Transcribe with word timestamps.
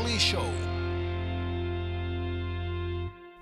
Ali 0.00 0.18
Show. 0.20 0.46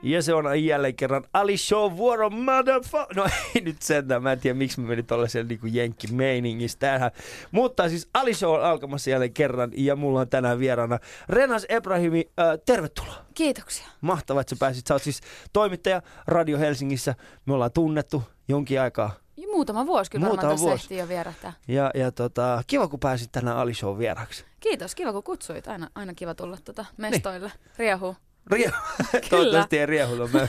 Ja 0.02 0.22
se 0.22 0.34
on 0.34 0.64
jälleen 0.64 0.94
kerran 0.96 1.24
Ali 1.32 1.56
Show 1.56 1.96
vuoro, 1.96 2.30
motherfucker. 2.30 3.16
No 3.16 3.26
ei 3.54 3.60
nyt 3.60 3.82
sentään, 3.82 4.22
mä 4.22 4.32
en 4.32 4.40
tiedä 4.40 4.58
miksi 4.58 4.80
mä 4.80 4.88
menin 4.88 5.06
tuollaisella 5.06 5.48
niinku 5.48 5.66
jenkki-meiningissä 5.66 6.78
tähän. 6.78 7.10
Mutta 7.52 7.88
siis 7.88 8.08
Ali 8.14 8.34
Show 8.34 8.54
on 8.54 8.64
alkamassa 8.64 9.10
jälleen 9.10 9.32
kerran 9.32 9.70
ja 9.76 9.96
mulla 9.96 10.20
on 10.20 10.28
tänään 10.28 10.58
vieraana 10.58 10.98
Renas 11.28 11.66
Ebrahimi. 11.68 12.30
Äh, 12.40 12.46
tervetuloa. 12.66 13.14
Kiitoksia. 13.34 13.86
Mahtavaa, 14.00 14.40
että 14.40 14.54
sä 14.54 14.58
pääsit. 14.60 14.86
Sä 14.86 14.94
oot 14.94 15.02
siis 15.02 15.20
toimittaja 15.52 16.02
Radio 16.26 16.58
Helsingissä. 16.58 17.14
Me 17.46 17.54
ollaan 17.54 17.72
tunnettu 17.72 18.22
jonkin 18.48 18.80
aikaa. 18.80 19.10
Ja 19.36 19.46
muutama 19.52 19.86
vuosi 19.86 20.10
kyllä 20.10 20.26
Muutama 20.26 20.36
varmaan 20.42 20.54
tässä 20.56 20.66
vuosi. 20.66 20.84
ehtii 20.84 20.98
jo 20.98 21.08
vierähtää. 21.08 21.52
Ja, 21.68 21.90
ja 21.94 22.12
tota, 22.12 22.62
kiva 22.66 22.88
kun 22.88 23.00
pääsit 23.00 23.32
tänään 23.32 23.56
Ali 23.56 23.74
Show 23.74 23.98
vieraksi. 23.98 24.44
Kiitos, 24.60 24.94
kiva 24.94 25.12
kun 25.12 25.22
kutsuit. 25.22 25.68
Aina, 25.68 25.90
aina 25.94 26.14
kiva 26.14 26.34
tulla 26.34 26.58
tuota 26.64 26.84
mestoille. 26.96 27.52
Riehuu. 27.78 28.16
Riehu. 28.50 28.76
Toivottavasti 29.30 29.78
ei 29.78 29.86
riehulla. 29.86 30.28
Me 30.32 30.46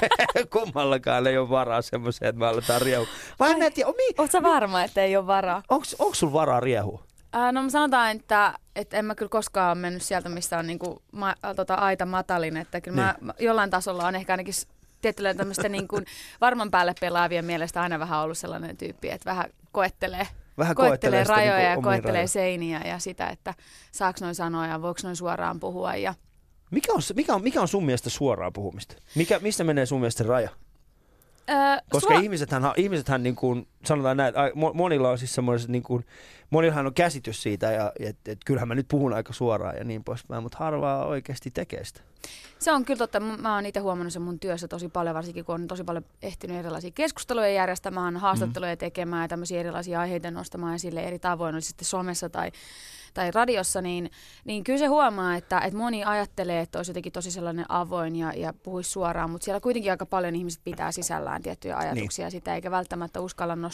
kummallakaan 0.52 1.26
ei 1.26 1.38
ole 1.38 1.48
varaa 1.50 1.82
semmoiseen, 1.82 2.28
että 2.28 2.38
me 2.38 2.46
aletaan 2.46 2.82
riehu. 2.82 3.06
Vai 3.40 3.50
en 3.60 3.72
tiedä, 3.72 3.88
omi, 3.88 4.02
Oletko 4.18 4.42
varma, 4.42 4.82
että 4.82 5.02
ei 5.02 5.16
ole 5.16 5.26
varaa? 5.26 5.62
onks, 5.68 5.96
onks 5.98 6.18
sulla 6.18 6.32
varaa 6.32 6.60
riehua? 6.60 7.04
Ää, 7.32 7.52
no 7.52 7.62
mä 7.62 7.70
sanotaan, 7.70 8.10
että, 8.10 8.54
että 8.76 8.96
en 8.96 9.04
mä 9.04 9.14
kyllä 9.14 9.28
koskaan 9.28 9.68
ole 9.68 9.80
mennyt 9.80 10.02
sieltä, 10.02 10.28
missä 10.28 10.58
on 10.58 10.66
niinku, 10.66 11.02
ma, 11.12 11.34
tota, 11.56 11.74
aita 11.74 12.06
matalin. 12.06 12.56
Että 12.56 12.80
kyllä 12.80 12.96
mä, 12.96 13.14
mä 13.20 13.34
jollain 13.38 13.70
tasolla 13.70 14.06
on 14.06 14.14
ehkä 14.14 14.32
ainakin 14.32 14.54
tietyllä 15.02 15.34
tämmöistä 15.34 15.68
niin 15.68 15.88
kuin 15.88 16.06
varman 16.40 16.70
päälle 16.70 16.94
pelaavien 17.00 17.44
mielestä 17.44 17.82
aina 17.82 17.98
vähän 17.98 18.20
ollut 18.20 18.38
sellainen 18.38 18.76
tyyppi, 18.76 19.10
että 19.10 19.30
vähän 19.30 19.50
koettelee 19.72 20.26
Vähän 20.58 20.74
koettelee 20.76 21.24
sitä 21.24 21.34
rajoja 21.36 21.56
niinku 21.58 21.80
ja 21.80 21.82
koettelee 21.82 22.12
rajoja. 22.12 22.28
seiniä 22.28 22.80
ja 22.84 22.98
sitä, 22.98 23.28
että 23.28 23.54
saako 23.92 24.18
noin 24.20 24.34
sanoa 24.34 24.66
ja 24.66 24.82
voiko 24.82 25.00
noin 25.02 25.16
suoraan 25.16 25.60
puhua. 25.60 25.94
Ja, 25.96 26.14
Mikä 26.70 26.92
on, 26.92 27.00
mikä, 27.14 27.34
on, 27.34 27.42
mikä 27.42 27.60
on 27.60 27.68
sun 27.68 27.84
mielestä 27.84 28.10
suoraa 28.10 28.50
puhumista? 28.50 28.94
Mikä, 29.14 29.38
mistä 29.38 29.64
menee 29.64 29.86
sun 29.86 30.00
mielestä 30.00 30.24
raja? 30.24 30.48
ää, 31.48 31.80
Koska 31.90 32.14
sua- 32.14 32.20
ihmisethän, 32.22 32.62
ihmisethän 32.76 33.22
niin 33.22 33.36
kuin, 33.36 33.68
sanotaan 33.84 34.16
näin, 34.16 34.34
mo- 34.34 34.74
monilla 34.74 35.10
on 35.10 35.18
siis 35.18 35.34
semmoiset, 35.34 35.68
niin 35.68 35.82
kuin, 35.82 36.04
monillahan 36.50 36.86
on 36.86 36.94
käsitys 36.94 37.42
siitä, 37.42 37.72
ja 37.72 37.92
että 38.00 38.32
et, 38.32 38.38
kyllähän 38.46 38.68
mä 38.68 38.74
nyt 38.74 38.88
puhun 38.88 39.12
aika 39.12 39.32
suoraan 39.32 39.76
ja 39.76 39.84
niin 39.84 40.04
poispäin, 40.04 40.42
mutta 40.42 40.58
harvaa 40.58 41.06
oikeasti 41.06 41.50
tekee 41.50 41.84
sitä. 41.84 42.00
Se 42.58 42.72
on 42.72 42.84
kyllä 42.84 42.98
totta. 42.98 43.20
Mä 43.20 43.54
oon 43.54 43.66
itse 43.66 43.80
huomannut 43.80 44.12
sen 44.12 44.22
mun 44.22 44.38
työssä 44.38 44.68
tosi 44.68 44.88
paljon, 44.88 45.14
varsinkin 45.14 45.44
kun 45.44 45.54
on 45.54 45.68
tosi 45.68 45.84
paljon 45.84 46.04
ehtinyt 46.22 46.56
erilaisia 46.56 46.90
keskusteluja 46.90 47.48
järjestämään, 47.48 48.16
haastatteluja 48.16 48.76
tekemään 48.76 49.22
ja 49.22 49.28
tämmöisiä 49.28 49.60
erilaisia 49.60 50.00
aiheita 50.00 50.30
nostamaan 50.30 50.74
esille 50.74 51.00
eri 51.00 51.18
tavoin, 51.18 51.54
oli 51.54 51.62
sitten 51.62 51.88
somessa 51.88 52.28
tai, 52.28 52.52
tai 53.14 53.30
radiossa, 53.30 53.82
niin, 53.82 54.10
niin 54.44 54.64
kyllä 54.64 54.78
se 54.78 54.86
huomaa, 54.86 55.36
että, 55.36 55.58
että 55.58 55.78
moni 55.78 56.04
ajattelee, 56.04 56.60
että 56.60 56.78
olisi 56.78 56.90
jotenkin 56.90 57.12
tosi 57.12 57.30
sellainen 57.30 57.64
avoin 57.68 58.16
ja, 58.16 58.32
ja 58.36 58.52
puhuisi 58.52 58.90
suoraan, 58.90 59.30
mutta 59.30 59.44
siellä 59.44 59.60
kuitenkin 59.60 59.90
aika 59.90 60.06
paljon 60.06 60.36
ihmiset 60.36 60.60
pitää 60.64 60.92
sisällään 60.92 61.42
tiettyjä 61.42 61.76
ajatuksia 61.76 62.24
niin. 62.24 62.30
sitä, 62.30 62.54
eikä 62.54 62.70
välttämättä 62.70 63.20
uskalla 63.20 63.56
nostaa 63.56 63.69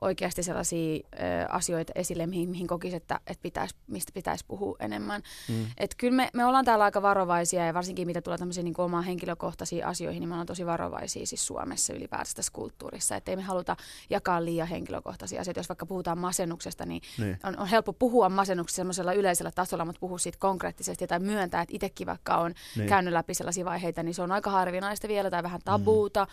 oikeasti 0.00 0.42
sellaisia 0.42 0.96
ö, 0.96 1.18
asioita 1.48 1.92
esille, 1.94 2.26
mihin, 2.26 2.50
mihin 2.50 2.66
kokisi, 2.66 2.96
että, 2.96 3.20
että 3.26 3.42
pitäisi, 3.42 3.74
mistä 3.86 4.12
pitäisi 4.14 4.44
puhua 4.48 4.76
enemmän. 4.80 5.22
Mm. 5.48 5.66
Et 5.78 5.94
kyllä 5.94 6.16
me, 6.16 6.30
me 6.34 6.44
ollaan 6.44 6.64
täällä 6.64 6.84
aika 6.84 7.02
varovaisia 7.02 7.66
ja 7.66 7.74
varsinkin 7.74 8.06
mitä 8.06 8.20
tulee 8.22 8.38
tämmöisiin 8.38 8.64
niin 8.64 8.74
omaan 8.78 9.04
henkilökohtaisiin 9.04 9.86
asioihin, 9.86 10.20
niin 10.20 10.28
me 10.28 10.34
ollaan 10.34 10.46
tosi 10.46 10.66
varovaisia 10.66 11.26
siis 11.26 11.46
Suomessa 11.46 11.92
ylipäätänsä 11.94 12.34
tässä 12.34 12.52
kulttuurissa. 12.52 13.16
Että 13.16 13.30
ei 13.32 13.36
me 13.36 13.42
haluta 13.42 13.76
jakaa 14.10 14.44
liian 14.44 14.68
henkilökohtaisia 14.68 15.40
asioita. 15.40 15.60
Jos 15.60 15.68
vaikka 15.68 15.86
puhutaan 15.86 16.18
masennuksesta, 16.18 16.86
niin, 16.86 17.02
Niin. 17.18 17.38
on, 17.44 17.58
on 17.58 17.66
helppo 17.66 17.92
puhua 17.92 18.28
masennuksesta 18.28 18.76
semmoisella 18.76 19.12
yleisellä 19.12 19.50
tasolla, 19.54 19.84
mutta 19.84 20.00
puhua 20.00 20.18
siitä 20.18 20.38
konkreettisesti 20.38 21.06
tai 21.06 21.18
myöntää, 21.18 21.62
että 21.62 21.74
itsekin 21.74 22.06
vaikka 22.06 22.36
on 22.36 22.54
Niin. 22.76 22.88
käynyt 22.88 23.12
läpi 23.12 23.34
sellaisia 23.34 23.64
vaiheita, 23.64 24.02
niin 24.02 24.14
se 24.14 24.22
on 24.22 24.32
aika 24.32 24.50
harvinaista 24.50 25.08
vielä 25.08 25.30
tai 25.30 25.42
vähän 25.42 25.60
tabuuta. 25.64 26.26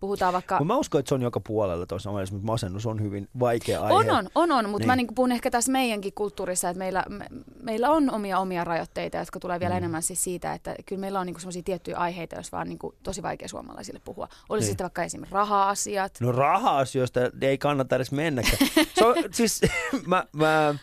Puhutaan 0.00 0.32
vaikka... 0.32 0.64
Mä 0.64 0.76
uskon, 0.76 0.98
että 0.98 1.08
se 1.08 1.14
on 1.14 1.22
joka 1.22 1.40
puolella 1.40 1.86
tuossa 1.86 2.10
mutta 2.44 2.52
masennus 2.52 2.86
on 2.86 3.02
hyvin 3.02 3.28
vaikea 3.40 3.80
aihe. 3.82 3.94
On, 3.94 4.10
on, 4.10 4.28
on, 4.34 4.52
on 4.52 4.64
mutta 4.68 4.78
Niin. 4.78 4.86
mä 4.86 4.96
niin 4.96 5.14
puhun 5.14 5.32
ehkä 5.32 5.50
tässä 5.50 5.72
meidänkin 5.72 6.12
kulttuurissa, 6.14 6.68
että 6.68 6.78
meillä, 6.78 7.04
me, 7.08 7.26
meillä 7.62 7.90
on 7.90 8.10
omia 8.14 8.38
omia 8.38 8.64
rajoitteita, 8.64 9.16
jotka 9.16 9.40
tulee 9.40 9.60
vielä 9.60 9.74
Mm. 9.74 9.78
enemmän 9.78 10.02
siis 10.02 10.24
siitä, 10.24 10.52
että 10.52 10.74
kyllä 10.86 11.00
meillä 11.00 11.20
on 11.20 11.26
niin 11.26 11.40
semmoisia 11.40 11.62
tiettyjä 11.62 11.96
aiheita, 11.96 12.36
jos 12.36 12.52
vaan 12.52 12.68
niin 12.68 12.78
tosi 13.02 13.22
vaikea 13.22 13.48
suomalaisille 13.48 14.00
puhua. 14.04 14.28
Olisi 14.48 14.64
niin. 14.64 14.70
sitten 14.70 14.84
vaikka 14.84 15.02
esimerkiksi 15.02 15.34
raha-asiat. 15.34 16.12
No 16.20 16.32
raha-asioista 16.32 17.20
ei 17.40 17.58
kannata 17.58 17.96
edes 17.96 18.12
mennäkään. 18.12 18.56
Se 18.98 19.04
on, 19.04 19.14
siis, 19.32 19.60
mä, 20.06 20.24
mä, 20.32 20.74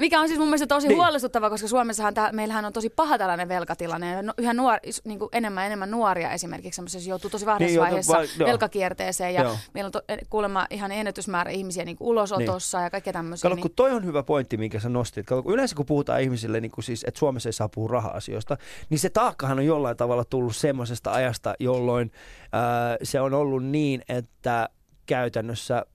Mikä 0.00 0.20
on 0.20 0.28
siis 0.28 0.38
mun 0.38 0.48
mielestä 0.48 0.66
tosi 0.66 0.88
Niin. 0.88 0.98
huolestuttava, 0.98 1.50
koska 1.50 1.68
Suomessahan 1.68 2.14
tää, 2.14 2.32
meillähän 2.32 2.64
on 2.64 2.72
tosi 2.72 2.90
paha 2.90 3.18
tällainen 3.18 3.48
velkatilanne. 3.48 4.12
Ja 4.12 4.22
no, 4.22 4.32
yhä 4.38 4.54
nuor, 4.54 4.78
niin 5.04 5.18
kuin 5.18 5.28
enemmän 5.32 5.66
enemmän 5.66 5.90
nuoria 5.90 6.30
esimerkiksi 6.30 6.76
semmoisessa 6.76 7.10
joutuu 7.10 7.30
tosi 7.30 7.46
varhaisessa 7.46 7.80
Niin, 7.80 7.90
vaiheessa 8.14 8.42
va- 8.44 8.46
velkakierteeseen. 8.46 9.34
Ja 9.34 9.42
Joo. 9.42 9.56
meillä 9.74 9.86
on 9.88 9.92
to, 9.92 10.00
kuulemma 10.30 10.66
ihan 10.70 10.92
ennätysmäärä 10.92 11.50
ihmisiä 11.50 11.84
niin 11.84 11.96
kuin 11.96 12.08
ulosotossa 12.08 12.78
niin. 12.78 12.84
ja 12.84 12.90
kaikkea 12.90 13.12
tämmöisiä. 13.12 13.42
Kato, 13.42 13.54
niin, 13.54 13.62
kun 13.62 13.70
toi 13.76 13.90
on 13.92 14.04
hyvä 14.04 14.22
pointti, 14.22 14.56
minkä 14.56 14.80
sä 14.80 14.88
nostit. 14.88 15.26
Kato, 15.26 15.42
kun 15.42 15.54
yleensä 15.54 15.76
kun 15.76 15.86
puhutaan 15.86 16.20
ihmisille, 16.20 16.60
niin 16.60 16.70
kuin 16.70 16.84
siis, 16.84 17.04
että 17.08 17.18
Suomessa 17.18 17.48
ei 17.48 17.52
saa 17.52 17.68
puhua 17.68 17.88
raha-asioista, 17.88 18.56
niin 18.90 18.98
se 18.98 19.10
taakkahan 19.10 19.58
on 19.58 19.66
jollain 19.66 19.96
tavalla 19.96 20.24
tullut 20.24 20.56
semmoisesta 20.56 21.12
ajasta, 21.12 21.54
jolloin 21.60 22.10
ää, 22.52 22.96
se 23.02 23.20
on 23.20 23.34
ollut 23.34 23.64
niin, 23.64 24.02
että 24.08 24.68
käytännössä 25.10 25.86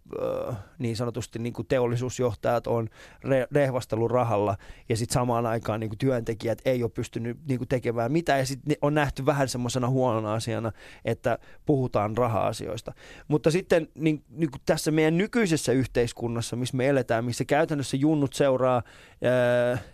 niin 0.80 0.96
sanotusti 0.96 1.40
niin 1.40 1.53
kuin 1.53 1.68
teollisuusjohtajat 1.68 2.68
on 2.68 2.90
re- 3.26 4.08
rahalla 4.12 4.58
ja 4.90 4.98
sitten 4.98 5.14
samaan 5.14 5.46
aikaan 5.46 5.80
niin 5.80 5.90
kuin 5.90 5.98
työntekijät 5.98 6.62
ei 6.66 6.84
ole 6.84 6.92
pystynyt 6.92 7.38
niin 7.48 7.58
kuin 7.58 7.68
tekemään 7.68 8.12
mitään 8.12 8.40
ja 8.40 8.46
sitten 8.46 8.78
on 8.81 8.94
nähty 8.94 9.25
vähän 9.25 9.48
semmoisena 9.50 9.90
huonona 9.90 10.34
asiana, 10.34 10.72
että 11.06 11.38
puhutaan 11.66 12.18
raha-asioista. 12.18 12.94
Mutta 13.28 13.52
sitten 13.52 13.88
niin, 13.96 14.24
niin 14.30 14.52
kuin 14.52 14.62
tässä 14.66 14.92
meidän 14.92 15.18
nykyisessä 15.18 15.72
yhteiskunnassa, 15.72 16.56
missä 16.56 16.78
me 16.78 16.88
eletään, 16.88 17.25
missä 17.25 17.46
käytännössä 17.46 17.98
junnut 17.98 18.34
seuraa 18.34 18.84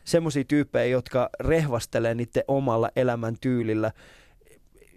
semmoisia 0.03 0.43
tyyppejä, 0.43 0.85
jotka 0.85 1.29
rehvastelee 1.39 2.15
niiden 2.15 2.43
omalla 2.47 2.89
elämäntyylillä, 2.95 3.91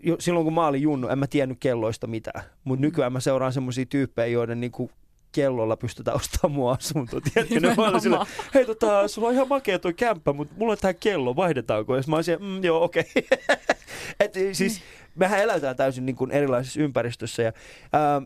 jo, 0.04 0.16
silloin 0.20 0.44
kun 0.44 0.54
mä 0.54 0.66
olin 0.66 0.82
junnu, 0.82 1.08
en 1.08 1.18
mä 1.18 1.26
tiennyt 1.26 1.58
kelloista 1.60 2.06
mitään. 2.06 2.44
Mutta 2.64 2.80
nykyään 2.80 3.12
mä 3.12 3.20
seuraan 3.20 3.52
semmoisia 3.52 3.86
tyyppejä, 3.86 4.26
joiden 4.26 4.60
niinku 4.60 4.90
kellolla 5.32 5.76
pystytään 5.76 6.16
ostamaan 6.20 6.54
mua 6.54 6.72
asunto. 6.72 7.20
Tiedätkö, 7.20 7.60
ne 7.60 7.76
vaan 7.76 8.00
sille, 8.00 8.18
hei 8.54 8.64
tota, 8.66 9.08
sulla 9.08 9.28
on 9.28 9.34
ihan 9.34 9.48
makea 9.48 9.78
toi 9.78 9.94
kämppä, 9.94 10.32
mutta 10.32 10.54
mulla 10.58 10.72
on 10.72 10.78
tää 10.80 10.94
kello, 10.94 11.36
vaihdetaanko? 11.36 11.96
Ja 11.96 12.02
mä 12.06 12.16
olisin, 12.16 12.42
mm, 12.42 12.64
joo, 12.64 12.84
okei. 12.84 13.04
Okay. 13.16 13.56
Et 14.20 14.34
siis 14.52 14.80
mehän 15.14 15.40
elätään 15.40 15.76
täysin 15.76 16.06
niin 16.06 16.16
kuin 16.16 16.30
erilaisessa 16.30 16.80
ympäristössä. 16.80 17.42
Ja, 17.42 17.52
ää, 17.92 18.22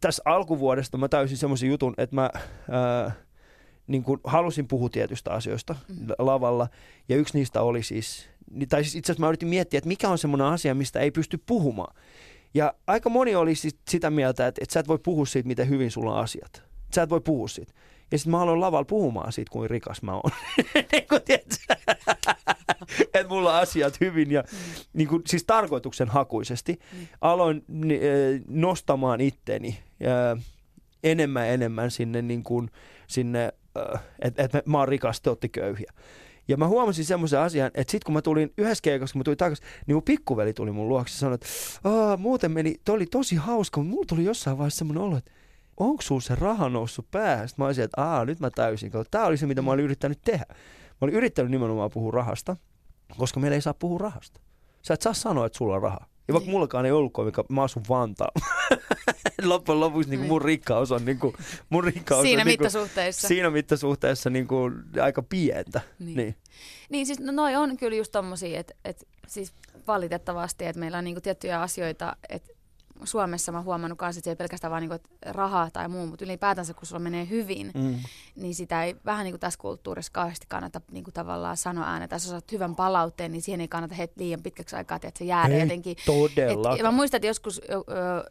tässä 0.00 0.22
alkuvuodesta 0.24 0.98
mä 0.98 1.08
täysin 1.08 1.36
semmoisen 1.36 1.68
jutun, 1.68 1.94
että 1.98 2.16
mä 2.16 2.30
ää, 2.70 3.12
niin 3.86 4.02
kuin 4.02 4.20
halusin 4.24 4.68
puhua 4.68 4.88
tietystä 4.88 5.30
asioista 5.32 5.74
Mhm. 5.88 6.10
lavalla. 6.18 6.68
Ja 7.08 7.16
yksi 7.16 7.38
niistä 7.38 7.62
oli 7.62 7.82
siis, 7.82 8.28
ni- 8.50 8.66
tai 8.66 8.84
siis 8.84 8.94
itse 8.94 9.12
asiassa 9.12 9.20
mä 9.20 9.28
yritin 9.28 9.48
miettiä, 9.48 9.78
että 9.78 9.88
mikä 9.88 10.08
on 10.08 10.18
semmoinen 10.18 10.46
asia, 10.46 10.74
mistä 10.74 11.00
ei 11.00 11.10
pysty 11.10 11.38
puhumaan. 11.46 11.96
Ja 12.54 12.74
aika 12.86 13.10
moni 13.10 13.34
oli 13.34 13.54
sit 13.54 13.78
sitä 13.88 14.10
mieltä, 14.10 14.46
että, 14.46 14.60
että 14.62 14.72
sä 14.72 14.80
et 14.80 14.88
voi 14.88 14.98
puhua 14.98 15.26
siitä, 15.26 15.46
miten 15.46 15.68
hyvin 15.68 15.90
sulla 15.90 16.14
on 16.14 16.20
asiat. 16.20 16.62
Sä 16.94 17.02
et 17.02 17.10
voi 17.10 17.20
puhua 17.20 17.48
siitä. 17.48 17.72
Ja 18.10 18.18
sitten 18.18 18.30
mä 18.30 18.40
aloin 18.40 18.60
lavalla 18.60 18.84
puhumaan 18.84 19.32
siitä, 19.32 19.50
kuinka 19.50 19.72
rikas 19.72 20.02
mä 20.02 20.12
oon. 20.12 20.30
niin 20.92 21.08
kuin 21.08 21.22
tiedät, 21.24 21.58
että 23.14 23.28
mulla 23.28 23.50
on 23.56 23.62
asiat 23.62 24.00
hyvin 24.00 24.30
ja 24.30 24.44
niin 24.92 25.08
kuin, 25.08 25.22
siis 25.26 25.44
tarkoituksen 25.44 26.08
hakuisesti 26.08 26.78
aloin 27.20 27.64
nostamaan 28.48 29.20
itteni 29.20 29.78
enemmän 31.04 31.48
enemmän 31.48 31.90
sinne, 31.90 32.22
niin 32.22 32.42
kuin, 32.42 32.70
sinne 33.06 33.52
että 34.18 34.42
et 34.42 34.66
mä 34.66 34.78
oon 34.78 34.88
rikas, 34.88 35.20
te 35.20 35.30
ootte 35.30 35.48
köyhiä. 35.48 35.92
Ja 36.48 36.56
mä 36.56 36.68
huomasin 36.68 37.04
semmoisen 37.04 37.40
asian, 37.40 37.70
että 37.74 37.90
sit 37.90 38.04
kun 38.04 38.14
mä 38.14 38.22
tulin 38.22 38.52
yhdessä 38.58 38.82
keikassa, 38.82 39.12
kun 39.12 39.20
mä 39.20 39.24
tulin 39.24 39.38
takaisin, 39.38 39.66
niin 39.86 39.94
mun 39.94 40.02
pikkuveli 40.02 40.52
tuli 40.52 40.72
mun 40.72 40.88
luokse 40.88 41.14
ja 41.14 41.18
sanoi, 41.18 41.34
että 41.34 41.46
muuten 42.18 42.50
meni, 42.50 42.74
toi 42.84 42.94
oli 42.94 43.06
tosi 43.06 43.36
hauska, 43.36 43.80
mutta 43.80 43.90
mulla 43.90 44.06
tuli 44.08 44.24
jossain 44.24 44.58
vaiheessa 44.58 44.78
semmoinen 44.78 45.02
olo, 45.02 45.16
että 45.16 45.30
onko 45.76 46.02
sulla 46.02 46.20
se 46.20 46.34
raha 46.34 46.68
noussut 46.68 47.10
päähän? 47.10 47.48
Sitten 47.48 47.62
mä 47.62 47.66
olisin, 47.66 47.84
että 47.84 48.02
aa, 48.02 48.24
nyt 48.24 48.40
mä 48.40 48.50
täysin. 48.50 48.92
Tämä 49.10 49.26
oli 49.26 49.36
se, 49.36 49.46
mitä 49.46 49.62
mä 49.62 49.70
olin 49.70 49.84
yrittänyt 49.84 50.18
tehdä. 50.24 50.44
Mä 50.48 50.96
olin 51.00 51.14
yrittänyt 51.14 51.50
nimenomaan 51.50 51.90
puhua 51.90 52.12
rahasta, 52.12 52.56
koska 53.18 53.40
meillä 53.40 53.54
ei 53.54 53.60
saa 53.60 53.74
puhua 53.74 53.98
rahasta. 53.98 54.40
Sä 54.82 54.94
et 54.94 55.02
saa 55.02 55.12
sanoa, 55.12 55.46
että 55.46 55.58
sulla 55.58 55.76
on 55.76 55.82
rahaa. 55.82 56.06
Ja 56.28 56.34
vaikka 56.34 56.46
Niin. 56.46 56.50
mullakaan 56.50 56.86
ei 56.86 56.92
ollutkaan, 56.92 57.26
mikä 57.26 57.44
mä 57.48 57.62
asun 57.62 57.82
Vantaalla. 57.88 58.46
Loppujen 59.44 59.80
lopuksi 59.80 60.10
niin 60.10 60.20
Niin. 60.20 60.28
mun 60.28 60.42
rikkaus 60.42 60.92
on, 60.92 61.04
niin 61.04 61.18
kuin, 61.18 61.34
mun 61.70 61.84
rikkaus 61.84 62.22
Siinä 62.22 62.42
on 62.42 62.46
niin 62.46 62.58
kuin, 62.58 62.70
siinä 63.12 63.50
mittasuhteessa 63.50 64.30
niin 64.30 64.46
kuin, 64.46 64.74
aika 65.02 65.22
pientä. 65.22 65.80
Niin. 65.98 66.16
Niin. 66.16 66.36
Niin 66.90 67.06
siis 67.06 67.20
no, 67.20 67.32
noi 67.32 67.56
on 67.56 67.76
kyllä 67.76 67.96
just 67.96 68.12
tommosia, 68.12 68.60
että 68.60 68.74
et, 68.84 69.06
siis 69.26 69.52
valitettavasti, 69.86 70.64
että 70.64 70.80
meillä 70.80 70.98
on 70.98 71.04
niinku 71.04 71.20
tiettyjä 71.20 71.60
asioita, 71.60 72.16
että 72.28 72.52
Suomessa 73.04 73.52
mä 73.52 73.62
huomannut 73.62 73.98
kanssa, 73.98 74.18
että 74.18 74.24
se 74.24 74.30
ei 74.30 74.36
pelkästään 74.36 74.70
vaan 74.70 74.82
niinku, 74.82 75.08
rahaa 75.26 75.70
tai 75.70 75.88
muu, 75.88 76.06
mutta 76.06 76.24
ylipäätänsä 76.24 76.74
kun 76.74 76.86
sulla 76.86 77.00
menee 77.00 77.28
hyvin, 77.30 77.70
mm. 77.74 77.98
niin 78.36 78.54
sitä 78.54 78.84
ei 78.84 78.96
vähän 79.04 79.24
niin 79.24 79.32
kuin 79.32 79.40
tässä 79.40 79.58
kulttuurissa 79.60 80.12
kauheasti 80.12 80.46
kannata 80.48 80.80
niin 80.90 81.04
kuin 81.04 81.14
tavallaan 81.14 81.56
sanoa 81.56 81.86
ääneen. 81.86 82.08
Tai 82.08 82.16
jos 82.16 82.28
saat 82.28 82.52
hyvän 82.52 82.76
palautteen, 82.76 83.32
niin 83.32 83.42
siihen 83.42 83.60
ei 83.60 83.68
kannata 83.68 83.94
heti 83.94 84.14
liian 84.16 84.42
pitkäksi 84.42 84.76
aikaa, 84.76 84.96
että 84.96 85.18
se 85.18 85.24
jää 85.24 85.48
jotenkin. 85.48 85.96
Todella. 86.06 86.76
mä 86.82 86.90
muistan, 86.90 87.18
että 87.18 87.26
joskus, 87.26 87.60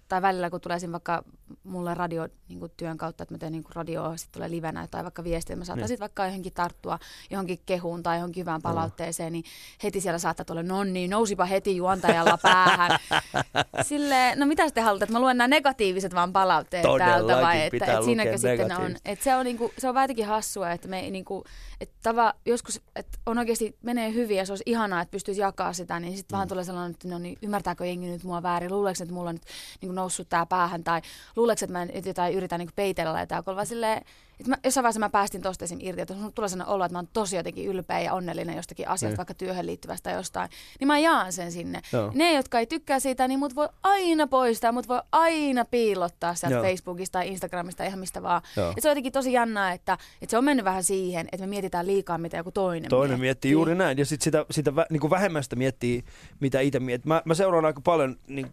tai 0.08 0.22
välillä 0.22 0.50
kun 0.50 0.62
tulee 0.62 0.78
vaikka 0.92 1.24
mulle 1.64 1.94
radio 1.94 2.28
niin 2.48 2.60
kuin 2.60 2.72
työn 2.78 2.98
kautta, 2.98 3.24
että 3.24 3.34
mä 3.34 3.38
teen 3.38 3.52
niin 3.52 3.64
kuin 3.64 3.76
radioa, 3.76 4.18
sitten 4.18 4.34
tulee 4.34 4.50
livenä 4.50 4.88
tai 4.88 5.04
vaikka 5.04 5.24
viestiä, 5.24 5.56
mä 5.56 5.66
saatan 5.66 5.88
niin. 5.90 6.00
vaikka 6.00 6.26
johonkin 6.26 6.54
tarttua 6.54 7.00
johonkin 7.30 7.60
kehuun 7.66 8.04
tai 8.04 8.18
johonkin 8.18 8.42
hyvään 8.42 8.62
palautteeseen, 8.62 9.34
niin 9.34 9.44
heti 9.84 10.02
siellä 10.02 10.20
saattaa 10.20 10.46
tulla, 10.46 10.64
no 10.64 10.84
niin, 10.84 11.10
nousipa 11.10 11.46
heti 11.46 11.76
juontajalla 11.76 12.38
päähän. 12.38 13.00
Sille, 13.90 14.36
no 14.36 14.46
mitä 14.64 14.72
te 14.72 14.82
haluatte, 14.82 15.04
että 15.04 15.14
mä 15.14 15.20
luen 15.20 15.38
nämä 15.38 15.48
negatiiviset 15.48 16.16
vaan 16.16 16.34
palautteet 16.34 16.84
Todellakin 16.84 17.28
täältä 17.28 17.46
vai 17.46 17.62
että, 17.62 17.86
että 17.86 18.02
siinäkö 18.06 18.38
sitten 18.38 18.78
on, 18.78 18.96
että 19.06 19.24
se 19.24 19.36
on, 19.36 19.46
niinku, 19.46 19.72
se 19.78 19.90
on 19.90 19.94
väitäkin 19.94 20.26
hassua, 20.26 20.72
että 20.72 20.88
me 20.88 21.02
niinku, 21.02 21.44
että 21.82 21.96
tava, 22.04 22.34
joskus, 22.46 22.82
että 22.96 23.18
on 23.26 23.38
oikeasti 23.38 23.78
menee 23.82 24.14
hyvin 24.14 24.38
ja 24.38 24.46
se 24.46 24.52
olisi 24.52 24.64
ihanaa, 24.66 25.02
että 25.02 25.12
pystyisi 25.12 25.42
jakaa 25.42 25.74
sitä, 25.74 26.00
niin 26.00 26.18
sitten 26.18 26.36
mm. 26.36 26.38
vähän 26.38 26.48
tulee 26.48 26.64
sellainen, 26.64 26.92
että 26.92 27.08
no 27.08 27.18
niin, 27.18 27.38
ymmärtääkö 27.42 27.86
jengi 27.86 28.08
nyt 28.08 28.24
mua 28.24 28.44
väärin, 28.44 28.72
luuleeko, 28.72 29.04
että 29.04 29.14
mulla 29.14 29.30
on 29.30 29.36
nyt 29.36 29.46
niin 29.82 29.96
noussut 29.96 30.30
tää 30.30 30.46
päähän? 30.46 30.84
Tai 30.84 31.02
luuleeko, 31.36 31.66
että 31.66 31.74
mä 31.74 31.88
jotain 32.06 32.34
yritän 32.34 32.60
niin 32.60 32.70
peitellä 32.76 33.20
jotain, 33.20 33.46
vaan 33.46 33.66
silleen, 33.66 34.02
et 34.40 34.48
mä, 34.48 34.58
jossain 34.64 34.84
vaiheessa 34.84 35.00
mä 35.00 35.10
päästin 35.10 35.42
tosta 35.42 35.66
esim. 35.66 35.80
irti, 35.82 36.02
että 36.02 36.14
jos 36.14 36.34
tulee 36.36 36.50
sellainen 36.50 36.74
olo, 36.74 36.86
että 36.86 36.94
mä 36.94 37.00
oon 37.00 37.08
tosi 37.14 37.36
jotenkin 37.36 37.66
ylpeä 37.66 38.00
ja 38.00 38.14
onnellinen 38.14 38.56
jostakin 38.56 38.88
asiasta, 38.88 39.08
niin. 39.08 39.18
vaikka 39.18 39.34
työhön 39.34 39.66
liittyvästä 39.66 40.12
jostain, 40.12 40.50
niin 40.80 40.88
mä 40.88 41.00
jaan 41.00 41.34
sen 41.34 41.52
sinne. 41.52 41.82
Joo. 41.94 42.12
Ne, 42.16 42.34
jotka 42.34 42.60
ei 42.60 42.66
tykkää 42.66 43.00
siitä, 43.00 43.28
niin 43.28 43.40
mut 43.40 43.56
voi 43.56 43.70
aina 43.84 44.28
poistaa, 44.28 44.72
mut 44.72 44.88
voi 44.88 45.02
aina 45.12 45.66
piilottaa 45.66 46.36
sieltä 46.36 46.56
Joo. 46.56 46.64
Facebookista 46.64 47.20
tai 47.20 47.28
Instagramista 47.28 47.84
ihan 47.84 48.00
mistä 48.00 48.24
vaan. 48.24 48.42
Et 48.78 48.84
se 48.84 48.88
on 48.88 48.92
jotenkin 48.92 49.12
tosi 49.12 49.34
jännää, 49.34 49.74
että, 49.74 49.98
että 50.22 50.32
se 50.32 50.38
on 50.38 50.44
mennyt 50.44 50.66
vähän 50.66 50.84
siihen, 50.84 51.28
että 51.32 51.46
me 51.46 51.50
mietitään 51.50 51.88
liikaa, 51.88 52.18
mitä 52.18 52.38
joku 52.38 52.52
toinen 52.52 52.90
Toinen 52.90 53.10
miettii, 53.10 53.26
miettii 53.26 53.52
juuri 53.52 53.76
näin, 53.76 53.98
ja 53.98 54.06
sitten 54.06 54.24
sitä, 54.24 54.46
sitä 54.52 54.76
vä, 54.76 54.86
niin 54.90 55.10
vähemmästä 55.10 55.56
miettii, 55.56 56.04
mitä 56.40 56.60
itse 56.60 56.80
miettii. 56.80 57.08
Mä, 57.08 57.22
mä 57.26 57.34
seuraan 57.34 57.66
aika 57.66 57.82
paljon, 57.82 58.16
niin, 58.28 58.48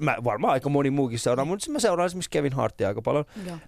mä 0.00 0.16
varmaan 0.24 0.52
aika 0.52 0.68
moni 0.68 0.90
muukin 0.90 1.18
seuraa, 1.18 1.44
mutta 1.44 1.70
mä 1.70 1.78
seuraan 1.78 2.06
esimerkiksi 2.06 2.30
Kevin 2.30 2.52
Hartia 2.52 2.88
aika 2.88 3.02
paljon 3.02 3.24
äh, 3.54 3.60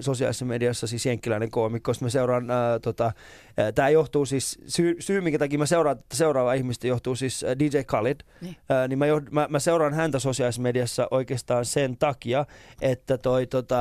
sosiaalisessa 0.00 0.44
mediassa, 0.44 0.86
siis 0.86 0.99
jenkkiläinen 1.06 1.50
koomikko. 1.50 1.94
Sitten 1.94 2.06
mä 2.06 2.10
seuraan, 2.10 2.50
äh, 2.50 2.56
tota, 2.82 3.06
äh, 3.06 3.72
tämä 3.74 3.88
johtuu 3.88 4.26
siis, 4.26 4.58
syy, 4.66 4.96
syy 5.00 5.20
minkä 5.20 5.38
takia 5.38 5.58
mä 5.58 5.66
seuraan 5.66 5.98
seuraavaa 6.12 6.54
ihmistä 6.54 6.86
johtuu 6.86 7.16
siis 7.16 7.44
äh, 7.44 7.50
DJ 7.58 7.78
Khalid. 7.86 8.20
Niin, 8.40 8.56
äh, 8.70 8.88
niin 8.88 8.98
mä, 8.98 9.06
jo, 9.06 9.20
mä, 9.30 9.46
mä, 9.50 9.58
seuraan 9.58 9.94
häntä 9.94 10.18
sosiaalisessa 10.18 10.62
mediassa 10.62 11.08
oikeastaan 11.10 11.64
sen 11.64 11.96
takia, 11.96 12.46
että 12.80 13.18
toi 13.18 13.46
tota, 13.46 13.78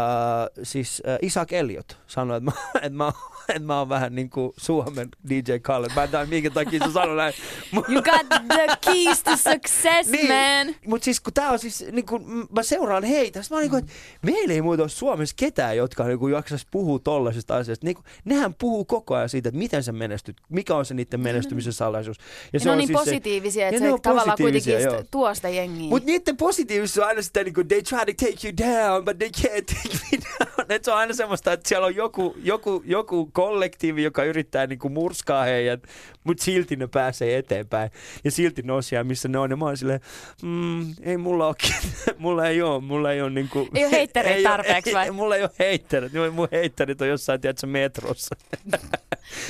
siis 0.64 1.04
äh, 1.08 1.18
Isaac 1.22 1.54
Elliot 1.54 1.98
sanoi, 2.08 2.38
että 2.38 2.52
mä, 2.52 2.58
että 2.86 2.90
mä, 2.90 3.12
että 3.50 3.60
mä 3.60 3.80
oon 3.80 3.90
vähän 3.90 4.16
niin 4.16 4.30
kuin 4.30 4.54
Suomen 4.58 5.10
DJ 5.30 5.58
Khaled. 5.62 5.92
Mä 5.96 6.04
en 6.04 6.10
tiedä 6.10 6.26
minkä 6.26 6.50
takia 6.50 6.86
se 6.86 6.92
sanoi 6.92 7.16
näin. 7.16 7.34
You 7.90 8.02
got 8.02 8.30
the 8.30 8.68
keys 8.82 9.24
to 9.24 9.32
success, 9.32 10.10
niin, 10.10 10.28
man. 10.28 10.76
Mutta 10.86 11.06
siis 11.06 11.20
kun 11.20 11.34
tää 11.34 11.50
on 11.50 11.60
siis, 11.60 11.86
niin 11.92 12.06
kuin, 12.06 12.24
mä 12.52 12.64
seuraan 12.64 13.04
heitä, 13.04 13.40
mä 13.40 13.56
oon 13.56 13.62
niin 13.62 13.70
kuin, 13.70 13.80
että 13.80 13.94
meillä 14.22 14.54
ei 14.54 14.62
muuta 14.62 14.84
ole 14.84 14.90
Suomessa 14.90 15.36
ketään, 15.40 15.78
jotka 15.78 16.04
niin 16.04 16.20
kuin 16.20 16.34
jaksaisi 16.34 16.68
puhua 16.72 17.00
tollaisesta 17.10 17.56
asiasta. 17.56 17.86
Niin 17.86 17.96
kuin, 17.96 18.06
nehän 18.26 18.54
puhuu 18.54 18.86
koko 18.86 19.16
ajan 19.16 19.30
siitä, 19.30 19.50
että 19.50 19.60
miten 19.60 19.84
sä 19.84 19.92
menestyt, 19.92 20.38
mikä 20.50 20.76
on 20.76 20.86
se 20.86 20.94
niiden 20.94 21.20
menestymisen 21.20 21.74
salaisuus. 21.74 22.18
Ja, 22.54 22.60
se 22.60 22.66
ne 22.66 22.72
on, 22.72 22.74
on 22.74 22.78
niin 22.78 22.88
siis 22.88 23.00
positiivisia, 23.00 23.68
että 23.68 23.82
se 23.82 23.92
tavallaan 24.04 24.38
kuitenkin 24.42 24.82
joo. 24.82 25.04
tuo 25.12 25.36
sitä 25.36 25.50
jengiä. 25.50 25.90
Mutta 25.90 26.06
niiden 26.06 26.38
positiivisuus 26.38 26.98
on 26.98 27.08
aina 27.08 27.22
sitä, 27.22 27.44
niin 27.44 27.54
kuin, 27.54 27.68
they 27.68 27.82
try 27.82 27.98
to 27.98 28.26
take 28.26 28.48
you 28.48 28.54
down, 28.58 29.06
but 29.06 29.18
they 29.18 29.30
can't 29.38 29.66
take 29.76 29.98
me 30.12 30.18
down. 30.40 30.49
Et 30.70 30.84
se 30.84 30.92
on 30.92 30.98
aina 30.98 31.14
semmoista, 31.14 31.54
että 31.54 31.70
siellä 31.70 31.88
on 31.88 31.96
joku, 31.96 32.36
joku, 32.44 32.84
joku 32.86 33.30
kollektiivi, 33.34 34.04
joka 34.04 34.24
yrittää 34.24 34.68
niin 34.68 34.80
kuin 34.80 34.94
murskaa 34.94 35.44
heidät, 35.44 35.84
mutta 36.24 36.44
silti 36.44 36.76
ne 36.76 36.88
pääsee 36.88 37.38
eteenpäin. 37.38 37.92
Ja 38.24 38.32
silti 38.32 38.62
ne 38.62 38.74
on 38.74 38.84
siellä, 38.84 39.04
missä 39.04 39.28
ne 39.28 39.38
on. 39.38 39.50
Ja 39.50 39.58
mä 39.58 39.66
oon 39.66 39.78
silleen, 39.78 40.00
mm, 40.44 40.86
ei 41.02 41.18
mulla 41.18 41.48
ole, 41.48 41.56
mulla 42.18 42.48
ei 42.48 42.62
ole, 42.62 42.82
mulla 42.82 43.12
ei 43.12 43.22
ole 43.22 43.30
niin 43.30 43.50
kuin, 43.50 43.70
Ei 43.76 43.86
ole 43.86 43.92
heittereitä 43.92 44.50
tarpeeksi 44.50 44.94
vai? 44.94 45.06
Ei, 45.06 45.12
mulla 45.12 45.36
ei 45.36 45.42
ole 45.42 45.52
heitterit, 45.60 46.12
mun 46.32 46.48
heitterit 46.52 47.02
on 47.02 47.08
jossain, 47.08 47.42
tiedätkö, 47.42 47.68
metrossa. 47.68 48.36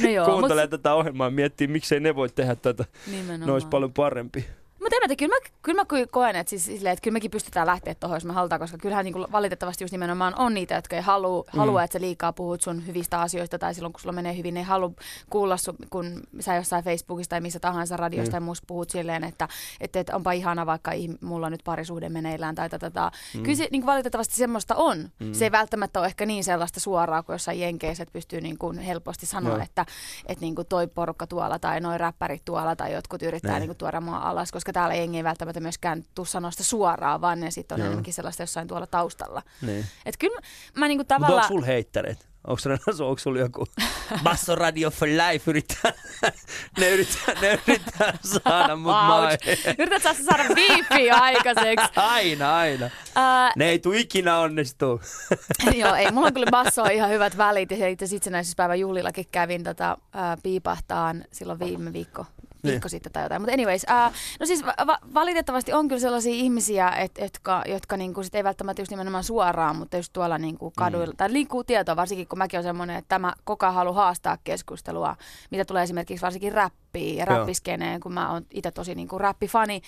No 0.04 0.10
joo, 0.10 0.26
Kuuntelee 0.26 0.64
mut... 0.64 0.70
tätä 0.72 0.94
ohjelmaa 0.94 1.28
ja 1.28 1.32
miettii, 1.32 1.68
miksei 1.68 2.00
ne 2.00 2.16
voi 2.16 2.30
tehdä 2.30 2.56
tätä. 2.56 2.86
Nimenomaan. 3.08 3.48
Ne 3.48 3.52
olisi 3.54 3.68
paljon 3.68 3.94
parempi. 3.94 4.46
Mutta 4.90 5.06
en 5.06 5.10
mä 5.10 5.16
kyllä 5.16 5.36
mä, 5.36 5.50
kyllä 5.62 5.82
mä 5.82 6.08
koen, 6.12 6.36
että, 6.36 6.50
siis, 6.50 6.66
silleen, 6.66 6.94
että 6.94 7.04
kyllä 7.04 7.14
mekin 7.14 7.32
pystytään 7.32 7.68
lähteä 7.68 7.96
tuohon, 7.96 8.16
jos 8.16 8.26
me 8.26 8.34
halutaan, 8.34 8.62
koska 8.62 8.78
kyllähän 8.78 9.06
niin 9.06 9.14
kuin 9.14 9.32
valitettavasti 9.32 9.84
just 9.84 9.92
nimenomaan 9.92 10.40
on 10.40 10.54
niitä, 10.54 10.76
jotka 10.76 10.96
ei 10.96 11.02
halua, 11.02 11.44
mm. 11.54 11.60
halua 11.60 11.84
että 11.84 12.00
sä 12.00 12.02
liikaa 12.02 12.34
puhut 12.34 12.62
sun 12.62 12.88
hyvistä 12.88 13.22
asioista 13.22 13.60
tai 13.60 13.74
silloin 13.74 13.94
kun 13.94 14.02
sulla 14.02 14.14
menee 14.14 14.38
hyvin, 14.38 14.54
ne 14.54 14.60
ei 14.60 14.64
halua 14.64 14.92
kuulla 15.30 15.58
sun, 15.58 15.76
kun 15.90 16.22
sä 16.40 16.56
jossain 16.56 16.84
Facebookissa 16.84 17.30
tai 17.30 17.42
missä 17.42 17.60
tahansa 17.60 17.98
radiosta 17.98 18.30
mm. 18.30 18.32
tai 18.32 18.40
muussa 18.40 18.64
puhut 18.68 18.90
silleen, 18.90 19.24
että, 19.24 19.48
että, 19.82 20.00
että 20.00 20.16
onpa 20.16 20.32
ihana 20.32 20.66
vaikka 20.66 20.92
mulla 21.22 21.46
on 21.46 21.52
nyt 21.52 21.64
parisuhde 21.64 22.10
meneillään 22.10 22.56
tai 22.56 22.70
tätä. 22.70 23.12
Mm. 23.36 23.44
Kyllä 23.44 23.56
se 23.56 23.68
niin 23.72 23.82
kuin 23.82 23.92
valitettavasti 23.92 24.36
semmoista 24.36 24.76
on. 24.76 25.10
Mm. 25.20 25.34
Se 25.34 25.46
ei 25.46 25.52
välttämättä 25.52 26.00
ole 26.00 26.08
ehkä 26.08 26.26
niin 26.26 26.44
sellaista 26.44 26.80
suoraa 26.80 27.24
kuin 27.24 27.34
jossain 27.34 27.60
jenkeissä, 27.60 28.04
että 28.04 28.14
pystyy 28.14 28.42
niin 28.42 28.58
kuin 28.58 28.80
helposti 28.80 29.26
sanoa, 29.26 29.58
no. 29.58 29.64
että, 29.64 29.86
että 30.26 30.42
niin 30.42 30.56
kuin 30.56 30.68
toi 30.68 30.88
porukka 30.88 31.28
tuolla 31.28 31.60
tai 31.60 31.80
noi 31.80 31.98
räppärit 31.98 32.46
tuolla 32.46 32.76
tai 32.76 32.94
jotkut 32.94 33.22
yrittää 33.22 33.60
niin 33.60 33.70
kuin 33.70 33.78
tuoda 33.78 34.02
mua 34.02 34.18
alas, 34.18 34.52
koska 34.52 34.74
täällä 34.80 34.96
jengi 34.96 35.18
ei 35.18 35.24
välttämättä 35.24 35.60
myöskään 35.60 36.04
tuu 36.16 36.26
sanoa 36.26 36.52
sitä 36.52 36.64
suoraan, 36.64 37.22
vaan 37.22 37.40
ne 37.40 37.52
sitten 37.52 37.76
on 37.76 37.80
Joo. 37.80 37.86
enemmänkin 37.86 38.14
sellaista 38.14 38.44
jossain 38.44 38.68
tuolla 38.68 38.88
taustalla. 38.88 39.42
Niin. 39.62 39.86
Et 40.06 40.18
kyllä 40.18 40.42
mä 40.76 40.88
niinku 40.88 41.04
tavallaan... 41.04 41.34
Mutta 41.34 41.46
onko 41.46 41.54
sulla 41.54 41.66
heittereitä? 41.74 42.26
Onko, 42.48 42.62
onko 43.06 43.18
sulla 43.18 43.40
joku 43.40 43.68
Basso 44.24 44.56
Radio 44.56 44.92
for 44.92 45.08
Life 45.08 45.52
yrittää, 45.52 45.94
ne 46.80 46.90
yrittää, 46.90 47.36
ne 47.42 47.60
yrittää 47.68 48.14
saada 48.24 48.76
mut 48.76 48.92
maailmaan. 48.92 49.38
Yrität 49.80 50.04
sä 50.04 50.14
saada 50.14 50.44
viipiä 50.56 51.16
aikaiseksi? 51.16 51.92
Aina, 51.96 52.58
aina. 52.58 52.86
Uh, 52.86 53.52
ne 53.56 53.70
ei 53.70 53.80
tule 53.80 53.98
ikinä 53.98 54.40
onnistu. 54.40 55.02
joo, 55.76 55.96
ei. 55.96 56.12
Mulla 56.12 56.28
on 56.28 56.34
kyllä 56.34 56.52
Basso 56.52 56.84
ihan 56.86 57.10
hyvät 57.10 57.38
välit 57.38 57.72
ja 57.72 57.88
itse 57.88 58.06
itsenäisyyspäivän 58.12 58.80
juhlillakin 58.80 59.26
kävin 59.32 59.64
tota, 59.64 59.98
uh, 60.02 60.42
piipahtaan 60.44 61.26
silloin 61.32 61.60
viime 61.60 61.94
viikko 61.94 62.26
viikko 62.64 62.86
niin. 62.86 62.90
sitten 62.90 63.12
tai 63.12 63.24
jotain. 63.24 63.42
Mutta 63.42 63.54
anyways, 63.54 63.84
uh, 63.84 64.14
no 64.40 64.46
siis 64.46 64.66
va- 64.66 65.00
valitettavasti 65.14 65.74
on 65.74 65.88
kyllä 65.88 66.02
sellaisia 66.02 66.34
ihmisiä, 66.34 66.90
et, 66.90 67.12
jotka, 67.22 67.64
jotka 67.68 67.98
niinku 67.98 68.24
sit 68.24 68.36
ei 68.36 68.44
välttämättä 68.44 68.82
just 68.82 68.92
nimenomaan 68.92 69.24
suoraan, 69.24 69.76
mutta 69.76 69.98
just 69.98 70.14
tuolla 70.14 70.38
niinku 70.38 70.72
kaduilla, 70.78 71.14
mm. 71.14 71.18
tai 71.18 71.34
liikkuu 71.34 71.64
tietoa, 71.64 71.96
varsinkin 71.96 72.28
kun 72.28 72.38
mäkin 72.38 72.58
olen 72.58 72.64
semmoinen, 72.64 72.96
että 72.96 73.10
tämä 73.10 73.34
koko 73.44 73.66
ajan 73.66 73.76
haluaa 73.76 73.96
haastaa 73.96 74.38
keskustelua, 74.44 75.16
mitä 75.52 75.66
tulee 75.66 75.84
esimerkiksi 75.84 76.22
varsinkin 76.22 76.54
räppiä 76.54 77.14
ja 77.14 77.26
räppiskeneen, 77.26 78.00
kun 78.00 78.14
mä 78.14 78.32
oon 78.32 78.46
itse 78.52 78.72
tosi 78.72 78.96
niin 78.96 79.08
kuin 79.08 79.22
räppifani, 79.22 79.82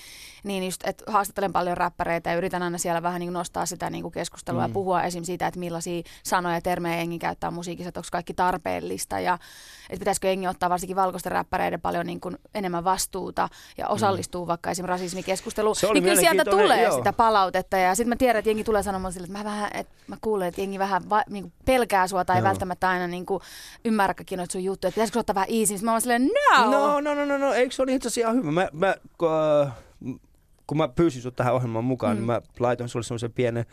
niin 0.43 0.63
just, 0.63 0.87
että 0.87 1.11
haastattelen 1.11 1.53
paljon 1.53 1.77
räppäreitä 1.77 2.29
ja 2.29 2.35
yritän 2.35 2.63
aina 2.63 2.77
siellä 2.77 3.03
vähän 3.03 3.19
niin 3.19 3.27
kuin 3.27 3.33
nostaa 3.33 3.65
sitä 3.65 3.89
niin 3.89 4.01
kuin 4.01 4.11
keskustelua 4.11 4.61
mm. 4.61 4.69
ja 4.69 4.73
puhua 4.73 5.03
esim. 5.03 5.23
siitä, 5.23 5.47
että 5.47 5.59
millaisia 5.59 6.03
sanoja 6.23 6.55
ja 6.55 6.61
termejä 6.61 6.97
jengi 6.97 7.19
käyttää 7.19 7.51
musiikissa, 7.51 7.89
että 7.89 7.99
onko 7.99 8.07
kaikki 8.11 8.33
tarpeellista 8.33 9.19
ja 9.19 9.37
että 9.89 9.99
pitäisikö 9.99 10.27
jengi 10.27 10.47
ottaa 10.47 10.69
varsinkin 10.69 10.95
valkoisten 10.95 11.31
räppäreiden 11.31 11.81
paljon 11.81 12.05
niin 12.05 12.19
kuin 12.19 12.37
enemmän 12.61 12.83
vastuuta 12.83 13.49
ja 13.77 13.85
mm. 13.85 13.93
osallistuu 13.93 14.45
mm. 14.45 14.47
vaikka 14.47 14.71
esim. 14.71 14.85
rasismikeskusteluun. 14.85 15.75
Niin 15.93 16.03
kyllä 16.03 16.21
sieltä 16.21 16.45
tulee 16.45 16.83
joo. 16.83 16.97
sitä 16.97 17.13
palautetta 17.13 17.77
ja 17.77 17.95
sitten 17.95 18.09
mä 18.09 18.15
tiedän, 18.15 18.39
että 18.39 18.49
jengi 18.49 18.63
tulee 18.63 18.83
sanomaan 18.83 19.13
sille, 19.13 19.25
että 19.25 19.37
mä, 19.37 19.43
vähän, 19.43 19.69
että 19.73 19.93
mä 20.07 20.17
kuulen, 20.21 20.47
että 20.47 20.61
jengi 20.61 20.79
vähän 20.79 21.09
va, 21.09 21.23
niin 21.29 21.43
kuin 21.43 21.53
pelkää 21.65 22.07
sua 22.07 22.25
tai 22.25 22.37
joo. 22.37 22.43
välttämättä 22.43 22.89
aina 22.89 23.07
niin 23.07 23.25
kuin 23.25 23.41
ymmärräkin 23.85 24.37
noita 24.37 24.51
sun 24.51 24.63
juttuja, 24.63 24.89
että 24.89 24.95
pitäisikö 24.95 25.19
ottaa 25.19 25.35
vähän 25.35 25.49
easy. 25.51 25.85
Mä 25.85 25.91
oon 25.91 26.01
silleen, 26.01 26.29
no! 26.55 26.71
no 26.71 27.01
no, 27.01 27.13
no, 27.13 27.25
no, 27.25 27.37
no, 27.37 27.53
eikö 27.53 27.75
se 27.75 27.81
ole 27.81 27.93
itse 27.93 28.07
asiassa 28.07 28.21
ihan 28.21 28.35
hyvä? 28.35 28.51
Mä, 28.51 28.69
mä, 28.73 28.95
äh, 29.67 29.73
kun 30.67 30.77
mä 30.77 30.87
pyysin 30.87 31.21
sut 31.21 31.35
tähän 31.35 31.53
ohjelmaan 31.53 31.85
mukaan, 31.85 32.15
niin 32.15 32.23
mm. 32.23 32.31
niin 32.31 32.43
mä 32.43 32.51
laitoin 32.59 32.89
sulle 32.89 33.03
semmoisen 33.03 33.33
pienen, 33.33 33.65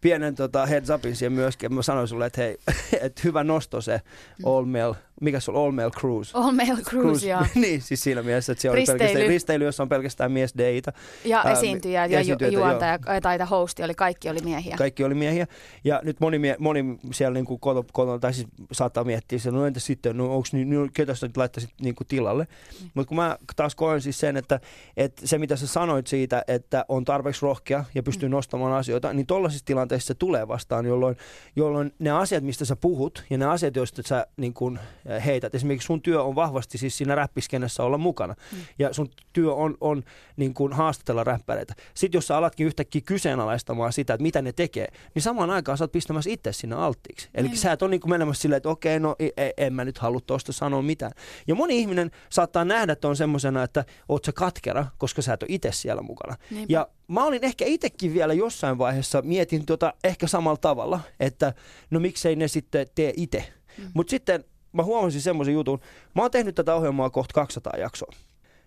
pienen 0.00 0.34
tota 0.34 0.66
heads 0.66 0.90
upin 0.90 1.16
siihen 1.16 1.32
myöskin. 1.32 1.74
Mä 1.74 1.82
sanoin 1.82 2.08
sulle, 2.08 2.26
että 2.26 2.40
hei, 2.40 2.58
että 3.00 3.22
hyvä 3.24 3.44
nosto 3.44 3.80
se 3.80 4.00
mm. 4.38 4.44
All 4.44 4.64
Male 4.64 4.96
mikä 5.22 5.40
se 5.40 5.50
on 5.50 5.56
All 5.56 5.72
Male 5.72 5.90
Cruise? 5.90 6.30
All 6.34 6.50
Male 6.50 6.66
Cruise, 6.66 6.90
Cruise. 6.90 7.28
joo. 7.28 7.46
niin, 7.62 7.82
siis 7.82 8.02
siinä 8.02 8.22
mielessä, 8.22 8.52
että 8.52 8.62
se 8.62 8.70
on 8.70 8.76
pelkästään 8.76 9.26
risteily, 9.26 9.64
jossa 9.64 9.82
on 9.82 9.88
pelkästään 9.88 10.32
mies 10.32 10.54
deita. 10.58 10.92
Ja 11.24 11.42
esiintyjä 11.42 12.06
ja 12.06 12.20
ju- 12.20 12.50
juontaja 12.50 12.98
tai 13.22 13.38
hosti, 13.50 13.82
oli, 13.82 13.94
kaikki 13.94 14.30
oli 14.30 14.40
miehiä. 14.44 14.76
Kaikki 14.76 15.04
oli 15.04 15.14
miehiä. 15.14 15.46
Ja 15.84 16.00
nyt 16.04 16.20
moni, 16.20 16.38
mie- 16.38 16.56
moni 16.58 16.84
siellä 17.12 17.34
niin 17.34 17.46
kotona, 17.60 17.88
koto, 17.92 18.18
tai 18.18 18.34
siis 18.34 18.46
saattaa 18.72 19.04
miettiä, 19.04 19.36
että 19.36 19.50
no 19.50 19.66
entä 19.66 19.80
sitten, 19.80 20.16
no 20.16 20.34
onko 20.34 20.48
niin, 20.52 20.70
no, 20.70 20.88
ketä 20.94 21.14
sä 21.14 21.26
nyt 21.26 21.36
laittaisit 21.36 21.70
niin 21.80 21.94
kuin 21.94 22.06
tilalle. 22.06 22.44
Mm. 22.44 22.90
Mutta 22.94 23.08
kun 23.08 23.16
mä 23.16 23.38
taas 23.56 23.74
koen 23.74 24.00
siis 24.00 24.20
sen, 24.20 24.36
että, 24.36 24.60
että 24.96 25.26
se 25.26 25.38
mitä 25.38 25.56
sä 25.56 25.66
sanoit 25.66 26.06
siitä, 26.06 26.44
että 26.48 26.84
on 26.88 27.04
tarpeeksi 27.04 27.42
rohkea 27.42 27.84
ja 27.94 28.02
pystyy 28.02 28.28
mm. 28.28 28.32
nostamaan 28.32 28.72
asioita, 28.72 29.12
niin 29.12 29.26
tollaisissa 29.26 29.66
tilanteissa 29.66 30.06
se 30.06 30.14
tulee 30.14 30.48
vastaan, 30.48 30.86
jolloin, 30.86 31.16
jolloin 31.56 31.92
ne 31.98 32.10
asiat, 32.10 32.44
mistä 32.44 32.64
sä 32.64 32.76
puhut 32.76 33.24
ja 33.30 33.38
ne 33.38 33.46
asiat, 33.46 33.76
joista 33.76 34.02
sä 34.06 34.26
niin 34.36 34.54
kuin, 34.54 34.78
heität. 35.20 35.54
Esimerkiksi 35.54 35.86
sun 35.86 36.02
työ 36.02 36.22
on 36.22 36.34
vahvasti 36.34 36.78
siis 36.78 36.98
siinä 36.98 37.14
räppiskenessä 37.14 37.82
olla 37.82 37.98
mukana. 37.98 38.34
Mm. 38.52 38.58
Ja 38.78 38.92
sun 38.92 39.08
työ 39.32 39.54
on, 39.54 39.76
on 39.80 40.02
niin 40.36 40.54
kuin 40.54 40.72
haastatella 40.72 41.24
räppäreitä. 41.24 41.74
Sitten 41.94 42.18
jos 42.18 42.26
sä 42.26 42.36
alatkin 42.36 42.66
yhtäkkiä 42.66 43.00
kyseenalaistamaan 43.00 43.92
sitä, 43.92 44.14
että 44.14 44.22
mitä 44.22 44.42
ne 44.42 44.52
tekee, 44.52 44.88
niin 45.14 45.22
samaan 45.22 45.50
aikaan 45.50 45.78
sä 45.78 45.84
oot 45.84 45.92
pistämässä 45.92 46.30
itse 46.30 46.52
sinne 46.52 46.76
alttiiksi. 46.76 47.28
Eli 47.34 47.48
mm. 47.48 47.54
sä 47.54 47.72
et 47.72 47.82
ole 47.82 47.90
niin 47.90 48.00
kuin 48.00 48.10
menemässä 48.10 48.42
silleen, 48.42 48.56
että 48.56 48.68
okei, 48.68 49.00
no 49.00 49.16
en 49.56 49.74
mä 49.74 49.84
nyt 49.84 49.98
halua 49.98 50.20
tuosta 50.26 50.52
sanoa 50.52 50.82
mitään. 50.82 51.12
Ja 51.46 51.54
moni 51.54 51.78
ihminen 51.78 52.10
saattaa 52.30 52.64
nähdä 52.64 52.96
on 53.04 53.16
semmoisena, 53.16 53.62
että 53.62 53.84
oot 54.08 54.24
sä 54.24 54.32
katkera, 54.32 54.86
koska 54.98 55.22
sä 55.22 55.32
et 55.32 55.42
ole 55.42 55.50
itse 55.52 55.72
siellä 55.72 56.02
mukana. 56.02 56.36
Niinpä. 56.50 56.72
Ja 56.72 56.88
mä 57.08 57.24
olin 57.24 57.44
ehkä 57.44 57.64
itsekin 57.64 58.14
vielä 58.14 58.34
jossain 58.34 58.78
vaiheessa, 58.78 59.22
mietin 59.22 59.66
tota 59.66 59.94
ehkä 60.04 60.26
samalla 60.26 60.56
tavalla, 60.56 61.00
että 61.20 61.54
no 61.90 62.00
miksei 62.00 62.36
ne 62.36 62.48
sitten 62.48 62.86
tee 62.94 63.12
itse. 63.16 63.44
Mm. 63.78 63.90
Mutta 63.94 64.10
sitten 64.10 64.44
mä 64.72 64.82
huomasin 64.82 65.20
semmoisen 65.20 65.54
jutun, 65.54 65.80
mä 66.14 66.22
oon 66.22 66.30
tehnyt 66.30 66.54
tätä 66.54 66.74
ohjelmaa 66.74 67.10
kohta 67.10 67.34
200 67.34 67.72
jaksoa. 67.78 68.12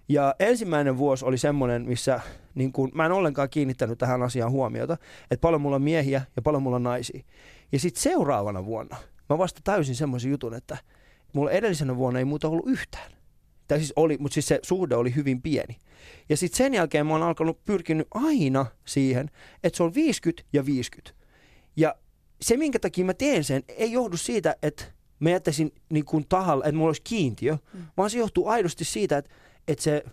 Ja 0.10 0.36
ensimmäinen 0.40 0.98
vuosi 0.98 1.26
oli 1.26 1.38
semmoinen, 1.38 1.86
missä 1.86 2.20
niin 2.56 2.72
kun, 2.72 2.92
mä 2.94 3.06
en 3.06 3.12
ollenkaan 3.12 3.50
kiinnittänyt 3.50 3.98
tähän 3.98 4.24
asiaan 4.24 4.52
huomiota, 4.52 4.98
että 5.32 5.42
paljon 5.42 5.62
mulla 5.62 5.76
on 5.76 5.82
miehiä 5.82 6.22
ja 6.36 6.42
paljon 6.42 6.64
mulla 6.64 6.76
on 6.76 6.84
naisia. 6.84 7.24
Ja 7.72 7.80
sitten 7.80 8.02
seuraavana 8.02 8.66
vuonna 8.66 8.98
mä 9.30 9.38
vasta 9.38 9.62
täysin 9.64 9.96
semmoisen 9.96 10.32
jutun, 10.32 10.54
että 10.54 10.78
mulla 11.34 11.52
edellisenä 11.52 11.96
vuonna 11.96 12.20
ei 12.20 12.26
muuta 12.26 12.48
ollut 12.48 12.68
yhtään. 12.68 13.12
Tai 13.68 13.78
siis 13.78 13.94
oli, 13.96 14.18
mutta 14.20 14.34
siis 14.34 14.48
se 14.48 14.60
suhde 14.62 14.96
oli 14.96 15.16
hyvin 15.16 15.42
pieni. 15.42 15.80
Ja 16.30 16.38
sitten 16.38 16.58
sen 16.58 16.74
jälkeen 16.74 17.06
mä 17.06 17.14
oon 17.14 17.24
alkanut 17.24 17.64
pyrkinyt 17.64 18.08
aina 18.12 18.66
siihen, 18.86 19.30
että 19.64 19.78
se 19.78 19.84
on 19.84 19.94
50 19.94 20.44
ja 20.54 20.66
50. 20.66 21.26
Ja 21.76 21.96
se, 22.42 22.58
minkä 22.58 22.80
takia 22.80 23.06
mä 23.06 23.14
teen 23.14 23.44
sen, 23.44 23.64
ei 23.68 23.92
johdu 23.92 24.18
siitä, 24.18 24.56
että 24.62 24.86
mä 25.20 25.30
jättäisin 25.30 25.72
niin 25.90 26.06
kuin 26.06 26.26
tahalla, 26.30 26.66
että 26.66 26.76
mulla 26.76 26.90
olisi 26.90 27.02
kiintiö, 27.02 27.58
mm. 27.74 27.86
vaan 27.98 28.10
se 28.10 28.18
johtuu 28.18 28.48
aidosti 28.48 28.86
siitä, 28.86 29.18
että, 29.18 29.32
että 29.68 29.84
se 29.84 30.04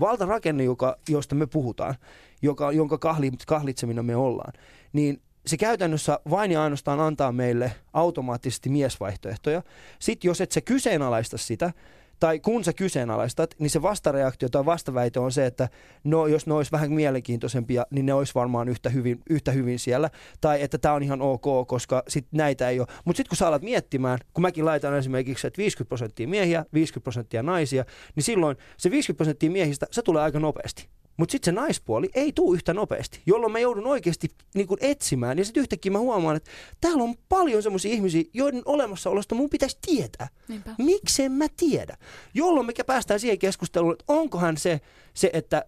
valtarakenne, 0.00 0.64
joka, 0.64 0.96
josta 1.08 1.34
me 1.34 1.46
puhutaan, 1.46 1.94
joka, 2.42 2.72
jonka 2.72 2.98
kahli, 2.98 3.32
kahlitsemina 3.46 4.02
me 4.02 4.16
ollaan, 4.16 4.52
niin 4.92 5.20
se 5.46 5.56
käytännössä 5.56 6.20
vain 6.30 6.50
ja 6.50 6.62
ainoastaan 6.62 7.00
antaa 7.00 7.32
meille 7.32 7.72
automaattisesti 7.92 8.68
miesvaihtoehtoja. 8.68 9.62
Sitten 9.98 10.28
jos 10.28 10.40
et 10.40 10.52
sä 10.52 10.60
kyseenalaista 10.60 11.38
sitä, 11.38 11.72
tai 12.20 12.40
kun 12.40 12.64
sä 12.64 12.72
kyseenalaistat, 12.72 13.54
niin 13.58 13.70
se 13.70 13.82
vastareaktio 13.82 14.48
tai 14.48 14.64
vastaväite 14.64 15.20
on 15.20 15.32
se, 15.32 15.46
että 15.46 15.68
no 16.04 16.26
jos 16.26 16.46
ne 16.46 16.54
olisi 16.54 16.72
vähän 16.72 16.92
mielenkiintoisempia, 16.92 17.86
niin 17.90 18.06
ne 18.06 18.14
olisi 18.14 18.34
varmaan 18.34 18.68
yhtä 18.68 18.90
hyvin, 18.90 19.20
yhtä 19.30 19.52
hyvin 19.52 19.78
siellä. 19.78 20.10
Tai 20.40 20.62
että 20.62 20.78
tämä 20.78 20.94
on 20.94 21.02
ihan 21.02 21.22
ok, 21.22 21.68
koska 21.68 22.02
sit 22.08 22.26
näitä 22.32 22.68
ei 22.68 22.80
ole. 22.80 22.88
Mutta 23.04 23.16
sitten 23.16 23.28
kun 23.28 23.36
sä 23.36 23.48
alat 23.48 23.62
miettimään, 23.62 24.18
kun 24.32 24.42
mäkin 24.42 24.64
laitan 24.64 24.94
esimerkiksi, 24.96 25.46
että 25.46 25.58
50 25.58 25.88
prosenttia 25.88 26.28
miehiä, 26.28 26.64
50 26.74 27.04
prosenttia 27.04 27.42
naisia, 27.42 27.84
niin 28.16 28.24
silloin 28.24 28.56
se 28.76 28.90
50 28.90 29.16
prosenttia 29.16 29.50
miehistä, 29.50 29.86
se 29.90 30.02
tulee 30.02 30.22
aika 30.22 30.40
nopeasti. 30.40 30.88
Mutta 31.16 31.32
sitten 31.32 31.54
se 31.54 31.60
naispuoli 31.60 32.10
ei 32.14 32.32
tule 32.32 32.54
yhtä 32.54 32.74
nopeasti, 32.74 33.20
jolloin 33.26 33.52
mä 33.52 33.58
joudun 33.58 33.86
oikeasti 33.86 34.28
niin 34.54 34.66
kun 34.66 34.78
etsimään. 34.80 35.38
Ja 35.38 35.44
sitten 35.44 35.60
yhtäkkiä 35.60 35.92
mä 35.92 35.98
huomaan, 35.98 36.36
että 36.36 36.50
täällä 36.80 37.02
on 37.02 37.14
paljon 37.28 37.62
semmoisia 37.62 37.92
ihmisiä, 37.92 38.24
joiden 38.32 38.62
olemassaolosta 38.64 39.34
mun 39.34 39.50
pitäisi 39.50 39.78
tietää. 39.86 40.28
Niinpä. 40.48 40.74
Miksen 40.78 41.32
mä 41.32 41.46
tiedä? 41.56 41.96
Jolloin 42.34 42.66
me 42.66 42.72
päästään 42.86 43.20
siihen 43.20 43.38
keskusteluun, 43.38 43.92
että 43.92 44.04
onkohan 44.08 44.56
se, 44.56 44.80
se 45.14 45.30
että 45.32 45.64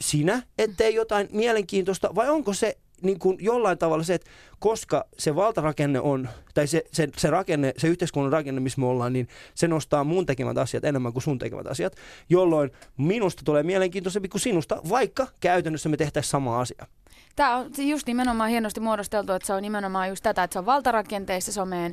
sinä 0.00 0.42
ettei 0.58 0.94
jotain 0.94 1.28
mielenkiintoista, 1.32 2.14
vai 2.14 2.30
onko 2.30 2.54
se 2.54 2.76
niin 3.04 3.18
kuin 3.18 3.36
jollain 3.40 3.78
tavalla 3.78 4.04
se, 4.04 4.14
että 4.14 4.30
koska 4.58 5.04
se 5.18 5.34
valtarakenne 5.34 6.00
on, 6.00 6.28
tai 6.54 6.66
se, 6.66 6.84
se, 6.92 7.08
se 7.16 7.30
rakenne, 7.30 7.74
se 7.76 7.88
yhteiskunnan 7.88 8.32
rakenne, 8.32 8.60
missä 8.60 8.80
me 8.80 8.86
ollaan, 8.86 9.12
niin 9.12 9.28
se 9.54 9.68
nostaa 9.68 10.04
mun 10.04 10.26
tekemät 10.26 10.58
asiat 10.58 10.84
enemmän 10.84 11.12
kuin 11.12 11.22
sun 11.22 11.38
tekemät 11.38 11.66
asiat, 11.66 11.96
jolloin 12.28 12.70
minusta 12.96 13.42
tulee 13.44 13.62
mielenkiintoisempi 13.62 14.28
kuin 14.28 14.40
sinusta, 14.40 14.80
vaikka 14.88 15.26
käytännössä 15.40 15.88
me 15.88 15.96
tehtäisiin 15.96 16.30
sama 16.30 16.60
asia. 16.60 16.86
Tämä 17.36 17.56
on 17.56 17.70
just 17.78 18.06
nimenomaan 18.06 18.50
hienosti 18.50 18.80
muodosteltu, 18.80 19.32
että 19.32 19.46
se 19.46 19.52
on 19.52 19.62
nimenomaan 19.62 20.08
just 20.08 20.22
tätä, 20.22 20.42
että 20.42 20.52
se 20.52 20.58
on 20.58 20.66
valtarakenteissa, 20.66 21.52
se 21.52 21.60
on 21.60 21.68
meidän, 21.68 21.92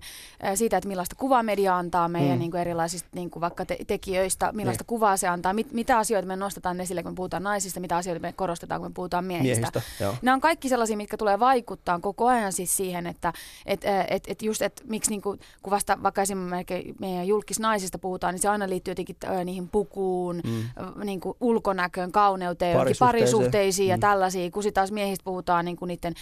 siitä, 0.56 0.78
että 0.78 0.88
millaista 0.88 1.16
kuvaa 1.16 1.44
media 1.44 1.78
antaa 1.78 2.08
meidän 2.08 2.38
mm. 2.38 2.40
niin 2.40 2.52
kuin 2.52 2.62
erilaisista 2.62 3.10
niin 3.16 3.30
kuin 3.30 3.42
vaikka 3.42 3.66
te- 3.66 3.78
tekijöistä, 3.88 4.52
millaista 4.52 4.82
niin. 4.82 4.88
kuvaa 4.88 5.18
se 5.18 5.28
antaa, 5.28 5.54
mit, 5.54 5.72
mitä 5.72 5.98
asioita 5.98 6.28
me 6.28 6.36
nostetaan 6.36 6.82
esille, 6.82 7.04
kun 7.04 7.12
me 7.12 7.16
puhutaan 7.16 7.44
naisista, 7.44 7.80
mitä 7.80 7.98
asioita 7.98 8.22
me 8.22 8.34
korostetaan, 8.34 8.82
kun 8.82 8.90
me 8.90 8.94
puhutaan 8.94 9.26
miehistä. 9.26 9.72
miehistä 9.72 9.82
Nämä 10.22 10.36
on 10.36 10.42
kaikki 10.42 10.70
sellaisia, 10.70 10.98
mitkä 10.98 11.18
tulee 11.18 11.40
vaikuttaa 11.40 12.00
koko 12.00 12.28
ajan 12.28 12.54
siis 12.54 12.78
siihen, 12.78 13.08
että 13.08 13.34
et, 13.66 13.82
et, 14.08 14.24
et 14.28 14.42
just, 14.42 14.62
että 14.62 14.84
miksi 14.88 15.10
niin 15.10 15.22
kuin, 15.22 15.40
kun 15.64 15.72
vasta 15.72 15.98
vaikka 16.04 16.22
esimerkiksi 16.22 16.96
meidän 17.00 17.28
julkisnaisista 17.28 18.00
puhutaan, 18.00 18.34
niin 18.34 18.42
se 18.42 18.50
aina 18.50 18.70
liittyy 18.70 18.92
jotenkin 18.92 19.16
niihin 19.46 19.70
pukuun, 19.70 20.42
mm. 20.44 21.06
niin 21.06 21.20
kuin 21.20 21.38
ulkonäköön, 21.40 22.12
kauneuteen, 22.12 22.78
parisuhteisiin, 22.78 23.22
parisuhteisiin 23.22 23.88
mm. 23.88 23.92
ja 23.92 23.98
tällaisia, 23.98 24.52
kun 24.52 24.64
sitten 24.64 24.82
taas 24.82 24.92
miehistä 24.92 25.24
puhutaan 25.32 25.66
niin 25.66 25.78
kuin 25.78 25.88
niiden 25.88 26.14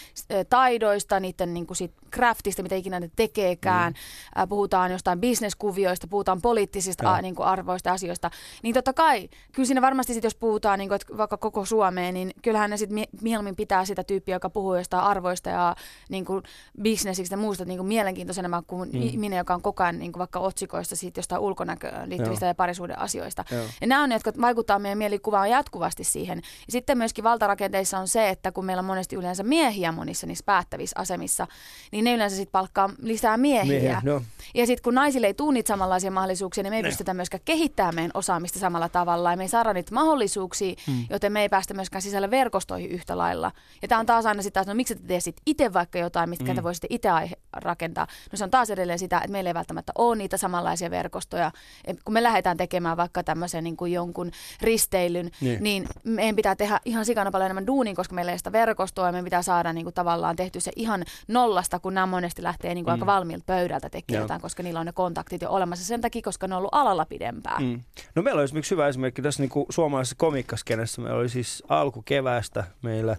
taidoista, 0.50 1.20
niiden 1.20 1.54
niin 1.54 1.68
kuin 1.68 1.78
sit 1.78 1.92
craftista, 2.12 2.63
mitä 2.63 2.75
ikinä 2.75 3.00
ne 3.00 3.10
tekeekään, 3.16 3.94
mm. 3.94 4.50
puhutaan 4.50 4.92
jostain 4.92 5.20
bisneskuvioista, 5.20 6.08
puhutaan 6.08 6.42
poliittisista 6.42 7.13
a, 7.13 7.22
niin 7.22 7.36
kuin 7.36 7.46
arvoista 7.46 7.92
asioista, 7.92 8.32
niin 8.63 8.74
totta 8.74 8.94
kai, 8.94 9.30
kyllä 9.51 9.68
siinä 9.68 9.82
varmasti 9.82 10.13
sit, 10.13 10.24
jos 10.24 10.36
puhutaan 10.36 10.80
niin 10.80 10.89
kuin, 10.89 10.96
että 10.96 11.18
vaikka 11.18 11.38
koko 11.38 11.66
Suomeen, 11.66 12.13
niin 12.13 12.32
kyllähän 12.42 12.70
ne 12.70 12.78
sitten 12.78 13.06
mieluummin 13.22 13.56
pitää 13.56 13.86
sitä 13.86 14.04
tyyppiä, 14.04 14.36
joka 14.36 14.50
puhuu 14.50 14.75
jostain 14.75 15.04
arvoista 15.04 15.50
ja 15.50 15.75
niin 16.10 16.25
kuin 16.25 16.44
bisnesistä 16.82 17.34
ja 17.34 17.38
muusta 17.38 17.66
niin 17.66 17.78
kuin 17.78 17.88
mielenkiintoisena 17.88 18.63
kuin 18.68 18.89
mm. 18.94 19.01
ihminen, 19.01 19.38
joka 19.38 19.54
on 19.54 19.62
koko 19.62 19.84
ajan 19.84 20.00
niin 20.00 20.12
kuin 20.12 20.20
vaikka 20.20 20.39
otsikoista 20.39 20.96
siitä 20.96 21.20
jostain 21.20 21.42
ulkonäköön 21.42 22.10
liittyvistä 22.10 22.46
Joo. 22.46 22.50
ja 22.50 22.56
parisuuden 22.56 23.00
asioista. 23.00 23.46
Joo. 23.51 23.66
Ja 23.82 23.88
nämä 23.88 24.04
on 24.04 24.10
ne, 24.10 24.16
jotka 24.16 24.32
vaikuttaa 24.42 24.80
meidän 24.80 24.98
mielikuvaan 24.98 25.50
jatkuvasti 25.50 26.04
siihen. 26.04 26.38
Ja 26.38 26.72
sitten 26.72 26.98
myöskin 26.98 27.24
valtarakenteissa 27.24 28.00
on 28.00 28.08
se, 28.08 28.30
että 28.30 28.51
kun 28.51 28.66
meillä 28.66 28.80
on 28.80 28.86
monesti 29.00 29.15
yleensä 29.15 29.44
miehiä 29.44 29.91
monissa 29.91 30.27
niissä 30.27 30.44
päättävissä 30.46 31.00
asemissa, 31.00 31.48
niin 31.91 32.06
ne 32.06 32.13
yleensä 32.13 32.36
sitten 32.36 32.51
palkkaa 32.51 32.89
lisää 33.01 33.38
miehiä. 33.38 33.74
miehiä 33.74 34.01
no. 34.03 34.22
Ja 34.56 34.65
sitten 34.65 34.84
kun 34.84 34.96
naisille 34.96 35.27
ei 35.27 35.34
tule 35.34 35.53
niitä 35.53 35.68
samanlaisia 35.68 36.12
mahdollisuuksia, 36.12 36.63
niin 36.63 36.72
me 36.72 36.77
ei 36.77 36.84
ne. 36.84 36.89
pystytä 36.89 37.13
myöskään 37.13 37.41
kehittämään 37.46 37.96
meidän 37.96 38.12
osaamista 38.13 38.60
samalla 38.60 38.89
tavalla. 38.89 39.32
Ja 39.32 39.38
me 39.38 39.44
ei 39.44 39.50
saada 39.50 39.74
niitä 39.74 39.94
mahdollisuuksia, 39.94 40.75
mm. 40.88 41.06
joten 41.10 41.32
me 41.32 41.41
ei 41.41 41.50
päästä 41.50 41.74
myöskään 41.74 42.01
sisälle 42.01 42.32
verkostoihin 42.32 42.91
yhtä 42.91 43.18
lailla. 43.18 43.51
Ja 43.82 43.88
tämä 43.88 44.00
on 44.00 44.06
taas 44.06 44.25
aina 44.25 44.41
sitä, 44.41 44.60
että 44.60 44.72
no 44.72 44.75
miksi 44.75 44.96
te 44.96 45.01
teet 45.08 45.41
itse 45.46 45.74
vaikka 45.74 46.00
jotain, 46.00 46.29
mitkä 46.29 46.51
mm. 46.51 46.56
te 46.56 46.63
voisitte 46.63 46.88
itse 46.89 47.10
rakentaa. 47.53 48.08
No 48.32 48.38
se 48.38 48.44
on 48.44 48.51
taas 48.51 48.70
edelleen 48.70 49.00
sitä, 49.00 49.18
että 49.18 49.32
meillä 49.32 49.50
ei 49.50 49.53
välttämättä 49.53 49.91
ole 49.96 50.15
niitä 50.15 50.38
samanlaisia 50.38 50.89
verkostoja. 50.89 51.51
Et 51.86 51.98
kun 52.06 52.13
me 52.13 52.24
lähdetään 52.24 52.58
tekemään 52.58 52.98
vaikka 52.98 53.24
tämmöisen 53.24 53.63
niin 53.63 53.77
kuin 53.77 53.91
jonkun 53.91 54.32
risteilyn, 54.62 55.32
niin. 55.41 55.63
niin 55.63 55.88
meidän 56.03 56.36
pitää 56.36 56.56
tehdä 56.56 56.79
ihan 56.86 57.06
sikana 57.06 57.32
paljon 57.32 57.46
enemmän 57.46 57.68
duunia, 57.68 57.96
koska 57.96 58.15
meillä 58.15 58.32
ei 58.32 58.38
sitä 58.38 58.51
verkostoa 58.51 58.88
ja 58.98 59.12
meidän 59.12 59.24
pitää 59.24 59.41
saada 59.41 59.74
niin 59.74 59.86
kuin 59.86 59.93
tavallaan 59.93 60.36
tehty 60.36 60.60
se 60.60 60.72
ihan 60.75 61.03
nollasta, 61.27 61.79
kun 61.79 61.93
nämä 61.93 62.05
monesti 62.05 62.43
lähtee 62.43 62.74
niin 62.74 62.86
kuin 62.86 62.91
mm. 62.91 62.93
aika 62.93 63.05
valmiilta 63.05 63.43
pöydältä 63.46 63.89
tekemään 63.89 64.24
jotain, 64.24 64.41
koska 64.41 64.63
niillä 64.63 64.79
on 64.79 64.86
ne 64.86 64.91
kontaktit 64.91 65.41
jo 65.41 65.50
olemassa 65.50 65.86
sen 65.86 66.01
takia, 66.01 66.22
koska 66.22 66.48
ne 66.48 66.55
on 66.55 66.58
ollut 66.58 66.74
alalla 66.74 67.05
pidempään. 67.05 67.63
Mm. 67.63 67.81
No 68.15 68.22
meillä 68.22 68.39
oli 68.39 68.43
esimerkiksi 68.43 68.72
hyvä 68.72 68.88
esimerkki 68.88 69.22
tässä 69.22 69.43
niin 69.43 69.50
kuin 69.50 69.65
suomalaisessa 69.69 70.15
komikkaskenessä. 70.19 71.01
Meillä 71.01 71.19
oli 71.19 71.29
siis 71.29 71.63
alkukeväästä 71.69 72.63
meillä 72.81 73.15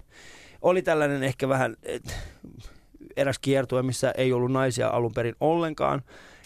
oli 0.63 0.83
tällainen 0.83 1.23
ehkä 1.23 1.49
vähän 1.49 1.77
et, 1.83 2.17
eräs 3.17 3.39
kiertue, 3.39 3.83
missä 3.83 4.13
ei 4.17 4.33
ollut 4.33 4.53
naisia 4.53 4.89
alun 4.89 5.13
perin 5.15 5.35
ollenkaan. 5.41 6.03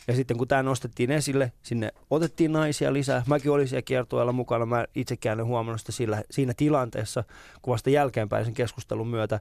Ja 0.08 0.14
sitten 0.14 0.38
kun 0.38 0.48
tämä 0.48 0.62
nostettiin 0.62 1.10
esille, 1.10 1.52
sinne 1.62 1.92
otettiin 2.10 2.52
naisia 2.52 2.92
lisää. 2.92 3.22
Mäkin 3.26 3.50
olin 3.50 3.68
siellä 3.68 3.82
kiertueella 3.82 4.32
mukana. 4.32 4.66
Mä 4.66 4.84
itsekään 4.94 5.40
en 5.40 5.46
huomannut 5.46 5.80
sitä 5.80 5.92
sillä, 5.92 6.22
siinä 6.30 6.54
tilanteessa, 6.56 7.24
kun 7.62 7.72
vasta 7.72 7.90
jälkeenpäin 7.90 8.44
sen 8.44 8.54
keskustelun 8.54 9.08
myötä. 9.08 9.40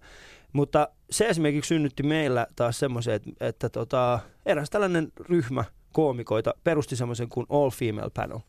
Mutta 0.53 0.87
se 1.09 1.25
esimerkiksi 1.25 1.67
synnytti 1.67 2.03
meillä 2.03 2.47
taas 2.55 2.79
semmoisen, 2.79 3.13
että, 3.13 3.31
että 3.39 3.69
tota, 3.69 4.19
eräs 4.45 4.69
tällainen 4.69 5.11
ryhmä 5.19 5.63
koomikoita 5.91 6.53
perusti 6.63 6.95
semmoisen 6.95 7.29
kuin 7.29 7.45
All 7.49 7.69
Female 7.69 8.11
Panel, 8.13 8.39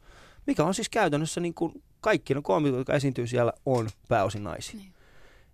mikä 0.47 0.65
on 0.65 0.75
siis 0.75 0.89
käytännössä 0.89 1.41
niin 1.41 1.55
kuin 1.55 1.83
kaikki 2.01 2.35
ne 2.35 2.41
koomikot, 2.43 2.79
jotka 2.79 2.95
esiintyy 2.95 3.27
siellä, 3.27 3.53
on 3.67 3.89
pääosin 4.09 4.45
naisia. 4.45 4.81
Niin 4.81 4.94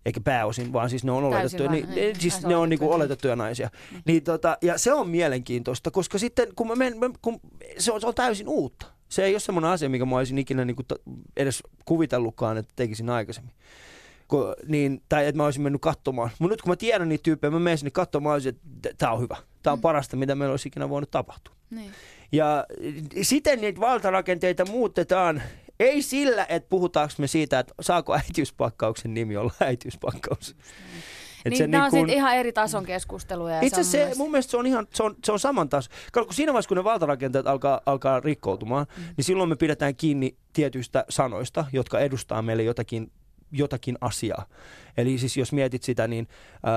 eikä 0.06 0.20
pääosin, 0.20 0.72
vaan 0.72 0.90
siis 0.90 1.04
ne 1.04 1.12
on 1.12 1.24
oletettuja, 1.24 1.70
niin, 1.70 1.90
niin, 1.94 2.20
siis 2.20 2.46
ne 2.46 2.56
on 2.56 2.68
niinku 2.68 2.92
oletettuja 2.92 3.36
naisia. 3.36 3.70
Mm. 3.92 4.02
Niin 4.06 4.22
tota, 4.22 4.58
ja 4.62 4.78
se 4.78 4.92
on 4.92 5.08
mielenkiintoista, 5.08 5.90
koska 5.90 6.18
sitten 6.18 6.48
kun, 6.56 6.68
mä 6.68 6.74
men, 6.74 6.94
kun 7.22 7.40
se, 7.78 7.92
on, 7.92 8.00
se 8.00 8.06
on 8.06 8.14
täysin 8.14 8.48
uutta. 8.48 8.86
Se 9.08 9.24
ei 9.24 9.34
ole 9.34 9.40
semmoinen 9.40 9.70
asia, 9.70 9.88
mikä 9.88 10.04
mä 10.04 10.16
olisin 10.16 10.38
ikinä 10.38 10.64
niinku 10.64 10.82
edes 11.36 11.62
kuvitellutkaan, 11.84 12.56
että 12.56 12.72
tekisin 12.76 13.10
aikaisemmin. 13.10 13.54
Ko, 14.26 14.54
niin, 14.68 15.02
tai 15.08 15.26
että 15.26 15.36
mä 15.36 15.44
olisin 15.44 15.62
mennyt 15.62 15.82
katsomaan. 15.82 16.30
Mutta 16.38 16.52
nyt 16.52 16.62
kun 16.62 16.70
mä 16.70 16.76
tiedän 16.76 17.08
niitä 17.08 17.22
tyyppejä, 17.22 17.50
mä 17.50 17.58
menen 17.58 17.78
sinne 17.78 17.90
katsomaan, 17.90 18.40
että 18.46 18.90
tämä 18.98 19.12
on 19.12 19.20
hyvä. 19.20 19.36
Tämä 19.62 19.72
on 19.72 19.78
mm. 19.78 19.82
parasta, 19.82 20.16
mitä 20.16 20.34
meillä 20.34 20.52
olisi 20.52 20.68
ikinä 20.68 20.88
voinut 20.88 21.10
tapahtua. 21.10 21.54
Niin. 21.70 21.90
Ja 22.32 22.66
siten 23.22 23.60
niitä 23.60 23.80
valtarakenteita 23.80 24.64
muutetaan 24.64 25.42
ei 25.80 26.02
sillä, 26.02 26.46
että 26.48 26.68
puhutaanko 26.68 27.14
me 27.18 27.26
siitä, 27.26 27.58
että 27.58 27.74
saako 27.80 28.14
äitiyspakkauksen 28.14 29.14
nimi 29.14 29.36
olla 29.36 29.52
äitiyspakkaus. 29.60 30.56
Et 31.44 31.50
niin, 31.50 31.58
se 31.58 31.66
nämä 31.66 31.84
niin 31.84 31.90
kun... 31.90 32.00
on 32.00 32.10
ihan 32.10 32.36
eri 32.36 32.52
tason 32.52 32.84
keskusteluja. 32.84 33.60
Itse 33.60 33.84
se, 33.84 34.12
mun, 34.16 34.30
mielestä 34.30 34.50
se 34.50 34.56
on 34.56 34.66
ihan, 34.66 34.86
se 34.94 35.02
on, 35.02 35.16
se 35.24 35.32
on 35.32 35.38
saman 35.38 35.68
taso. 35.68 35.90
Kun 36.12 36.26
siinä 36.30 36.52
vaiheessa, 36.52 36.68
kun 36.68 36.76
ne 36.76 36.84
valtarakenteet 36.84 37.46
alkaa, 37.46 37.80
alkaa 37.86 38.20
rikkoutumaan, 38.20 38.86
mm. 38.96 39.02
niin 39.16 39.24
silloin 39.24 39.48
me 39.48 39.56
pidetään 39.56 39.96
kiinni 39.96 40.36
tietyistä 40.52 41.04
sanoista, 41.08 41.64
jotka 41.72 42.00
edustaa 42.00 42.42
meille 42.42 42.62
jotakin 42.62 43.12
jotakin 43.52 43.98
asiaa. 44.00 44.46
Eli 44.96 45.18
siis 45.18 45.36
jos 45.36 45.52
mietit 45.52 45.82
sitä, 45.82 46.08
niin 46.08 46.28
ää, 46.62 46.72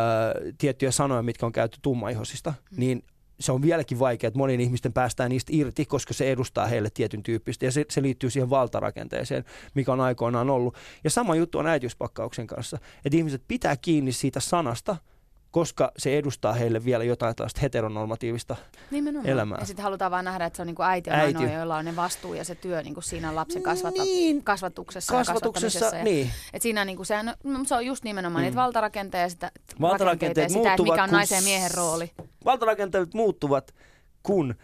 tiettyjä 0.58 0.92
sanoja, 0.92 1.22
mitkä 1.22 1.46
on 1.46 1.52
käytetty 1.52 1.80
tummaihosista, 1.82 2.50
mm. 2.50 2.80
niin 2.80 3.04
se 3.44 3.52
on 3.52 3.62
vieläkin 3.62 4.00
vaikea, 4.00 4.28
että 4.28 4.38
monien 4.38 4.62
ihmisten 4.62 4.94
päästään 4.94 5.30
niistä 5.30 5.52
irti, 5.56 5.86
koska 5.86 6.14
se 6.14 6.32
edustaa 6.32 6.68
heille 6.68 6.90
tietyn 6.90 7.24
tyyppistä 7.24 7.66
ja 7.66 7.72
se, 7.72 7.86
se 7.90 8.02
liittyy 8.02 8.30
siihen 8.30 8.50
valtarakenteeseen, 8.50 9.46
mikä 9.74 9.94
on 9.94 10.02
aikoinaan 10.02 10.50
ollut. 10.50 10.76
Ja 11.04 11.10
sama 11.10 11.36
juttu 11.36 11.58
on 11.58 11.68
äitiyspakkauksen 11.68 12.48
kanssa, 12.48 12.78
että 13.06 13.18
ihmiset 13.18 13.44
pitää 13.48 13.78
kiinni 13.78 14.12
siitä 14.12 14.40
sanasta– 14.40 14.98
koska 15.54 15.92
se 15.98 16.18
edustaa 16.18 16.54
heille 16.54 16.86
vielä 16.86 17.04
jotain 17.04 17.36
tällaista 17.36 17.62
heteronormatiivista 17.62 18.56
Nimenomaan. 18.92 19.30
elämää. 19.30 19.58
Ja 19.60 19.66
sitten 19.66 19.84
halutaan 19.84 20.12
vaan 20.12 20.26
nähdä, 20.26 20.46
että 20.46 20.58
se 20.58 20.62
on 20.62 20.68
niin 20.68 20.76
kuin 20.76 20.86
äiti 20.86 21.10
on 21.10 21.16
äiti. 21.16 21.38
ainoa, 21.38 21.60
jolla 21.60 21.78
on 21.78 21.86
ne 21.86 21.96
vastuu 21.96 22.34
ja 22.34 22.44
se 22.44 22.56
työ 22.56 22.84
niin 22.84 22.94
kuin 22.94 23.04
siinä 23.04 23.36
lapsen 23.36 23.64
kasvata, 23.64 24.04
niin. 24.04 24.44
kasvatuksessa, 24.44 25.14
kasvatuksessa 25.14 25.86
ja 25.86 26.04
niin. 26.04 26.32
Et 26.54 26.62
siinä 26.62 26.86
niin 26.86 26.96
kuin 26.96 27.06
se, 27.06 27.24
no, 27.24 27.34
se 27.66 27.76
on 27.76 27.86
just 27.86 28.04
nimenomaan 28.04 28.42
mm. 28.42 28.46
niitä 28.46 28.56
valtarakenteja 28.56 29.24
ja 29.24 29.30
sitä, 29.30 29.52
valtarakenteet 29.82 30.50
ja 30.52 30.58
sitä 30.58 30.74
että 30.74 30.84
mikä 30.84 31.04
on 31.04 31.10
naisen 31.10 31.36
ja 31.36 31.42
miehen 31.42 31.72
rooli. 31.74 32.12
Valtarakenteet 32.46 33.14
muuttuvat, 33.14 33.76
kun 34.24 34.56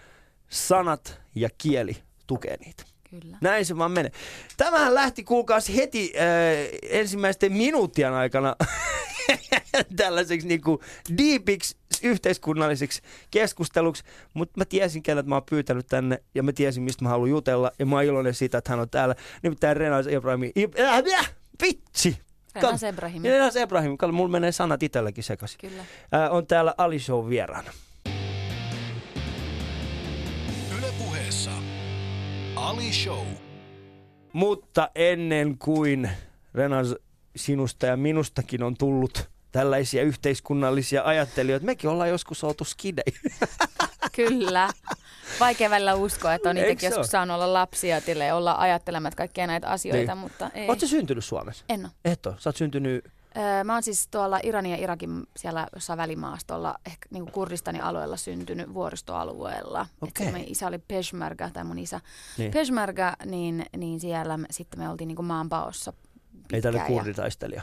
sanat 0.49 1.21
ja 1.35 1.49
kieli 1.57 1.97
tukee 2.27 2.57
niitä. 2.65 2.83
Kyllä. 3.09 3.37
Näin 3.41 3.65
se 3.65 3.77
vaan 3.77 3.91
menee. 3.91 4.11
Tämähän 4.57 4.95
lähti 4.95 5.23
kuulkaas 5.23 5.69
heti 5.75 6.13
äh, 6.15 6.23
ensimmäisten 6.89 7.53
minuuttien 7.53 8.13
aikana 8.13 8.55
tällaiseksi 9.95 10.47
niin 10.47 10.61
kuin 10.61 10.79
deepiksi 11.17 11.77
yhteiskunnalliseksi 12.03 13.01
keskusteluksi, 13.31 14.03
mutta 14.33 14.53
mä 14.57 14.65
tiesin, 14.65 15.03
kenet 15.03 15.25
mä 15.25 15.35
oon 15.35 15.43
pyytänyt 15.49 15.87
tänne 15.87 16.23
ja 16.35 16.43
mä 16.43 16.53
tiesin, 16.53 16.83
mistä 16.83 17.05
mä 17.05 17.09
haluan 17.09 17.29
jutella 17.29 17.71
ja 17.79 17.85
mä 17.85 17.95
oon 17.95 18.05
iloinen 18.05 18.33
siitä, 18.33 18.57
että 18.57 18.71
hän 18.71 18.79
on 18.79 18.89
täällä. 18.89 19.15
Nimittäin 19.43 19.77
Renas 19.77 20.07
Ibrahim. 20.07 20.51
Äh, 20.79 21.03
äh, 21.19 21.35
vitsi! 21.63 22.28
Renas 22.55 22.83
Ibrahim. 22.83 23.23
Renas 23.23 23.55
Ibrahim. 23.55 23.97
Kato, 23.97 24.13
mulla 24.13 24.31
menee 24.31 24.51
sanat 24.51 24.83
itselläkin 24.83 25.23
sekaisin. 25.23 25.59
Kyllä. 25.61 25.81
Äh, 25.81 26.33
on 26.33 26.47
täällä 26.47 26.73
Ali 26.77 26.99
Show 26.99 27.29
vieraana. 27.29 27.71
Ylepuheessa 30.77 31.51
Ali 32.55 32.93
Show. 32.93 33.27
Mutta 34.33 34.89
ennen 34.95 35.57
kuin 35.57 36.09
Renas 36.53 36.95
sinusta 37.35 37.85
ja 37.85 37.97
minustakin 37.97 38.63
on 38.63 38.77
tullut 38.77 39.29
tällaisia 39.51 40.03
yhteiskunnallisia 40.03 41.03
ajattelijoita. 41.03 41.65
Mekin 41.65 41.89
ollaan 41.89 42.09
joskus 42.09 42.43
oltu 42.43 42.63
skidei. 42.63 43.13
Kyllä. 44.15 44.69
Vaikea 45.39 45.69
välillä 45.69 45.95
uskoa, 45.95 46.33
että 46.33 46.49
on 46.49 46.57
itsekin 46.57 46.87
joskus 46.87 46.97
ole? 46.97 47.07
saanut 47.07 47.35
olla 47.35 47.53
lapsia 47.53 48.01
ja 48.27 48.35
olla 48.35 48.55
ajattelemat 48.57 49.15
kaikkia 49.15 49.47
näitä 49.47 49.67
asioita, 49.67 50.15
niin. 50.15 50.17
mutta 50.17 50.51
ei. 50.53 50.67
Oletko 50.67 50.87
syntynyt 50.87 51.25
Suomessa? 51.25 51.65
En 51.69 51.85
ole. 51.85 51.91
Et 52.05 52.25
ole. 52.25 52.35
Sä 52.39 52.49
oot 52.49 52.55
syntynyt... 52.55 53.05
Öö, 53.37 53.63
mä 53.63 53.73
oon 53.73 53.83
siis 53.83 54.07
tuolla 54.07 54.39
Iranin 54.43 54.71
ja 54.71 54.77
Irakin 54.77 55.23
siellä 55.37 55.67
jossain 55.75 55.97
välimaastolla, 55.97 56.75
ehkä 56.85 57.07
niin 57.11 57.23
kuin 57.23 57.31
Kurdistanin 57.31 57.83
alueella 57.83 58.17
syntynyt 58.17 58.73
vuoristoalueella. 58.73 59.85
Okay. 60.01 60.27
Et 60.27 60.33
mun 60.33 60.43
isä 60.47 60.67
oli 60.67 60.77
Peshmerga, 60.77 61.49
tai 61.49 61.63
mun 61.63 61.79
isä 61.79 62.01
niin. 62.37 62.51
Peshmerga, 62.51 63.13
niin, 63.25 63.65
niin 63.77 63.99
siellä 63.99 64.37
me, 64.37 64.47
sitten 64.51 64.79
me 64.79 64.89
oltiin 64.89 65.07
niin 65.07 65.15
kuin 65.15 65.25
maanpaossa 65.25 65.93
ei 66.53 66.61
tälle 66.61 66.79
kurditaistelija. 66.87 67.61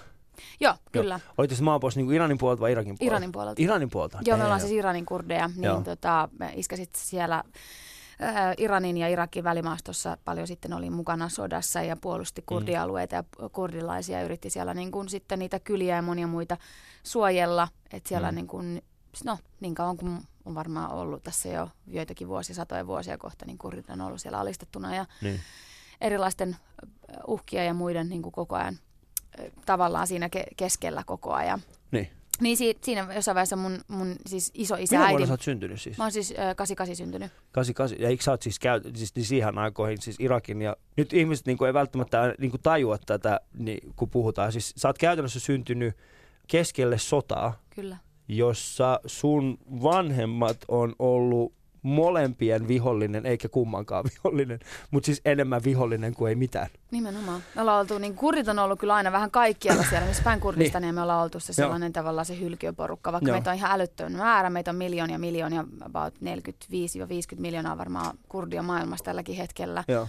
Joo, 0.60 0.74
kyllä. 0.92 1.20
Olitte 1.38 1.56
se 1.56 1.62
maapois 1.62 1.96
niin 1.96 2.12
Iranin 2.12 2.38
puolelta 2.38 2.60
vai 2.60 2.72
Irakin 2.72 2.96
puolelta? 2.98 3.14
Iranin 3.14 3.32
puolelta. 3.32 3.62
Iranin 3.62 3.90
puolelta? 3.90 4.18
Joo, 4.24 4.36
me 4.36 4.44
ollaan 4.44 4.60
siis 4.60 4.72
Iranin 4.72 5.06
kurdeja. 5.06 5.50
Niin 5.56 5.84
tota, 5.84 6.28
me 6.38 6.52
iskasit 6.56 6.94
siellä 6.94 7.42
äh, 8.22 8.54
Iranin 8.58 8.96
ja 8.96 9.08
Irakin 9.08 9.44
välimaastossa 9.44 10.18
paljon 10.24 10.46
sitten 10.46 10.72
oli 10.72 10.90
mukana 10.90 11.28
sodassa 11.28 11.82
ja 11.82 11.96
puolusti 11.96 12.40
mm. 12.40 12.44
kurdialueita 12.46 13.14
ja 13.14 13.24
kurdilaisia. 13.52 14.22
Yritti 14.22 14.50
siellä 14.50 14.74
niin 14.74 14.90
kuin 14.90 15.08
sitten 15.08 15.38
niitä 15.38 15.60
kyliä 15.60 15.96
ja 15.96 16.02
monia 16.02 16.26
muita 16.26 16.56
suojella. 17.02 17.68
Että 17.92 18.08
siellä 18.08 18.30
mm. 18.30 18.34
niin 18.34 18.46
kuin, 18.46 18.82
no 19.24 19.38
niin 19.60 19.74
kauan 19.74 19.96
kuin 19.96 20.20
on 20.44 20.54
varmaan 20.54 20.90
ollut 20.90 21.22
tässä 21.22 21.48
jo 21.48 21.68
joitakin 21.86 22.28
vuosia, 22.28 22.54
satoja 22.54 22.86
vuosia 22.86 23.18
kohta, 23.18 23.46
niin 23.46 23.58
kurdit 23.58 23.90
on 23.90 24.00
ollut 24.00 24.20
siellä 24.20 24.38
alistettuna 24.38 24.94
ja 24.94 25.06
niin. 25.22 25.40
erilaisten 26.00 26.56
uhkia 27.26 27.64
ja 27.64 27.74
muiden 27.74 28.08
niin 28.08 28.22
kuin 28.22 28.32
koko 28.32 28.56
ajan 28.56 28.78
tavallaan 29.66 30.06
siinä 30.06 30.28
ke- 30.36 30.52
keskellä 30.56 31.02
koko 31.06 31.32
ajan. 31.32 31.60
Niin. 31.90 32.10
Niin 32.40 32.56
si- 32.56 32.78
siinä 32.82 33.14
jossain 33.14 33.34
vaiheessa 33.34 33.56
mun, 33.56 33.78
mun 33.88 34.16
siis 34.26 34.50
iso 34.54 34.74
isä 34.78 34.96
Minä 34.98 35.08
vuonna 35.10 35.26
sä 35.26 35.32
oot 35.32 35.40
syntynyt 35.42 35.80
siis? 35.80 35.98
Mä 35.98 36.04
oon 36.04 36.12
siis 36.12 36.30
äh, 36.30 36.56
88 36.56 36.96
syntynyt. 36.96 37.32
88, 37.52 38.00
ja 38.02 38.08
eikö 38.08 38.22
sä 38.22 38.30
oot 38.30 38.42
siis 38.42 38.58
käy, 38.58 38.80
siis 38.94 39.14
niin 39.14 39.24
siihen 39.24 39.58
aikoihin 39.58 40.02
siis 40.02 40.16
Irakin 40.18 40.62
ja 40.62 40.76
nyt 40.96 41.12
ihmiset 41.12 41.46
niin 41.46 41.58
kuin, 41.58 41.66
ei 41.66 41.74
välttämättä 41.74 42.34
niin 42.38 42.50
kuin, 42.50 42.62
tajua 42.62 42.98
tätä, 43.06 43.40
niin, 43.58 43.92
kun 43.96 44.10
puhutaan. 44.10 44.52
Siis 44.52 44.74
sä 44.76 44.88
oot 44.88 44.98
käytännössä 44.98 45.40
syntynyt 45.40 45.96
keskelle 46.48 46.98
sotaa. 46.98 47.60
Kyllä. 47.74 47.96
Jossa 48.28 49.00
sun 49.06 49.58
vanhemmat 49.82 50.56
on 50.68 50.94
ollut 50.98 51.52
molempien 51.86 52.68
vihollinen, 52.68 53.26
eikä 53.26 53.48
kummankaan 53.48 54.04
vihollinen, 54.14 54.60
mutta 54.90 55.06
siis 55.06 55.20
enemmän 55.24 55.64
vihollinen 55.64 56.14
kuin 56.14 56.28
ei 56.28 56.34
mitään. 56.34 56.66
Nimenomaan. 56.90 57.40
Me 57.54 57.60
ollaan 57.60 57.80
oltu, 57.80 57.98
niin 57.98 58.14
kurdit 58.14 58.48
on 58.48 58.58
ollut 58.58 58.78
kyllä 58.78 58.94
aina 58.94 59.12
vähän 59.12 59.30
kaikkialla 59.30 59.82
siellä, 59.82 60.06
missä 60.06 60.22
päin 60.22 60.40
Kurdista, 60.40 60.80
niin. 60.80 60.94
me 60.94 61.02
ollaan 61.02 61.22
oltu 61.22 61.40
se 61.40 61.52
sellainen 61.52 61.86
Joo. 61.86 61.92
tavallaan 61.92 62.26
se 62.26 62.40
hylkiöporukka, 62.40 63.12
vaikka 63.12 63.30
Joo. 63.30 63.36
meitä 63.36 63.50
on 63.50 63.56
ihan 63.56 63.72
älyttöön 63.72 64.12
määrä, 64.12 64.50
meitä 64.50 64.70
on 64.70 64.76
miljoonia, 64.76 65.18
miljoonia, 65.18 65.64
about 65.82 66.14
45-50 66.14 66.18
miljoonaa 67.40 67.78
varmaan 67.78 68.18
kurdia 68.28 68.62
maailmassa 68.62 69.04
tälläkin 69.04 69.36
hetkellä. 69.36 69.84
Joo. 69.88 70.08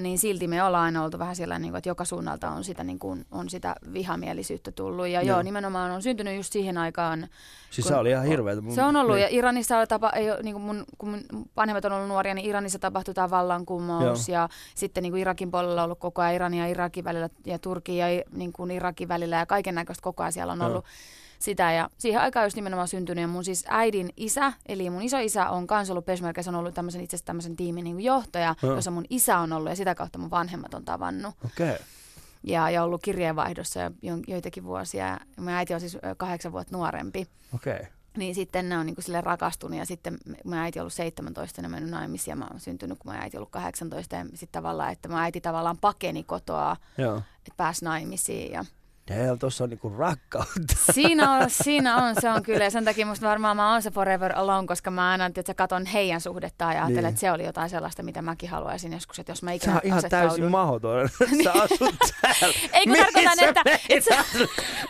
Niin 0.00 0.18
silti 0.18 0.48
me 0.48 0.62
ollaan 0.62 0.84
aina 0.84 1.04
oltu 1.04 1.18
vähän 1.18 1.36
siellä, 1.36 1.58
niin 1.58 1.70
kuin, 1.70 1.78
että 1.78 1.90
joka 1.90 2.04
suunnalta 2.04 2.50
on 2.50 2.64
sitä, 2.64 2.84
niin 2.84 2.98
kuin, 2.98 3.26
on 3.30 3.50
sitä 3.50 3.76
vihamielisyyttä 3.92 4.72
tullut. 4.72 5.08
Ja 5.08 5.22
joo. 5.22 5.36
joo, 5.36 5.42
nimenomaan 5.42 5.90
on 5.90 6.02
syntynyt 6.02 6.36
just 6.36 6.52
siihen 6.52 6.78
aikaan. 6.78 7.28
Siis 7.70 7.86
kun, 7.86 7.94
se 7.94 7.98
oli 7.98 8.10
ihan 8.10 8.26
hirveätä. 8.26 8.62
Se 8.74 8.82
on 8.82 8.96
ollut, 8.96 9.14
niin. 9.14 9.22
ja 9.22 9.28
Iranissa 9.30 9.86
tapa, 9.86 10.10
ei, 10.10 10.26
niin 10.42 10.54
kuin 10.54 10.62
mun, 10.62 10.84
kun 10.98 11.08
mun 11.08 11.20
vanhemmat 11.56 11.84
on 11.84 11.92
ollut 11.92 12.08
nuoria, 12.08 12.34
niin 12.34 12.46
Iranissa 12.46 12.78
tapahtui 12.78 13.14
tämä 13.14 13.30
vallankumous. 13.30 14.28
Joo. 14.28 14.40
Ja 14.40 14.48
sitten 14.74 15.02
niin 15.02 15.12
kuin 15.12 15.20
Irakin 15.20 15.50
puolella 15.50 15.82
on 15.82 15.84
ollut 15.84 15.98
koko 15.98 16.22
ajan 16.22 16.34
Iranin 16.34 16.60
ja 16.60 16.66
Irakin 16.66 17.04
välillä, 17.04 17.28
ja 17.46 17.58
Turkin 17.58 17.96
ja 17.96 18.06
niin 18.32 18.52
kuin 18.52 18.70
Irakin 18.70 19.08
välillä, 19.08 19.36
ja 19.36 19.46
kaiken 19.46 19.74
näköistä 19.74 20.02
koko 20.02 20.22
ajan 20.22 20.32
siellä 20.32 20.52
on 20.52 20.62
ollut. 20.62 20.84
Joo 20.84 21.17
sitä. 21.38 21.72
Ja 21.72 21.90
siihen 21.98 22.20
aikaan 22.20 22.46
just 22.46 22.56
nimenomaan 22.56 22.88
syntynyt. 22.88 23.22
Ja 23.22 23.28
mun 23.28 23.44
siis 23.44 23.64
äidin 23.68 24.10
isä, 24.16 24.52
eli 24.66 24.90
mun 24.90 25.02
iso 25.02 25.18
isä 25.18 25.50
on 25.50 25.66
kans 25.66 25.90
ollut 25.90 26.06
Peshmerga, 26.06 26.42
se 26.42 26.50
on 26.50 26.56
ollut 26.56 26.74
tämmöisen, 26.74 27.00
itse 27.00 27.16
asiassa 27.16 27.26
tämmöisen 27.26 27.56
tiimin 27.56 27.84
niin 27.84 28.00
johtaja, 28.00 28.54
no. 28.62 28.74
jossa 28.74 28.90
mun 28.90 29.04
isä 29.10 29.38
on 29.38 29.52
ollut 29.52 29.70
ja 29.70 29.76
sitä 29.76 29.94
kautta 29.94 30.18
mun 30.18 30.30
vanhemmat 30.30 30.74
on 30.74 30.84
tavannut. 30.84 31.34
Okay. 31.44 31.76
Ja, 32.42 32.70
ja 32.70 32.82
ollut 32.84 33.02
kirjeenvaihdossa 33.02 33.80
jo, 34.02 34.14
joitakin 34.26 34.64
vuosia. 34.64 35.18
Mun 35.36 35.48
äiti 35.48 35.74
on 35.74 35.80
siis 35.80 35.98
kahdeksan 36.16 36.52
vuotta 36.52 36.76
nuorempi. 36.76 37.28
Okay. 37.54 37.78
Niin 38.16 38.34
sitten 38.34 38.68
ne 38.68 38.78
on 38.78 38.86
niin 38.86 38.94
kuin 38.94 39.04
sille 39.04 39.20
rakastunut 39.20 39.78
ja 39.78 39.86
sitten 39.86 40.18
mun 40.44 40.54
äiti 40.54 40.78
on 40.78 40.82
ollut 40.82 40.92
17 40.92 41.60
ja 41.60 41.68
mennyt 41.68 41.90
naimisiin 41.90 42.32
ja 42.32 42.36
mä 42.36 42.46
oon 42.50 42.60
syntynyt, 42.60 42.98
kun 42.98 43.12
mun 43.12 43.22
äiti 43.22 43.36
on 43.36 43.38
ollut 43.38 43.50
18 43.50 44.16
ja 44.16 44.24
sitten 44.24 44.62
tavallaan, 44.62 44.92
että 44.92 45.08
mun 45.08 45.18
äiti 45.18 45.40
tavallaan 45.40 45.78
pakeni 45.78 46.24
kotoa, 46.24 46.76
Joo. 46.98 47.16
että 47.16 47.52
pääsi 47.56 47.84
naimisiin 47.84 48.52
ja 48.52 48.64
Damn, 49.08 49.38
tuossa 49.38 49.64
on 49.64 49.70
niinku 49.70 49.94
rakkautta. 49.98 50.92
Siinä 50.92 51.32
on, 51.32 51.50
siinä 51.64 51.96
on, 51.96 52.14
se 52.20 52.30
on 52.30 52.42
kyllä. 52.42 52.64
Ja 52.64 52.70
sen 52.70 52.84
takia 52.84 53.06
musta 53.06 53.26
varmaan 53.26 53.56
mä 53.56 53.72
oon 53.72 53.82
se 53.82 53.90
forever 53.90 54.38
alone, 54.38 54.66
koska 54.66 54.90
mä 54.90 55.10
aina 55.10 55.26
että 55.26 55.54
katon 55.54 55.86
heidän 55.86 56.20
suhdetta 56.20 56.64
ja 56.64 56.70
ajattelen, 56.70 56.94
niin. 56.94 57.06
että 57.06 57.20
se 57.20 57.32
oli 57.32 57.44
jotain 57.44 57.70
sellaista, 57.70 58.02
mitä 58.02 58.22
mäkin 58.22 58.48
haluaisin 58.48 58.92
joskus, 58.92 59.18
että 59.18 59.32
jos 59.32 59.42
mä 59.42 59.52
ikinä 59.52 59.74
Sä 59.74 59.80
ihan 59.84 60.02
täysin 60.10 60.50
mahdoton. 60.50 61.08
Sä 61.44 61.52
asut 61.62 61.94
täällä. 62.22 62.54
Ei 62.72 62.86
kun 62.86 62.96
tarkoitan, 62.96 63.48
että... 63.48 63.62
että 63.88 64.24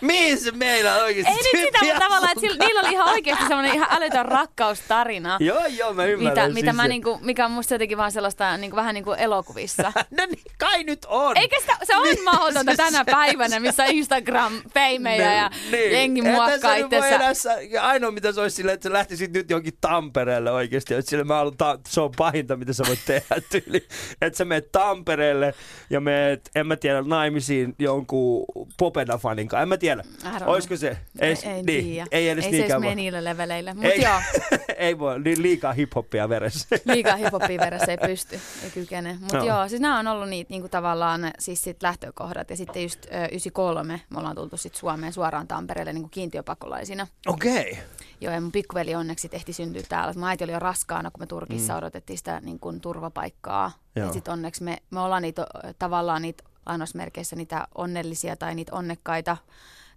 Mihin 0.01 0.41
se 0.41 0.51
meillä 0.51 0.97
oikeasti? 0.97 1.33
Ei 1.33 1.37
nyt 1.37 1.67
sitä, 1.67 1.85
mutta 1.85 2.01
tavallaan, 2.01 2.33
että 2.33 2.41
sillä, 2.41 2.65
niillä 2.65 2.81
oli 2.81 2.93
ihan 2.93 3.09
oikeasti 3.09 3.45
semmoinen 3.49 3.75
ihan 3.75 3.89
älytön 3.91 4.27
rakkaustarina. 4.27 5.37
joo, 5.41 5.67
joo, 5.67 5.95
mä 5.95 6.05
ymmärrän. 6.05 6.33
Mitä, 6.33 6.45
siis 6.45 6.55
mitä 6.55 6.73
mä 6.73 6.89
niinku, 6.89 7.19
mikä 7.23 7.45
on 7.45 7.51
musta 7.51 7.75
jotenkin 7.75 7.99
vaan 7.99 8.13
sellaista 8.13 8.57
niinku, 8.57 8.77
vähän 8.77 8.95
niin 8.95 9.05
kuin 9.05 9.19
elokuvissa. 9.19 9.93
no 10.19 10.27
niin, 10.27 10.43
kai 10.59 10.85
nyt 10.85 11.07
on. 11.09 11.37
Eikä 11.37 11.57
sitä, 11.61 11.77
se 11.85 11.97
on 11.97 12.03
niin. 12.03 12.25
mahdotonta 12.25 12.77
tänä 12.77 13.05
päivänä, 13.05 13.61
missä 13.61 13.85
Instagram 13.85 14.08
Instagram-feimejä 14.09 15.33
ja 15.33 15.51
niin. 15.71 15.93
jengi 15.93 16.23
muokkaa 16.23 16.75
itsensä. 16.75 17.57
Ainoa 17.81 18.11
mitä 18.11 18.33
se 18.33 18.41
olisi 18.41 18.57
silleen, 18.57 18.75
että 18.75 18.89
sä 18.89 18.93
lähtisit 18.93 19.33
nyt 19.33 19.51
jonkin 19.51 19.73
Tampereelle 19.81 20.51
oikeasti. 20.51 20.95
Että 20.95 21.11
sille 21.11 21.25
mä 21.25 21.35
haluan, 21.35 21.57
ta- 21.57 21.79
se 21.89 22.01
on 22.01 22.11
pahinta 22.17 22.57
mitä 22.57 22.73
sä 22.73 22.85
voit 22.89 23.01
tehdä 23.07 23.37
tyyli. 23.51 23.87
Että 24.23 24.37
sä 24.37 24.45
meet 24.45 24.73
Tampereelle 24.73 25.55
ja 25.91 26.01
meet, 26.01 26.51
en 26.55 26.67
mä 26.67 26.77
tiedä, 26.77 27.03
naimisiin 27.03 27.75
jonkun 27.79 28.45
Popeda-fanin 28.83 29.49
kanssa. 29.49 29.63
En 29.63 29.69
mä 29.69 29.77
tiedä. 29.77 30.05
Olisiko 30.47 30.77
se? 30.77 30.97
Ei, 31.21 31.35
ei, 31.45 31.63
niin, 31.63 31.85
tiedä. 31.85 32.07
ei 32.13 32.29
edes 32.29 32.45
ei 32.45 32.51
niinkään. 32.51 32.85
Ei 32.85 32.91
se 32.91 32.95
niille 32.95 33.25
leveleille, 33.25 33.75
mutta 33.75 33.89
joo. 33.89 34.21
ei 34.77 34.99
voi, 34.99 35.21
niin 35.21 35.43
liikaa 35.43 35.73
hiphoppia 35.73 36.29
veressä. 36.29 36.77
liikaa 36.95 37.17
hiphoppia 37.17 37.61
veressä 37.61 37.93
ei 37.93 37.99
pysty, 37.99 38.41
ei 38.65 38.71
kykene. 38.71 39.17
Mutta 39.21 39.39
no. 39.39 39.47
joo, 39.47 39.69
siis 39.69 39.81
nämä 39.81 39.99
on 39.99 40.07
ollut 40.07 40.29
niitä 40.29 40.51
niinku 40.51 40.69
tavallaan 40.69 41.33
siis 41.39 41.65
sit 41.65 41.83
lähtökohdat. 41.83 42.51
Ja 42.51 42.57
sitten 42.57 42.83
just 42.83 43.07
ö, 43.07 43.29
93 43.33 43.98
Me 44.11 44.19
ollaan 44.19 44.37
tultu 44.37 44.57
sitten 44.57 44.81
Suomeen 44.81 45.13
suoraan 45.13 45.49
Tampereelle 45.49 45.93
niin 45.93 46.03
kuin 46.03 46.11
kiintiöpakolaisina. 46.11 47.07
Okei. 47.27 47.73
Okay. 47.73 47.85
Joo, 48.21 48.35
ja 48.35 48.41
mun 48.41 48.53
pikkuveli 48.53 48.95
onneksi 48.95 49.29
tehti 49.29 49.53
syntyä 49.53 49.83
täällä. 49.89 50.15
Mun 50.15 50.29
äiti 50.29 50.45
oli 50.45 50.53
jo 50.53 50.59
raskaana, 50.59 51.11
kun 51.11 51.23
me 51.23 51.27
Turkissa 51.27 51.73
mm. 51.73 51.79
odotettiin 51.79 52.19
sitä 52.19 52.41
niin 52.41 52.61
kuin, 52.61 52.81
turvapaikkaa. 52.81 53.73
Joo. 53.97 54.07
Ja 54.07 54.13
sitten 54.13 54.33
onneksi 54.33 54.65
me, 54.65 54.79
me 54.91 55.01
ollaan 55.01 55.23
niitä, 55.23 55.47
tavallaan 55.79 56.23
niitä 56.23 56.45
lainausmerkeissä 56.67 57.37
niitä 57.37 57.69
onnellisia 57.75 58.37
tai 58.37 58.55
niitä 58.55 58.75
onnekkaita 58.75 59.37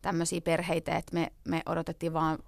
tämmöisiä 0.01 0.41
perheitä, 0.41 0.97
että 0.97 1.13
me, 1.13 1.31
me 1.47 1.61
odotettiin 1.65 2.13
vaan 2.13 2.39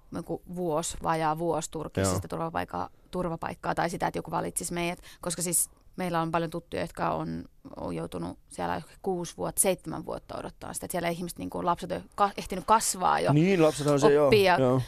vuosi, 0.54 0.96
vajaa 1.02 1.38
vuosi 1.38 1.70
Turkissa 1.70 2.14
sitä 2.14 2.28
turvapaikkaa, 2.28 2.88
turvapaikkaa 3.10 3.74
tai 3.74 3.90
sitä, 3.90 4.06
että 4.06 4.18
joku 4.18 4.30
valitsisi 4.30 4.74
meidät, 4.74 4.98
koska 5.20 5.42
siis 5.42 5.70
meillä 5.96 6.22
on 6.22 6.30
paljon 6.30 6.50
tuttuja, 6.50 6.82
jotka 6.82 7.10
on, 7.10 7.44
on 7.76 7.96
joutunut 7.96 8.38
siellä 8.48 8.82
kuusi 9.02 9.36
vuotta, 9.36 9.60
seitsemän 9.60 10.06
vuotta 10.06 10.38
odottaa 10.38 10.74
sitä, 10.74 10.86
että 10.86 10.92
siellä 10.92 11.08
ihmiset, 11.08 11.38
niin 11.38 11.50
kuin 11.50 11.66
lapset 11.66 11.92
on 11.92 12.02
ka- 12.14 12.30
ehtinyt 12.36 12.64
kasvaa 12.64 13.20
jo, 13.20 13.32
niin, 13.32 13.62
lapset 13.62 13.86
on 13.86 14.00
se, 14.00 14.20
oppia 14.20 14.58
joo, 14.58 14.68
joo. 14.68 14.82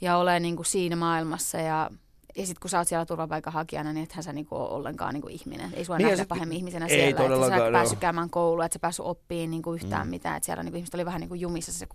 ja 0.00 0.16
ole 0.16 0.40
niin 0.40 0.56
kuin 0.56 0.66
siinä 0.66 0.96
maailmassa 0.96 1.58
ja 1.58 1.90
ja 2.36 2.46
sitten 2.46 2.60
kun 2.60 2.70
sä 2.70 2.78
oot 2.78 2.88
siellä 2.88 3.06
turvapaikanhakijana, 3.06 3.92
niin 3.92 4.04
ethän 4.04 4.22
sä 4.22 4.32
niinku 4.32 4.56
ole 4.56 4.68
ollenkaan 4.68 5.14
niinku 5.14 5.28
ihminen. 5.28 5.70
Ei 5.74 5.84
sua 5.84 5.98
niin 5.98 6.04
nähdä 6.04 6.16
sit, 6.16 6.28
pahemmin 6.28 6.56
ihmisenä 6.58 6.86
ei 6.86 6.90
siellä. 6.90 7.34
Että 7.34 7.48
sä 7.48 7.66
et 7.66 7.72
päässyt 7.72 7.98
käymään 7.98 8.30
koulua, 8.30 8.64
että 8.64 8.74
sä 8.74 8.78
päässyt 8.78 9.06
oppiin 9.06 9.50
niinku 9.50 9.74
yhtään 9.74 10.06
mm. 10.06 10.10
mitään. 10.10 10.36
Että 10.36 10.44
siellä 10.44 10.62
niinku 10.62 10.76
ihmiset 10.76 10.94
oli 10.94 11.04
vähän 11.04 11.20
niinku 11.20 11.34
jumissa 11.34 11.72
se 11.72 11.86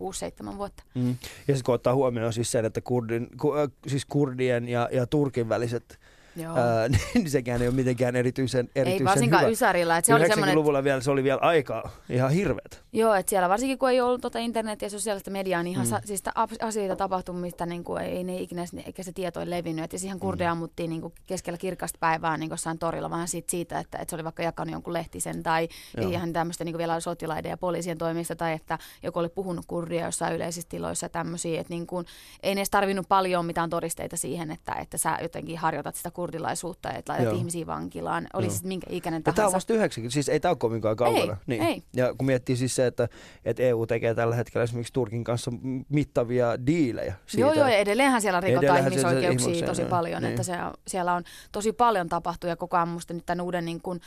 6-7 0.53 0.57
vuotta. 0.57 0.83
Mm. 0.95 1.09
Ja 1.09 1.55
sitten 1.55 1.63
kun 1.63 1.75
ottaa 1.75 1.95
huomioon 1.95 2.33
siis 2.33 2.51
sen, 2.51 2.65
että 2.65 2.81
kurdin, 2.81 3.27
ku, 3.37 3.53
äh, 3.53 3.69
siis 3.87 4.05
kurdien 4.05 4.69
ja, 4.69 4.89
ja 4.91 5.07
Turkin 5.07 5.49
väliset 5.49 5.99
Niin 7.13 7.29
sekään 7.29 7.61
ei 7.61 7.67
ole 7.67 7.75
mitenkään 7.75 8.15
erityisen, 8.15 8.69
erityisen 8.75 9.01
Ei 9.01 9.05
varsinkaan 9.05 9.41
hyvä. 9.41 9.51
Ysärillä. 9.51 9.97
Että 9.97 10.07
se 10.07 10.13
oli 10.13 10.27
semmoinen, 10.27 10.55
luvulla 10.55 10.83
vielä, 10.83 11.01
se 11.01 11.11
oli 11.11 11.23
vielä 11.23 11.39
aika 11.41 11.89
ihan 12.09 12.31
hirveät. 12.31 12.83
Joo, 12.93 13.13
että 13.13 13.29
siellä 13.29 13.49
varsinkin 13.49 13.77
kun 13.77 13.89
ei 13.89 14.01
ollut 14.01 14.21
tuota 14.21 14.39
internetiä 14.39 14.85
ja 14.85 14.89
sosiaalista 14.89 15.31
mediaa, 15.31 15.63
niin 15.63 15.71
ihan 15.71 15.85
mm. 15.85 15.89
sa, 15.89 16.01
siis 16.05 16.23
asioita 16.61 16.95
tapahtui, 16.95 17.35
mistä 17.35 17.65
niin 17.65 17.83
kuin, 17.83 18.03
ei 18.03 18.23
ne 18.23 18.37
ikinä, 18.37 18.65
eikä 18.85 19.03
se 19.03 19.11
tieto 19.11 19.39
ei 19.39 19.49
levinnyt. 19.49 19.85
Että 19.85 19.97
siihen 19.97 20.19
kurdeja 20.19 20.49
mm. 20.49 20.51
ammuttiin 20.51 20.89
niin 20.89 21.01
kuin 21.01 21.13
keskellä 21.25 21.57
kirkasta 21.57 21.97
päivää 21.99 22.37
niin 22.37 22.49
jossain 22.49 22.79
torilla 22.79 23.09
vähän 23.09 23.27
siitä, 23.27 23.51
siitä 23.51 23.79
että, 23.79 23.97
että, 23.97 24.09
se 24.09 24.15
oli 24.15 24.23
vaikka 24.23 24.43
jakanut 24.43 24.71
jonkun 24.71 24.93
lehtisen 24.93 25.43
tai 25.43 25.67
Joo. 25.97 26.09
ihan 26.11 26.33
tämmöistä 26.33 26.63
niin 26.63 26.77
vielä 26.77 26.99
sotilaiden 26.99 27.49
ja 27.49 27.57
poliisien 27.57 27.97
toimista 27.97 28.35
tai 28.35 28.53
että 28.53 28.77
joku 29.03 29.19
oli 29.19 29.29
puhunut 29.29 29.65
kurdia 29.67 30.05
jossain 30.05 30.35
yleisissä 30.35 30.69
tiloissa 30.69 31.09
tämmöisiä. 31.09 31.61
Että 31.61 31.73
niin 31.73 31.87
kuin, 31.87 32.05
ei 32.43 32.51
edes 32.51 32.69
tarvinnut 32.69 33.07
paljon 33.07 33.45
mitään 33.45 33.69
todisteita 33.69 34.17
siihen, 34.17 34.51
että, 34.51 34.73
että 34.73 34.97
sä 34.97 35.17
jotenkin 35.21 35.57
harjoitat 35.57 35.95
sitä 35.95 36.11
kurdilaisuutta 36.29 36.91
että 36.91 37.13
laitat 37.13 37.25
Joo. 37.25 37.37
ihmisiä 37.37 37.67
vankilaan, 37.67 38.27
oli 38.33 38.49
siis 38.49 38.63
minkä 38.63 38.87
ikäinen 38.89 39.23
tahansa. 39.23 39.35
tämä 39.35 39.47
on 39.47 39.53
vasta 39.53 39.73
90, 39.73 40.13
siis 40.13 40.29
ei 40.29 40.39
tämä 40.39 40.49
ole 40.49 40.57
kovinkaan 40.57 40.95
kaukana. 40.95 41.33
Ei, 41.33 41.37
niin. 41.47 41.63
ei. 41.63 41.83
Ja 41.93 42.13
kun 42.17 42.25
miettii 42.25 42.55
siis 42.55 42.75
se, 42.75 42.85
että, 42.85 43.07
että 43.45 43.63
EU 43.63 43.85
tekee 43.85 44.15
tällä 44.15 44.35
hetkellä 44.35 44.63
esimerkiksi 44.63 44.93
Turkin 44.93 45.23
kanssa 45.23 45.51
mittavia 45.89 46.65
diilejä. 46.65 47.13
Siitä, 47.25 47.41
joo, 47.41 47.53
joo, 47.53 47.67
ja 47.67 47.77
edelleenhän 47.77 48.21
siellä 48.21 48.39
rikotaan 48.39 48.79
ihmisoikeuksia 48.79 49.67
tosi 49.67 49.81
niin, 49.81 49.89
paljon, 49.89 50.21
niin. 50.21 50.29
että 50.29 50.43
se, 50.43 50.53
siellä 50.87 51.13
on 51.13 51.23
tosi 51.51 51.71
paljon 51.71 52.09
tapahtuu 52.09 52.49
ja 52.49 52.55
koko 52.55 52.77
ajan 52.77 52.87
musta 52.87 53.13
nyt 53.13 53.25
tämän 53.25 53.45
uuden 53.45 53.65
niin 53.65 53.81
kuin, 53.81 53.99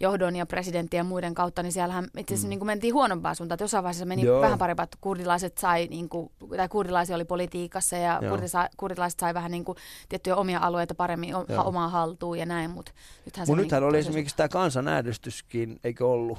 johdon 0.00 0.36
ja 0.36 0.46
presidentin 0.46 0.98
ja 0.98 1.04
muiden 1.04 1.34
kautta, 1.34 1.62
niin 1.62 1.72
siellähän 1.72 2.04
itse 2.04 2.34
asiassa 2.34 2.46
mm. 2.46 2.50
niin 2.50 2.58
kuin 2.58 2.66
mentiin 2.66 2.94
huonompaan 2.94 3.36
suuntaan, 3.36 3.54
että 3.54 3.64
jossain 3.64 3.84
vaiheessa 3.84 4.04
meni 4.04 4.22
joo. 4.22 4.40
vähän 4.40 4.58
parempaa, 4.58 4.84
että 4.84 4.98
kurdilaiset 5.00 5.58
sai, 5.58 5.86
niin 5.86 6.08
kuin, 6.08 6.30
tai 6.56 6.68
kurdilaisia 6.68 7.16
oli 7.16 7.24
politiikassa 7.24 7.96
ja 7.96 8.20
kurdilaiset 8.76 9.20
sai 9.20 9.34
vähän 9.34 9.50
niin 9.50 9.64
kuin, 9.64 9.76
tiettyjä 10.08 10.36
omia 10.36 10.58
alueita 10.62 10.94
paremmin 10.94 11.34
omaa 11.70 11.88
haltuun 11.88 12.38
ja 12.38 12.46
näin, 12.46 12.70
mutta 12.70 12.92
nythän 13.24 13.48
Mut 13.48 13.56
se 13.58 13.62
nythän 13.62 13.84
oli 13.84 13.98
esimerkiksi 13.98 14.36
tämä 14.36 14.48
kansanäänestyskin, 14.48 15.80
eikö 15.84 16.08
ollut? 16.08 16.38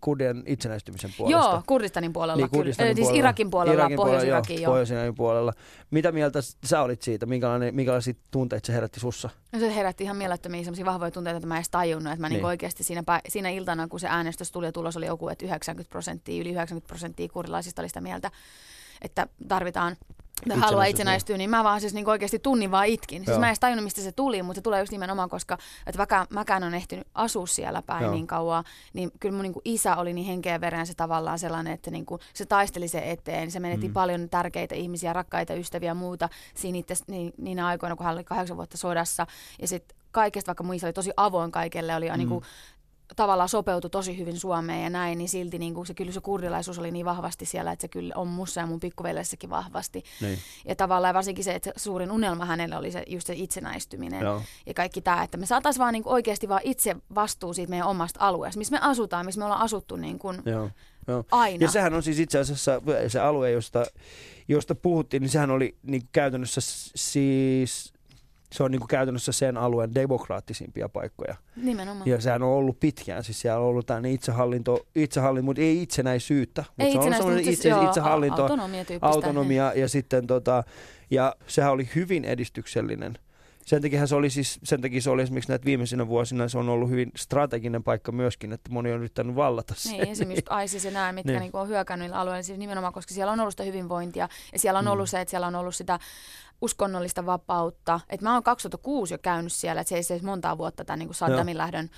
Kurdien 0.00 0.42
itsenäistymisen 0.46 1.14
puolesta. 1.18 1.50
Joo, 1.50 1.62
Kurdistanin 1.66 2.12
puolella 2.12 2.36
niin, 2.36 2.50
Kurdistanin 2.50 2.96
kyllä. 2.96 3.04
Puolella. 3.04 3.12
Siis 3.12 3.18
Irakin 3.18 3.50
puolella, 3.50 3.74
Irakin 3.74 3.96
Pohjois-Irakin. 3.96 4.62
Joo, 4.62 4.72
Pohjois-Irakin 4.72 5.14
puolella. 5.14 5.52
Mitä 5.90 6.12
mieltä 6.12 6.38
sä 6.64 6.82
olit 6.82 7.02
siitä? 7.02 7.26
Minkälainen, 7.26 7.74
minkälaisia 7.74 8.14
tunteita 8.30 8.66
se 8.66 8.72
herätti 8.72 9.00
sussa? 9.00 9.30
No 9.52 9.58
se 9.58 9.74
herätti 9.74 10.04
ihan 10.04 10.16
mielettömiä 10.16 10.64
sellaisia 10.64 10.84
vahvoja 10.84 11.10
tunteita, 11.10 11.36
että 11.36 11.46
mä 11.46 11.54
en 11.54 11.58
edes 11.58 11.70
tajunnut. 11.70 12.12
Että 12.12 12.20
mä 12.20 12.28
niin. 12.28 12.36
Niin 12.36 12.46
oikeasti 12.46 12.84
siinä, 12.84 13.02
siinä 13.28 13.48
iltana, 13.48 13.88
kun 13.88 14.00
se 14.00 14.08
äänestys 14.08 14.52
tuli 14.52 14.66
ja 14.66 14.72
tulos 14.72 14.96
oli 14.96 15.06
joku, 15.06 15.28
että 15.28 15.44
90 15.44 15.90
prosenttia, 15.90 16.40
yli 16.40 16.50
90 16.50 16.88
prosenttia 16.88 17.28
kurdilaisista 17.28 17.82
oli 17.82 17.88
sitä 17.88 18.00
mieltä, 18.00 18.30
että 19.02 19.26
tarvitaan. 19.48 19.96
Haluaa 20.60 20.84
itsenäistyä, 20.84 21.36
niin 21.36 21.50
mä 21.50 21.64
vaan 21.64 21.80
siis 21.80 21.94
niin 21.94 22.08
oikeasti 22.08 22.38
tunnin 22.38 22.70
vaan 22.70 22.86
itkin. 22.86 23.24
Siis 23.24 23.38
mä 23.38 23.46
en 23.46 23.50
edes 23.50 23.60
tajunnut, 23.60 23.84
mistä 23.84 24.00
se 24.00 24.12
tuli, 24.12 24.42
mutta 24.42 24.58
se 24.58 24.62
tulee 24.62 24.80
just 24.80 24.92
nimenomaan, 24.92 25.28
koska 25.28 25.58
että 25.86 25.98
vaikka 25.98 26.26
mäkään 26.30 26.62
on 26.62 26.74
ehtinyt 26.74 27.06
asua 27.14 27.46
siellä 27.46 27.82
päin 27.82 28.04
Joo. 28.04 28.12
niin 28.12 28.26
kauan, 28.26 28.64
niin 28.92 29.10
kyllä 29.20 29.34
mun 29.34 29.42
niin 29.42 29.52
kuin 29.52 29.62
isä 29.64 29.96
oli 29.96 30.12
niin 30.12 30.26
henkeä 30.26 30.60
veren 30.60 30.86
se 30.86 30.94
tavallaan 30.94 31.38
sellainen, 31.38 31.72
että 31.72 31.90
niin 31.90 32.06
kuin 32.06 32.20
se 32.34 32.46
taisteli 32.46 32.88
se 32.88 33.10
eteen. 33.10 33.50
Se 33.50 33.60
menetti 33.60 33.88
mm. 33.88 33.94
paljon 33.94 34.28
tärkeitä 34.28 34.74
ihmisiä, 34.74 35.12
rakkaita 35.12 35.54
ystäviä 35.54 35.90
ja 35.90 35.94
muuta 35.94 36.28
siinä 36.54 36.78
itse, 36.78 36.94
niin, 37.06 37.32
niinä 37.38 37.66
aikoina, 37.66 37.96
kun 37.96 38.06
hän 38.06 38.14
oli 38.14 38.24
kahdeksan 38.24 38.56
vuotta 38.56 38.76
sodassa. 38.76 39.26
Ja 39.60 39.68
sitten 39.68 39.96
kaikesta, 40.10 40.48
vaikka 40.48 40.64
mun 40.64 40.74
isä 40.74 40.86
oli 40.86 40.92
tosi 40.92 41.10
avoin 41.16 41.52
kaikelle, 41.52 41.94
oli 41.94 42.10
mm. 42.10 42.18
niin 42.18 42.28
kuin 42.28 42.44
tavallaan 43.16 43.48
sopeutui 43.48 43.90
tosi 43.90 44.18
hyvin 44.18 44.38
Suomeen 44.38 44.82
ja 44.82 44.90
näin, 44.90 45.18
niin 45.18 45.28
silti 45.28 45.58
niin 45.58 45.74
kuin 45.74 45.86
se, 45.86 45.94
kyllä 45.94 46.12
se 46.12 46.20
kurdilaisuus 46.20 46.78
oli 46.78 46.90
niin 46.90 47.06
vahvasti 47.06 47.44
siellä, 47.46 47.72
että 47.72 47.80
se 47.80 47.88
kyllä 47.88 48.12
on 48.16 48.28
mussa 48.28 48.60
ja 48.60 48.66
mun 48.66 48.80
pikkuveljessäkin 48.80 49.50
vahvasti. 49.50 50.04
Niin. 50.20 50.38
Ja 50.68 50.76
tavallaan 50.76 51.14
varsinkin 51.14 51.44
se, 51.44 51.54
että 51.54 51.72
suurin 51.76 52.10
unelma 52.10 52.44
hänelle 52.44 52.76
oli 52.76 52.90
se, 52.90 53.04
just 53.06 53.26
se 53.26 53.34
itsenäistyminen 53.36 54.22
Joo. 54.22 54.42
ja 54.66 54.74
kaikki 54.74 55.00
tämä, 55.00 55.22
että 55.22 55.38
me 55.38 55.46
saataisiin 55.46 55.80
vaan 55.80 55.92
niin 55.92 56.02
kuin 56.02 56.12
oikeasti 56.12 56.48
vaan 56.48 56.60
itse 56.64 56.96
vastuu 57.14 57.54
siitä 57.54 57.70
meidän 57.70 57.88
omasta 57.88 58.20
alueesta, 58.26 58.58
missä 58.58 58.76
me 58.76 58.78
asutaan, 58.82 59.26
missä 59.26 59.38
me 59.38 59.44
ollaan 59.44 59.62
asuttu 59.62 59.96
niin 59.96 60.18
kuin 60.18 60.42
Joo. 60.44 60.70
Joo. 61.08 61.24
aina. 61.30 61.64
Ja 61.64 61.70
sehän 61.70 61.94
on 61.94 62.02
siis 62.02 62.18
itse 62.18 62.38
asiassa 62.38 62.82
se 63.08 63.20
alue, 63.20 63.50
josta, 63.50 63.86
josta 64.48 64.74
puhuttiin, 64.74 65.20
niin 65.20 65.30
sehän 65.30 65.50
oli 65.50 65.76
niin 65.82 66.02
käytännössä 66.12 66.60
siis 66.94 67.92
se 68.52 68.62
on 68.62 68.70
niin 68.70 68.80
kuin 68.80 68.88
käytännössä 68.88 69.32
sen 69.32 69.56
alueen 69.56 69.94
demokraattisimpia 69.94 70.88
paikkoja. 70.88 71.34
Nimenomaan. 71.56 72.08
Ja 72.08 72.20
sehän 72.20 72.42
on 72.42 72.48
ollut 72.48 72.80
pitkään, 72.80 73.24
siis 73.24 73.40
siellä 73.40 73.60
on 73.60 73.66
ollut 73.66 73.86
tänne 73.86 74.12
itsehallinto, 74.12 74.86
itsehallinto 74.94 75.44
mutta 75.44 75.62
ei 75.62 75.82
itsenäisyyttä. 75.82 76.64
Ei 76.78 76.94
mutta 76.94 77.16
se 77.16 77.22
on 77.22 77.38
itse, 77.38 77.50
itse, 77.50 77.68
joo, 77.68 77.86
itsehallinto, 77.86 78.42
autonomia, 78.42 78.84
autonomia 79.00 79.72
ja 79.74 79.88
sitten 79.88 80.26
tota, 80.26 80.64
ja 81.10 81.36
sehän 81.46 81.72
oli 81.72 81.88
hyvin 81.94 82.24
edistyksellinen. 82.24 83.18
Sen 83.66 83.82
takia 83.82 84.06
se 84.06 84.14
oli 84.14 84.30
siis, 84.30 84.60
sen 84.64 84.80
takia 84.80 85.00
se 85.00 85.10
oli 85.10 85.22
esimerkiksi 85.22 85.50
näitä 85.50 85.64
viimeisinä 85.64 86.08
vuosina, 86.08 86.48
se 86.48 86.58
on 86.58 86.68
ollut 86.68 86.90
hyvin 86.90 87.12
strateginen 87.16 87.82
paikka 87.82 88.12
myöskin, 88.12 88.52
että 88.52 88.72
moni 88.72 88.92
on 88.92 88.98
yrittänyt 88.98 89.36
vallata 89.36 89.74
sen. 89.76 89.92
Niin, 89.92 90.08
esimerkiksi 90.08 90.54
ISIS 90.64 90.84
ja 90.84 90.90
nämä, 90.90 91.12
mitkä 91.12 91.32
niin. 91.32 91.40
niin 91.40 91.50
on 91.52 91.68
hyökännyt 91.68 92.12
alueilla, 92.12 92.42
siis 92.42 92.58
nimenomaan, 92.58 92.92
koska 92.92 93.14
siellä 93.14 93.32
on 93.32 93.40
ollut 93.40 93.52
sitä 93.52 93.62
hyvinvointia 93.62 94.28
ja 94.52 94.58
siellä 94.58 94.78
on 94.78 94.84
mm. 94.84 94.90
ollut 94.90 95.10
se, 95.10 95.20
että 95.20 95.30
siellä 95.30 95.46
on 95.46 95.54
ollut 95.54 95.74
sitä 95.74 95.98
uskonnollista 96.60 97.26
vapautta. 97.26 98.00
Et 98.08 98.22
mä 98.22 98.34
oon 98.34 98.42
2006 98.42 99.14
jo 99.14 99.18
käynyt 99.18 99.52
siellä, 99.52 99.80
että 99.80 99.88
se 99.88 99.96
ei 99.96 100.02
se 100.02 100.20
montaa 100.22 100.58
vuotta 100.58 100.84
tämän 100.84 100.98
niin 100.98 101.14
Saddamin 101.14 101.58
lähdön 101.58 101.90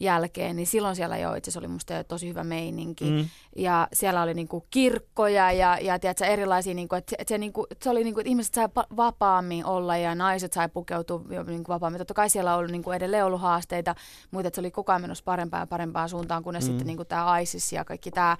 jälkeen, 0.00 0.56
niin 0.56 0.66
silloin 0.66 0.96
siellä 0.96 1.16
jo 1.18 1.34
itse 1.34 1.58
oli 1.58 1.68
musta 1.68 2.04
tosi 2.04 2.28
hyvä 2.28 2.44
meininki. 2.44 3.04
Mm. 3.04 3.28
Ja 3.56 3.88
siellä 3.92 4.22
oli 4.22 4.34
niinku 4.34 4.66
kirkkoja 4.70 5.52
ja, 5.52 5.78
ja 5.80 5.98
tiedätkö, 5.98 6.24
erilaisia, 6.24 6.74
niinku, 6.74 6.94
että 6.94 7.16
et 7.18 7.28
se, 7.28 7.38
niinku, 7.38 7.66
se 7.82 7.90
oli 7.90 8.04
niinku, 8.04 8.20
että 8.20 8.28
ihmiset 8.28 8.54
sai 8.54 8.68
vapaammin 8.96 9.64
olla 9.64 9.96
ja 9.96 10.14
naiset 10.14 10.52
sai 10.52 10.68
pukeutua 10.68 11.22
niinku 11.46 11.72
vapaammin. 11.72 11.98
Totta 11.98 12.14
kai 12.14 12.30
siellä 12.30 12.52
on 12.52 12.58
ollut 12.58 12.70
niinku 12.70 12.92
edelleen 12.92 13.24
ollut 13.24 13.40
haasteita, 13.40 13.94
mutta 14.30 14.50
se 14.52 14.60
oli 14.60 14.70
koko 14.70 14.92
ajan 14.92 15.02
menossa 15.02 15.24
parempaan 15.24 15.62
ja 15.62 15.66
parempaan 15.66 16.08
suuntaan, 16.08 16.42
kunnes 16.42 16.64
mm. 16.64 16.68
sitten 16.68 16.86
niinku 16.86 17.04
tämä 17.04 17.38
ISIS 17.38 17.72
ja 17.72 17.84
kaikki 17.84 18.10
tämä, 18.10 18.36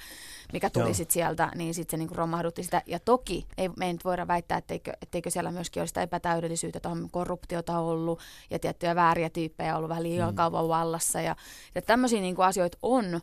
mikä 0.53 0.71
tuli 0.71 0.95
sitten 0.95 1.13
sieltä, 1.13 1.51
niin 1.55 1.75
sitten 1.75 1.91
se 1.91 1.97
niinku 1.97 2.15
romahdutti 2.15 2.63
sitä. 2.63 2.83
Ja 2.87 2.99
toki 2.99 3.47
ei, 3.59 3.69
me 3.69 3.87
ei 3.87 3.93
nyt 3.93 4.05
voida 4.05 4.29
väittää, 4.29 4.59
etteikö, 4.59 4.93
etteikö 5.03 5.31
siellä 5.31 5.51
myöskin 5.51 5.81
olisi 5.81 5.91
sitä 5.91 6.03
epätäydellisyyttä, 6.03 6.77
että 6.77 6.89
on 6.89 7.09
korruptiota 7.11 7.79
ollut 7.79 8.21
ja 8.51 8.59
tiettyjä 8.59 8.95
vääriä 8.95 9.31
tyyppejä 9.31 9.77
ollut 9.77 9.89
vähän 9.89 10.03
liian 10.03 10.31
mm. 10.31 10.37
kauan 10.37 10.69
vallassa 10.69 11.21
ja 11.21 11.37
ja 11.75 11.83
tämmöisiä 11.83 12.21
niin 12.21 12.35
kuin 12.35 12.47
asioita 12.47 12.79
on, 12.83 13.21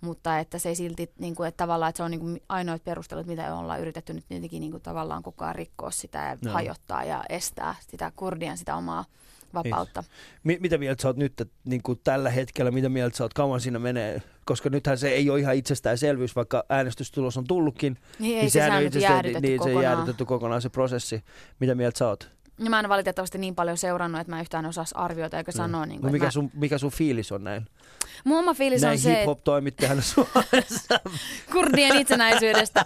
mutta 0.00 0.38
että 0.38 0.58
se 0.58 0.68
ei 0.68 0.74
silti, 0.74 1.10
niin 1.18 1.34
kuin, 1.34 1.48
että 1.48 1.56
tavallaan 1.56 1.90
että 1.90 1.96
se 1.96 2.02
on 2.02 2.10
niin 2.10 2.20
kuin 2.20 2.42
ainoat 2.48 2.84
perustelut, 2.84 3.26
mitä 3.26 3.54
ollaan 3.54 3.80
yritetty 3.80 4.12
nyt 4.12 4.24
jotenkin 4.30 4.60
niin 4.60 4.70
kuin 4.70 4.82
tavallaan 4.82 5.22
koko 5.22 5.44
ajan 5.44 5.54
rikkoa 5.54 5.90
sitä 5.90 6.18
ja 6.18 6.36
no. 6.44 6.52
hajottaa 6.52 7.04
ja 7.04 7.24
estää 7.28 7.74
sitä 7.90 8.12
kurdien 8.16 8.58
sitä 8.58 8.76
omaa 8.76 9.04
vapautta. 9.54 10.04
Niin. 10.44 10.62
mitä 10.62 10.78
mieltä 10.78 11.02
sä 11.02 11.08
oot 11.08 11.16
nyt 11.16 11.40
että, 11.40 11.54
niin 11.64 11.82
kuin 11.82 12.00
tällä 12.04 12.30
hetkellä, 12.30 12.70
mitä 12.70 12.88
mieltä 12.88 13.16
sä 13.16 13.24
oot, 13.24 13.34
kauan 13.34 13.60
siinä 13.60 13.78
menee? 13.78 14.22
Koska 14.44 14.70
nythän 14.70 14.98
se 14.98 15.08
ei 15.08 15.30
ole 15.30 15.40
ihan 15.40 15.54
itsestäänselvyys, 15.54 16.36
vaikka 16.36 16.64
äänestystulos 16.68 17.36
on 17.36 17.44
tullutkin. 17.44 17.98
Niin, 18.18 18.36
ei 18.36 18.42
niin 18.42 18.50
se, 18.50 18.52
sehän 18.52 18.78
on 18.78 18.82
itse 18.86 18.98
niin, 19.40 19.62
se 19.62 19.72
jäädytetty 19.72 20.24
kokonaan 20.24 20.62
se 20.62 20.68
prosessi. 20.68 21.24
Mitä 21.60 21.74
mieltä 21.74 21.98
sä 21.98 22.08
oot? 22.08 22.37
Ja 22.58 22.70
mä 22.70 22.80
en 22.80 22.88
valitettavasti 22.88 23.38
niin 23.38 23.54
paljon 23.54 23.78
seurannut, 23.78 24.20
että 24.20 24.30
mä 24.30 24.40
yhtään 24.40 24.66
osaisi 24.66 24.94
arvioida 24.98 25.38
eikä 25.38 25.52
sanoa. 25.52 25.86
Niin 25.86 26.00
kuin, 26.00 26.08
No 26.08 26.12
mikä, 26.12 26.24
mä, 26.24 26.30
sun, 26.30 26.50
mikä 26.54 26.78
sun 26.78 26.90
fiilis 26.90 27.32
on 27.32 27.44
näin? 27.44 27.66
mun 28.24 28.38
oma 28.38 28.54
fiilis 28.54 28.82
näin 28.82 28.92
on 28.92 28.98
se, 28.98 29.18
hip-hop-toimittajana 29.18 30.02
Suomessa. 30.02 31.00
kurdien 31.52 31.96
itsenäisyydestä. 31.96 32.84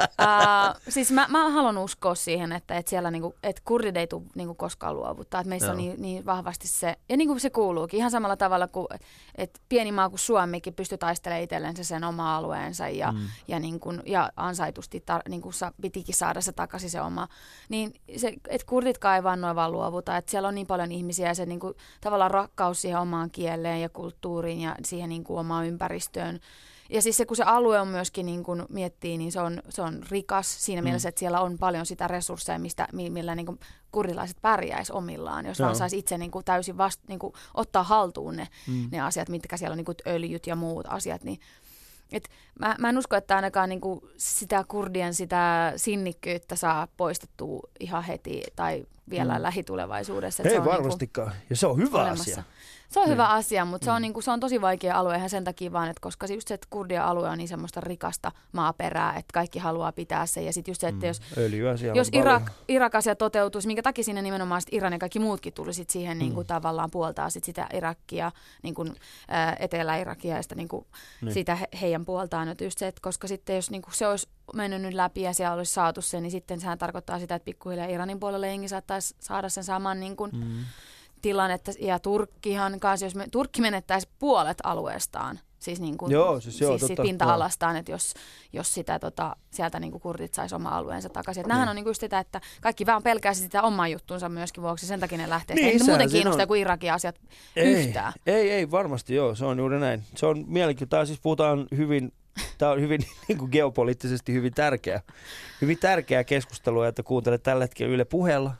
uh, 0.00 0.80
siis 0.88 1.12
mä, 1.12 1.26
mä 1.28 1.50
haluan 1.50 1.78
uskoa 1.78 2.14
siihen, 2.14 2.52
että, 2.52 2.76
että 2.76 2.90
siellä 2.90 3.10
niinku, 3.10 3.34
että 3.42 3.62
kurdit 3.64 3.96
ei 3.96 4.06
tule 4.06 4.22
niinku 4.34 4.54
koskaan 4.54 4.96
luovuttaa. 4.96 5.40
Että 5.40 5.48
meissä 5.48 5.66
Joo. 5.66 5.72
on 5.72 5.78
niin, 5.78 6.02
niin 6.02 6.26
vahvasti 6.26 6.68
se, 6.68 6.96
ja 7.08 7.16
niin 7.16 7.28
kuin 7.28 7.40
se 7.40 7.50
kuuluukin, 7.50 7.98
ihan 7.98 8.10
samalla 8.10 8.36
tavalla 8.36 8.68
kuin 8.68 8.86
että 9.34 9.60
pieni 9.68 9.92
maa 9.92 10.08
kuin 10.08 10.18
Suomikin 10.18 10.74
pystyy 10.74 10.98
taistelemaan 10.98 11.44
itsellensä 11.44 11.84
sen 11.84 12.04
oma 12.04 12.36
alueensa 12.36 12.88
ja, 12.88 13.12
mm. 13.12 13.18
ja, 13.48 13.58
niin 13.58 13.80
kuin, 13.80 14.02
ja 14.06 14.32
ansaitusti 14.36 15.00
tar, 15.00 15.22
niin 15.28 15.42
kuin 15.42 15.52
sa, 15.52 15.72
pitikin 15.82 16.14
saada 16.14 16.40
se 16.40 16.52
takaisin 16.52 16.90
se 16.90 17.00
oma. 17.00 17.28
Niin 17.68 17.94
se, 18.16 18.34
että 18.48 18.66
kurditkaan 19.08 19.16
ei 19.16 19.22
vaan 19.22 19.40
noin 19.40 19.56
vaan 19.56 19.72
luovuta, 19.72 20.16
että 20.16 20.30
siellä 20.30 20.48
on 20.48 20.54
niin 20.54 20.66
paljon 20.66 20.92
ihmisiä 20.92 21.28
ja 21.28 21.34
se 21.34 21.46
niin 21.46 21.60
kuin, 21.60 21.74
tavallaan 22.00 22.30
rakkaus 22.30 22.82
siihen 22.82 23.00
omaan 23.00 23.30
kieleen 23.30 23.82
ja 23.82 23.88
kulttuuriin 23.88 24.60
ja 24.60 24.76
siihen 24.84 25.08
niin 25.08 25.24
kuin 25.24 25.40
omaan 25.40 25.66
ympäristöön. 25.66 26.40
Ja 26.90 27.02
siis 27.02 27.16
se, 27.16 27.26
kun 27.26 27.36
se 27.36 27.42
alue 27.42 27.80
on 27.80 27.88
myöskin, 27.88 28.26
niin 28.26 28.42
kun 28.42 28.66
miettii, 28.68 29.18
niin 29.18 29.32
se 29.32 29.40
on, 29.40 29.62
se 29.68 29.82
on 29.82 30.02
rikas 30.10 30.64
siinä 30.64 30.82
mm. 30.82 30.84
mielessä, 30.84 31.08
että 31.08 31.18
siellä 31.18 31.40
on 31.40 31.58
paljon 31.58 31.86
sitä 31.86 32.08
resursseja, 32.08 32.58
mistä, 32.58 32.88
mi- 32.92 33.10
millä 33.10 33.34
niin 33.34 33.46
kuin 33.46 33.58
kurilaiset 33.92 34.36
pärjäisi 34.42 34.92
omillaan, 34.92 35.46
jos 35.46 35.58
Joo. 35.58 35.66
vaan 35.66 35.76
saisi 35.76 35.98
itse 35.98 36.18
niin 36.18 36.30
kuin 36.30 36.44
täysin 36.44 36.76
vast, 36.76 37.00
niin 37.08 37.18
kuin 37.18 37.32
ottaa 37.54 37.82
haltuun 37.82 38.36
ne, 38.36 38.48
mm. 38.66 38.88
ne 38.90 39.00
asiat, 39.00 39.28
mitkä 39.28 39.56
siellä 39.56 39.72
on 39.72 39.76
niin 39.76 39.84
kuin 39.84 39.96
öljyt 40.06 40.46
ja 40.46 40.56
muut 40.56 40.86
asiat, 40.88 41.24
niin 41.24 41.40
et 42.12 42.28
mä, 42.58 42.76
mä 42.78 42.88
en 42.88 42.98
usko, 42.98 43.16
että 43.16 43.36
ainakaan 43.36 43.68
niinku 43.68 44.08
sitä 44.16 44.64
kurdien 44.68 45.14
sitä 45.14 45.72
sinnikkyyttä 45.76 46.56
saa 46.56 46.88
poistettua 46.96 47.68
ihan 47.80 48.02
heti 48.02 48.42
tai 48.56 48.86
vielä 49.10 49.38
mm. 49.38 49.42
lähitulevaisuudessa. 49.42 50.42
Ei 50.42 50.50
niinku 50.50 50.70
varmastikaan. 50.70 51.32
Ja 51.50 51.56
se 51.56 51.66
on 51.66 51.78
hyvä 51.78 51.98
olemassa. 51.98 52.22
asia. 52.22 52.42
Se 52.88 53.00
on 53.00 53.04
Niin. 53.06 53.12
hyvä 53.12 53.28
asia, 53.28 53.64
mutta 53.64 53.84
se 53.84 53.90
on, 53.90 54.02
niinku, 54.02 54.20
se 54.20 54.30
on 54.30 54.40
tosi 54.40 54.60
vaikea 54.60 54.98
alue 54.98 55.16
ihan 55.16 55.30
sen 55.30 55.44
takia 55.44 55.72
vaan, 55.72 55.88
että 55.88 56.00
koska 56.00 56.26
just 56.26 56.48
se, 56.48 56.54
että 56.54 56.66
kurdien 56.70 57.02
alue 57.04 57.28
on 57.28 57.38
niin 57.38 57.48
semmoista 57.48 57.80
rikasta 57.80 58.32
maaperää, 58.52 59.10
että 59.10 59.32
kaikki 59.34 59.58
haluaa 59.58 59.92
pitää 59.92 60.26
sen. 60.26 60.46
Ja 60.46 60.52
sitten 60.52 60.70
just 60.72 60.80
se, 60.80 60.88
että 60.88 61.06
jos, 61.06 61.20
siellä 61.78 61.98
jos 61.98 62.10
paljon. 62.10 62.26
Irak, 62.26 62.50
Irak-asia 62.68 63.14
toteutuisi, 63.16 63.66
minkä 63.68 63.82
takia 63.82 64.04
sinne 64.04 64.22
nimenomaan 64.22 64.60
sit 64.60 64.72
Iran 64.72 64.92
ja 64.92 64.98
kaikki 64.98 65.18
muutkin 65.18 65.52
tuli 65.52 65.74
sit 65.74 65.90
siihen 65.90 66.16
mm. 66.16 66.18
niin 66.18 66.34
kuin, 66.34 66.46
tavallaan 66.46 66.90
puoltaa 66.90 67.30
sit 67.30 67.44
sitä 67.44 67.66
Irakia, 67.72 68.32
niin 68.62 68.74
kuin, 68.74 68.96
ää, 69.28 69.56
Etelä-Irakia 69.60 70.36
ja 70.36 70.42
sitä, 70.42 70.54
niin 70.54 70.68
kuin, 70.68 70.86
Niin. 71.22 71.34
sitä 71.34 71.54
he, 71.54 71.66
heidän 71.80 72.04
puoltaan. 72.04 72.48
Että 72.48 72.64
just 72.64 72.78
se, 72.78 72.86
että 72.86 73.00
koska 73.02 73.28
sitten 73.28 73.56
jos 73.56 73.70
niin 73.70 73.82
kuin, 73.82 73.94
se 73.94 74.06
olisi 74.06 74.28
mennyt 74.54 74.82
nyt 74.82 74.94
läpi 74.94 75.22
ja 75.22 75.32
siellä 75.34 75.54
olisi 75.56 75.72
saatu 75.74 76.02
se, 76.02 76.20
niin 76.20 76.30
sitten 76.30 76.60
sehän 76.60 76.78
tarkoittaa 76.78 77.18
sitä, 77.18 77.34
että 77.34 77.44
pikkuhiljaa 77.44 77.86
Iranin 77.86 78.20
puolelle 78.20 78.48
jengi 78.48 78.68
saattaisi 78.68 79.14
saada 79.20 79.48
sen 79.48 79.64
saman 79.64 80.00
niin 80.00 80.16
kuin, 80.16 80.30
Mm. 80.34 80.64
Tilannetta. 81.22 81.72
Ja 81.80 81.98
Turkkihan 81.98 82.80
kanssa, 82.80 83.06
jos 83.06 83.14
me, 83.14 83.26
Turkki 83.32 83.60
menettäisi 83.60 84.08
puolet 84.18 84.58
alueestaan, 84.64 85.40
siis, 85.58 85.80
niin 85.80 85.98
kuin, 85.98 86.12
Joo, 86.12 86.40
siis 86.40 86.60
joo, 86.60 86.78
siis 86.78 86.88
totta, 86.88 87.02
pinta-alastaan, 87.02 87.76
että 87.76 87.92
jos, 87.92 88.14
jos 88.52 88.74
sitä, 88.74 88.98
tota, 88.98 89.36
sieltä 89.50 89.80
niin 89.80 89.90
kuin 89.90 90.00
kurdit 90.00 90.34
saisi 90.34 90.54
oma 90.54 90.68
alueensa 90.68 91.08
takaisin. 91.08 91.40
Että 91.40 91.48
nämähän 91.48 91.68
on 91.68 91.76
niin 91.76 91.84
kuin 91.84 91.94
sitä, 91.94 92.18
että 92.18 92.40
kaikki 92.60 92.86
vaan 92.86 93.02
pelkäisi 93.02 93.42
sitä 93.42 93.62
omaa 93.62 93.88
juttuunsa 93.88 94.28
myöskin 94.28 94.62
vuoksi, 94.62 94.86
sen 94.86 95.00
takia 95.00 95.18
ne 95.18 95.28
lähtee. 95.28 95.56
Niin, 95.56 95.64
Niin, 95.66 95.72
ei 95.82 95.86
muuten 95.86 96.10
siinä 96.10 96.12
kiinnostaa 96.12 96.42
on. 96.44 96.48
kuin 96.48 96.60
Irakin 96.60 96.92
asiat 96.92 97.20
Ei, 97.56 97.72
yhtään. 97.72 98.12
ei, 98.26 98.50
ei, 98.50 98.70
varmasti 98.70 99.14
joo, 99.14 99.34
se 99.34 99.44
on 99.44 99.58
juuri 99.58 99.80
näin. 99.80 100.02
Se 100.16 100.26
on 100.26 100.44
mielenkiintoista. 100.46 101.06
Siis 101.06 101.20
puhutaan 101.20 101.66
hyvin, 101.76 102.12
tämä 102.58 102.72
on 102.72 102.80
hyvin 102.80 103.00
niin 103.28 103.38
kuin 103.38 103.50
geopoliittisesti 103.50 104.32
hyvin 104.32 104.54
tärkeä, 104.54 105.02
hyvin 105.62 105.78
tärkeä 105.78 106.24
keskustelu, 106.24 106.82
että 106.82 107.02
kuuntelet 107.02 107.42
tällä 107.42 107.64
hetkellä 107.64 107.94
Yle 107.94 108.04
puheella. 108.04 108.54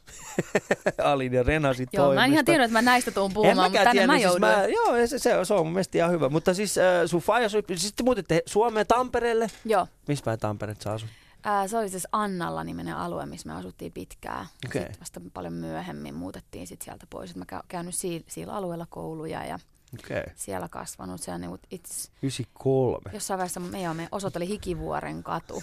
Alin 1.04 1.32
ja 1.32 1.42
Renasin 1.42 1.88
Joo, 1.92 2.14
mä 2.14 2.24
en 2.24 2.32
ihan 2.32 2.44
tiennyt, 2.44 2.64
että 2.64 2.72
mä 2.72 2.82
näistä 2.82 3.10
tuun 3.10 3.30
En 3.30 3.34
puhumaan, 3.34 3.56
mutta 3.56 3.78
mäkään 3.78 3.96
tänne 3.96 4.16
tiennyt, 4.16 4.40
mä 4.40 4.52
siis 4.52 4.60
mä, 4.60 4.66
joo, 4.66 5.06
se, 5.06 5.18
se, 5.18 5.44
se 5.44 5.54
on 5.54 5.66
mun 5.66 5.72
mielestä 5.72 5.98
ihan 5.98 6.10
hyvä. 6.10 6.28
Mutta 6.28 6.54
siis 6.54 6.78
äh, 6.78 6.84
sun 7.06 7.20
faija, 7.20 7.48
siis 7.48 7.92
te 7.96 8.02
muutitte 8.02 8.42
Suomeen 8.46 8.86
Tampereelle. 8.86 9.50
Joo. 9.64 9.86
Missä 10.08 10.24
päin 10.24 10.38
Tampereet 10.38 10.80
sä 10.80 10.92
asut? 10.92 11.08
Ää, 11.44 11.68
se 11.68 11.78
oli 11.78 11.88
siis 11.88 12.08
Annalla 12.12 12.64
niminen 12.64 12.96
alue, 12.96 13.26
missä 13.26 13.48
me 13.48 13.54
asuttiin 13.54 13.92
pitkään. 13.92 14.46
Okei. 14.66 14.82
Sitten 14.82 15.00
vasta 15.00 15.20
paljon 15.34 15.52
myöhemmin 15.52 16.14
muutettiin 16.14 16.66
sit 16.66 16.82
sieltä 16.82 17.06
pois. 17.10 17.30
Et 17.30 17.36
mä 17.36 17.46
käyn 17.46 17.62
käynyt 17.68 17.94
si- 17.94 18.24
sillä 18.28 18.52
alueella 18.52 18.86
kouluja 18.90 19.44
ja. 19.44 19.58
Okay. 19.94 20.22
siellä 20.36 20.68
kasvanut. 20.68 21.20
Se 21.20 21.30
on 21.30 21.40
niin 21.40 21.58
itse 21.70 22.10
93. 22.22 23.10
Jossain 23.12 23.38
vaiheessa 23.38 23.60
me, 23.60 23.82
joo, 23.82 23.94
me 23.94 24.08
osoite 24.12 24.38
oli 24.38 24.48
Hikivuoren 24.48 25.22
katu. 25.22 25.62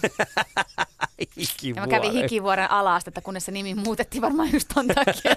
Hikivuoren. 1.36 1.76
Ja 1.76 1.80
mä 1.80 1.86
kävin 1.86 2.12
Hikivuoren 2.22 2.70
alastetta, 2.70 3.20
kunnes 3.20 3.44
se 3.44 3.52
nimi 3.52 3.74
muutettiin 3.74 4.22
varmaan 4.22 4.52
just 4.52 4.68
ton 4.74 4.86
takia. 4.86 5.36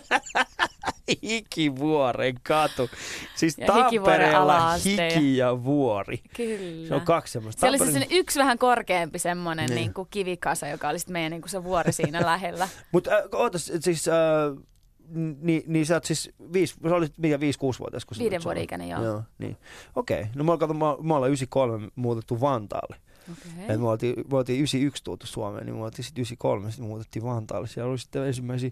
Hikivuoren 1.24 2.36
katu. 2.44 2.90
Siis 3.36 3.58
Ja 3.58 3.68
Tampereella 3.68 4.74
hiki 4.74 5.38
ja 5.38 5.64
vuori. 5.64 6.22
Kyllä. 6.36 6.88
Se 6.88 6.96
on 6.96 7.02
kaksi 7.02 7.34
semmoista. 7.34 7.60
Se 7.60 7.68
oli 7.68 7.78
siis 7.78 8.06
yksi 8.10 8.40
vähän 8.40 8.58
korkeampi 8.58 9.20
semmoinen 9.20 9.66
Niin. 9.66 9.76
niin. 9.76 9.94
niin 9.98 10.08
kivikasa, 10.10 10.68
joka 10.68 10.90
oli 10.90 11.00
sitten 11.00 11.14
meidän 11.14 11.32
niin 11.32 11.42
kuin 11.42 11.50
se 11.50 11.64
vuori 11.64 11.94
siinä 11.94 12.26
lähellä. 12.26 12.68
Mutta 12.92 13.12
äh, 13.16 13.24
ootas, 13.32 13.72
siis, 13.80 14.08
äh, 14.08 14.14
niin, 15.42 15.64
niin 15.68 15.86
sä 15.86 15.94
oot 15.94 16.04
siis 16.04 16.32
viisi, 16.54 16.76
sä 16.90 16.96
olit 16.96 17.18
mikä 17.18 17.40
viisi, 17.40 17.60
kuusi 17.60 17.80
vuotias, 17.80 18.06
kun 18.06 18.18
Viiden 18.20 18.44
vuoden 18.44 18.64
ikäinen, 18.64 18.90
joo. 18.90 19.04
Joo, 19.04 19.24
niin. 19.38 19.58
Okei. 19.96 20.26
No 20.36 20.44
me, 20.44 20.58
kato, 20.58 20.74
me, 20.74 20.80
me 20.80 21.14
ollaan 21.14 21.30
93 21.30 21.90
muutettu 21.96 22.42
Vantaalle. 22.42 22.96
Okay. 23.32 23.76
Et 23.76 23.82
me 23.82 23.88
oltiin, 23.88 24.16
me 24.32 24.38
oltiin 24.38 24.60
91 24.60 25.04
tultu 25.04 25.28
Suomeen, 25.28 25.66
niin 25.66 25.76
me 25.76 25.84
oltiin 25.84 26.06
sitten 26.06 26.22
93, 26.22 26.72
sitten 26.72 26.88
muutettiin 26.88 27.24
Vantaalle. 27.24 27.68
Siellä 27.68 27.92
oli 27.92 28.00
sitten 28.00 28.28
ensimmäisiä, 28.28 28.72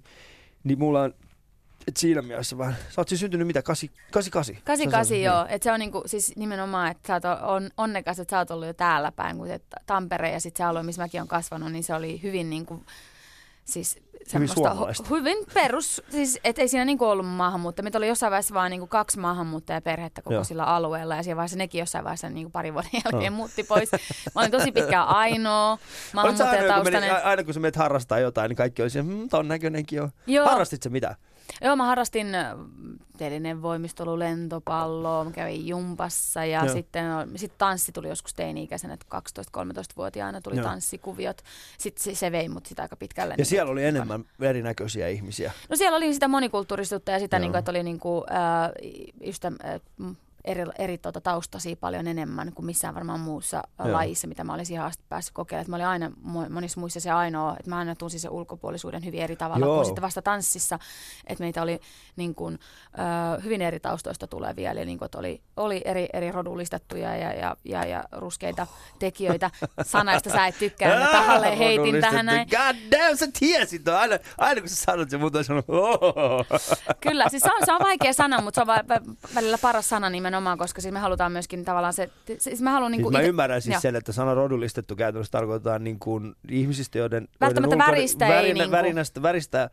niin 0.63 0.79
mulla 0.79 1.01
on, 1.01 1.13
et 1.87 1.97
siinä 1.97 2.21
mielessä 2.21 2.57
vähän, 2.57 2.75
sä 2.89 3.01
oot 3.01 3.07
siis 3.07 3.21
syntynyt 3.21 3.47
mitä, 3.47 3.61
88? 3.61 4.55
88 4.63 5.21
joo, 5.21 5.45
että 5.49 5.63
se 5.63 5.71
on 5.71 5.79
niinku, 5.79 6.03
siis 6.05 6.33
nimenomaan, 6.35 6.91
että 6.91 7.07
sä 7.07 7.13
oot 7.13 7.41
on, 7.41 7.69
onnekas, 7.77 8.19
että 8.19 8.31
sä 8.31 8.37
oot 8.37 8.51
ollut 8.51 8.67
jo 8.67 8.73
täällä 8.73 9.11
päin, 9.11 9.37
kun 9.37 9.47
Tampere 9.85 10.31
ja 10.31 10.39
sitten 10.39 10.57
se 10.57 10.67
alue, 10.67 10.83
missä 10.83 11.01
mäkin 11.01 11.21
olen 11.21 11.27
kasvanut, 11.27 11.71
niin 11.71 11.83
se 11.83 11.93
oli 11.93 12.21
hyvin 12.23 12.49
niinku, 12.49 12.83
siis 13.65 13.99
semmoista 14.27 14.75
hu- 14.75 15.09
hyvin 15.09 15.37
perus, 15.53 16.01
siis 16.09 16.39
et 16.43 16.59
ei 16.59 16.67
siinä 16.67 16.85
niinku 16.85 17.05
ollut 17.05 17.27
maahanmuuttajia. 17.27 17.83
Meitä 17.83 17.97
oli 17.97 18.07
jossain 18.07 18.31
vaiheessa 18.31 18.53
vaan 18.53 18.71
niinku 18.71 18.87
kaksi 18.87 19.19
maahanmuuttajaperhettä 19.19 20.21
koko 20.21 20.33
Joo. 20.33 20.43
sillä 20.43 20.63
alueella 20.63 21.15
ja 21.15 21.23
siinä 21.23 21.35
vaiheessa 21.35 21.57
nekin 21.57 21.79
jossain 21.79 22.03
vaiheessa 22.03 22.29
niinku 22.29 22.51
pari 22.51 22.73
vuoden 22.73 22.89
jälkeen 22.93 23.23
Joo. 23.23 23.35
muutti 23.37 23.63
pois. 23.63 23.91
Mä 24.35 24.41
olin 24.41 24.51
tosi 24.51 24.71
pitkään 24.71 25.07
ainoa 25.07 25.77
sä 25.77 25.81
aina, 25.81 25.81
kun, 25.81 26.13
maahanmuuttajataustainen. 26.13 27.01
meni, 27.11 27.21
aina 27.23 27.43
kun 27.43 27.53
sä 27.53 27.59
menet 27.59 27.75
harrastaa 27.75 28.19
jotain, 28.19 28.49
niin 28.49 28.57
kaikki 28.57 28.81
oli 28.81 28.89
siellä, 28.89 29.11
hmm, 29.11 29.29
ton 29.29 29.47
näköinenkin 29.47 30.01
on. 30.01 30.09
Joo. 30.27 30.47
Harrastit 30.47 30.83
sä 30.83 30.89
mitä? 30.89 31.15
Joo, 31.61 31.75
mä 31.75 31.85
harrastin 31.85 32.27
telinen 33.17 33.61
voimistelu, 33.61 34.19
lentopalloa, 34.19 35.23
mä 35.23 35.31
kävin 35.31 35.67
jumpassa 35.67 36.45
ja 36.45 36.65
Joo. 36.65 36.73
sitten 36.73 37.05
sit 37.35 37.57
tanssi 37.57 37.91
tuli 37.91 38.07
joskus 38.09 38.33
teini-ikäisenä, 38.33 38.93
että 38.93 39.05
12-13-vuotiaana 39.59 40.41
tuli 40.41 40.55
Joo. 40.55 40.65
tanssikuviot. 40.65 41.41
Sitten 41.77 42.03
se, 42.03 42.15
se 42.15 42.31
vei 42.31 42.49
mut 42.49 42.65
sitä 42.65 42.81
aika 42.81 42.95
pitkälle. 42.95 43.33
Ja 43.33 43.37
niin 43.37 43.45
siellä 43.45 43.71
oli 43.71 43.81
kuin- 43.81 43.87
enemmän 43.87 44.25
erinäköisiä 44.41 45.07
ihmisiä. 45.07 45.51
No 45.69 45.75
siellä 45.75 45.95
oli 45.97 46.13
sitä 46.13 46.27
monikulttuurisuutta 46.27 47.11
ja 47.11 47.19
sitä, 47.19 47.37
Joo. 47.37 47.41
niin 47.41 47.51
kuin, 47.51 47.59
että 47.59 47.71
oli 47.71 47.83
niin 47.83 47.99
kuin, 47.99 48.23
äh, 48.31 48.71
just, 49.27 49.45
äh, 49.45 49.51
eri, 50.47 50.63
eri 50.77 50.97
tuota, 50.97 51.21
taustasia 51.21 51.75
paljon 51.75 52.07
enemmän 52.07 52.53
kuin 52.53 52.65
missään 52.65 52.95
varmaan 52.95 53.19
muussa 53.19 53.63
Joo. 53.79 53.93
Lajissa, 53.93 54.27
mitä 54.27 54.43
mä 54.43 54.53
olisin 54.53 54.65
siihen 54.65 54.85
asti 54.85 55.03
päässyt 55.09 55.33
kokeilemaan. 55.33 55.69
Mä 55.69 55.75
olin 55.75 55.85
aina 55.85 56.07
mo- 56.07 56.49
monissa 56.49 56.79
muissa 56.79 56.99
se 56.99 57.11
ainoa, 57.11 57.55
että 57.59 57.69
mä 57.69 57.77
aina 57.77 57.95
tunsin 57.95 58.19
sen 58.19 58.31
ulkopuolisuuden 58.31 59.05
hyvin 59.05 59.21
eri 59.21 59.35
tavalla 59.35 59.65
Joo. 59.65 59.75
kuin 59.75 59.85
sitten 59.85 60.01
vasta 60.01 60.21
tanssissa. 60.21 60.79
Että 61.27 61.43
meitä 61.43 61.61
oli 61.61 61.79
niin 62.15 62.35
kuin, 62.35 62.59
äh, 62.99 63.43
hyvin 63.43 63.61
eri 63.61 63.79
taustoista 63.79 64.27
tulevia, 64.27 64.71
eli 64.71 64.85
niin 64.85 64.97
kuin, 64.97 65.05
että 65.05 65.17
oli, 65.17 65.41
oli 65.57 65.81
eri, 65.85 66.07
eri 66.13 66.31
rodullistettuja 66.31 67.15
ja, 67.15 67.33
ja, 67.33 67.55
ja, 67.63 67.85
ja 67.85 68.03
ruskeita 68.11 68.67
tekijöitä. 68.99 69.51
Sanaista 69.81 70.29
sä 70.29 70.47
et 70.47 70.57
tykkää, 70.59 70.99
mä 70.99 71.11
tahalleen 71.11 71.57
heitin 71.57 72.01
tähän 72.01 72.25
näin. 72.25 72.47
God 72.47 72.75
damn, 72.91 73.17
sä 73.17 73.27
tiesit. 73.39 73.87
Aina, 73.87 74.17
aina 74.37 74.61
kun 74.61 74.69
sä 74.69 74.75
sanot 74.75 75.09
sen, 75.09 75.19
mutta 75.19 75.43
sanoo, 75.43 75.63
oh. 75.67 76.45
Kyllä, 76.99 77.29
siis 77.29 77.43
se 77.43 77.49
on, 77.53 77.65
se 77.65 77.73
on 77.73 77.79
vaikea 77.83 78.13
sana, 78.13 78.41
mutta 78.41 78.65
se 78.65 78.71
on 78.71 78.99
välillä 79.35 79.57
paras 79.57 79.89
sana 79.89 80.09
nimenomaan, 80.09 80.36
koska 80.57 80.81
siis 80.81 80.93
me 80.93 80.99
halutaan 80.99 81.31
myöskin 81.31 81.65
tavallaan 81.65 81.93
se, 81.93 82.09
siis 82.37 82.61
mä 82.61 82.71
haluan 82.71 82.91
niin 82.91 82.99
Siis 82.99 83.03
kuin 83.03 83.13
mä 83.13 83.21
ite- 83.21 83.27
ymmärrän 83.27 83.61
siis 83.61 83.73
Joo. 83.73 83.81
sen, 83.81 83.95
että 83.95 84.11
sana 84.11 84.33
rodullistettu 84.33 84.95
käytännössä 84.95 85.31
tarkoittaa 85.31 85.79
niin 85.79 85.99
kuin 85.99 86.35
ihmisistä, 86.49 86.97
joiden... 86.97 87.27
Välttämättä 87.41 87.75
joiden 87.75 87.87
väristä 87.87 88.27
ei 88.27 88.31
värinä, 88.33 88.53
niinku- 88.53 88.71
värinästä, 88.71 89.21
väristä, 89.21 89.69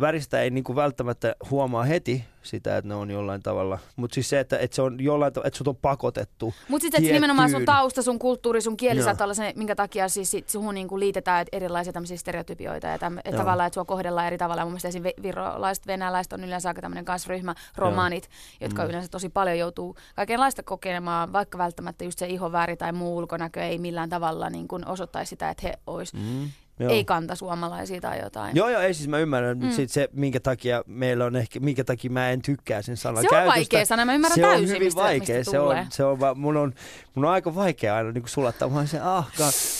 väristä 0.00 0.40
ei 0.40 0.50
niin 0.50 0.64
kuin 0.64 0.76
välttämättä 0.76 1.34
huomaa 1.50 1.82
heti 1.84 2.24
sitä, 2.42 2.76
että 2.76 2.88
ne 2.88 2.94
on 2.94 3.10
jollain 3.10 3.42
tavalla. 3.42 3.78
Mutta 3.96 4.14
siis 4.14 4.28
se, 4.28 4.40
että, 4.40 4.58
että 4.58 4.74
se 4.74 4.82
on 4.82 5.00
jollain 5.00 5.32
tavalla, 5.32 5.46
että 5.46 5.58
sut 5.58 5.68
on 5.68 5.76
pakotettu. 5.76 6.54
Mutta 6.68 6.82
sitten 6.82 7.02
että 7.04 7.12
nimenomaan 7.12 7.50
sun 7.50 7.64
tausta, 7.64 8.02
sun 8.02 8.18
kulttuuri, 8.18 8.60
sun 8.60 8.76
kieli 8.76 8.98
Joo. 8.98 9.04
saattaa 9.04 9.24
olla 9.24 9.34
se, 9.34 9.52
minkä 9.56 9.74
takia 9.76 10.08
siis 10.08 10.30
sit 10.30 10.48
suhun 10.48 10.74
niinku 10.74 10.98
liitetään 10.98 11.46
erilaisia 11.52 11.92
tämmöisiä 11.92 12.16
stereotypioita 12.16 12.86
ja 12.86 12.98
täm, 12.98 13.16
Joo. 13.24 13.36
tavallaan, 13.36 13.66
että 13.66 13.74
sua 13.74 13.84
kohdellaan 13.84 14.26
eri 14.26 14.38
tavalla. 14.38 14.62
Mun 14.64 14.72
mielestä 14.72 14.88
esimerkiksi 14.88 15.22
virolaiset, 15.22 15.86
venäläiset 15.86 16.32
on 16.32 16.44
yleensä 16.44 16.68
aika 16.68 16.80
tämmöinen 16.80 17.04
kasryhmä, 17.04 17.54
romanit, 17.76 18.28
jotka 18.60 18.82
Mm. 18.82 18.88
yleensä 18.88 19.08
tosi 19.08 19.28
paljon 19.28 19.58
joutuu 19.58 19.96
kaikenlaista 20.16 20.62
kokeilemaan, 20.62 21.32
vaikka 21.32 21.58
välttämättä 21.58 22.04
just 22.04 22.18
se 22.18 22.26
ihoväri 22.26 22.76
tai 22.76 22.92
muu 22.92 23.16
ulkonäkö 23.16 23.62
ei 23.62 23.78
millään 23.78 24.08
tavalla 24.10 24.50
niin 24.50 24.68
kuin 24.68 24.86
osoittaisi 24.88 25.30
sitä, 25.30 25.50
että 25.50 25.66
he 25.66 25.78
olisi 25.86 26.16
Mm. 26.16 26.48
Joo. 26.78 26.92
ei 26.92 27.04
kantasuomalaisia 27.04 28.00
tai 28.00 28.20
jotain. 28.20 28.56
Joo, 28.56 28.68
joo, 28.68 28.80
ei 28.80 28.94
siis 28.94 29.08
mä 29.08 29.18
ymmärrän 29.18 29.58
Mm. 29.58 29.70
sit 29.70 29.90
se, 29.90 30.08
minkä 30.12 30.40
takia 30.40 30.82
meillä 30.86 31.24
on 31.24 31.36
ehkä, 31.36 31.60
minkä 31.60 31.84
takia 31.84 32.10
mä 32.10 32.30
en 32.30 32.42
tykkää 32.42 32.82
sen 32.82 32.96
sanan 32.96 33.22
Se 33.22 33.26
on 33.26 33.30
käytöstä. 33.30 33.56
vaikea 33.56 33.86
sana, 33.86 34.04
mä 34.04 34.14
ymmärrän 34.14 34.34
se 34.34 34.40
täysin, 34.40 34.64
on 34.64 34.68
hyvin 34.68 34.82
mistä, 34.82 35.00
vaikea. 35.02 35.36
mistä 35.38 35.50
se 35.50 35.58
on, 35.58 35.76
se 35.90 36.04
on, 36.04 36.18
mun, 36.36 36.56
on, 36.56 36.74
mun 37.14 37.24
on 37.24 37.30
aika 37.30 37.54
vaikea 37.54 37.96
aina 37.96 38.12
niin 38.12 38.22
sulattaa. 38.28 38.68
Mä 38.68 38.76
oon 38.76 38.88
se, 38.88 39.00
ah, 39.00 39.28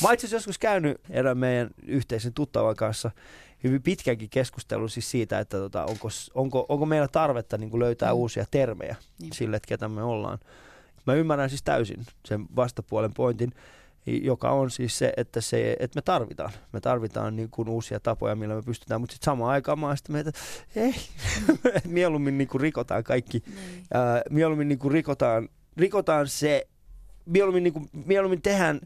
mä 0.02 0.12
itse 0.12 0.36
joskus 0.36 0.58
käynyt 0.58 1.00
erään 1.10 1.38
meidän 1.38 1.70
yhteisen 1.86 2.32
tuttavan 2.32 2.76
kanssa 2.76 3.10
hyvin 3.64 3.82
pitkänkin 3.82 4.30
keskustelun 4.30 4.90
siis 4.90 5.10
siitä, 5.10 5.38
että 5.38 5.56
tota, 5.58 5.84
onko, 5.84 6.08
onko, 6.34 6.66
onko 6.68 6.86
meillä 6.86 7.08
tarvetta 7.08 7.58
niin 7.58 7.70
kuin 7.70 7.80
löytää 7.80 8.12
Mm. 8.12 8.16
uusia 8.18 8.44
termejä 8.50 8.96
Niin. 9.20 9.32
sille, 9.32 9.56
että 9.56 9.68
ketä 9.68 9.88
me 9.88 10.02
ollaan. 10.02 10.38
Mä 11.06 11.14
ymmärrän 11.14 11.48
siis 11.50 11.62
täysin 11.62 12.06
sen 12.24 12.46
vastapuolen 12.56 13.14
pointin, 13.14 13.52
joka 14.16 14.50
on 14.50 14.70
siis 14.70 14.98
se, 14.98 15.12
että, 15.16 15.40
se, 15.40 15.76
että 15.80 15.96
me 15.98 16.02
tarvitaan. 16.02 16.52
Me 16.72 16.80
tarvitaan 16.80 17.36
niin 17.36 17.50
kuin 17.50 17.68
uusia 17.68 18.00
tapoja, 18.00 18.36
millä 18.36 18.54
me 18.54 18.62
pystytään, 18.62 19.00
mutta 19.00 19.12
sitten 19.14 19.24
samaan 19.24 19.50
aikaan 19.50 19.78
mä 19.78 19.86
oon 19.86 19.96
sitä 19.96 20.12
mieltä, 20.12 20.32
ei, 20.76 20.94
mieluummin 21.84 22.38
niin 22.38 22.48
kuin 22.48 22.60
rikotaan 22.60 23.04
kaikki 23.04 23.42
Niin. 23.46 23.84
ää, 23.94 24.22
mieluummin 24.30 24.68
niin 24.68 24.78
kuin 24.78 24.92
rikotaan, 24.92 25.48
rikotaan 25.76 26.28
se, 26.28 26.66
mieluummin, 27.26 27.62
niin 27.62 27.72
kuin, 27.72 27.88
mieluummin 28.06 28.42
tehdään, 28.42 28.80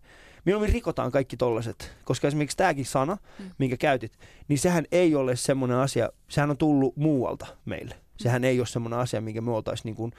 mieluummin 0.45 0.73
rikotaan 0.73 1.13
kaikki 1.13 1.37
tollaset. 1.37 1.93
Koska 2.05 2.29
esimerkiksi 2.29 2.57
tämäkin 2.57 2.87
sana, 2.87 3.17
Mm. 3.39 3.51
minkä 3.59 3.77
käytit, 3.77 4.13
niin 4.49 4.59
sehän 4.59 4.85
ei 4.93 5.15
ole 5.15 5.37
semmoinen 5.37 5.77
asia, 5.77 6.09
sehän 6.29 6.51
on 6.51 6.57
tullut 6.57 6.97
muualta 6.97 7.47
meille. 7.65 7.95
Sehän 8.17 8.45
ei 8.45 8.61
ole 8.61 8.67
semmoinen 8.67 8.99
asia, 8.99 9.21
minkä 9.21 9.41
me 9.41 9.51
oltaisiin 9.51 9.85
niin 9.85 9.97
kuin 9.97 10.13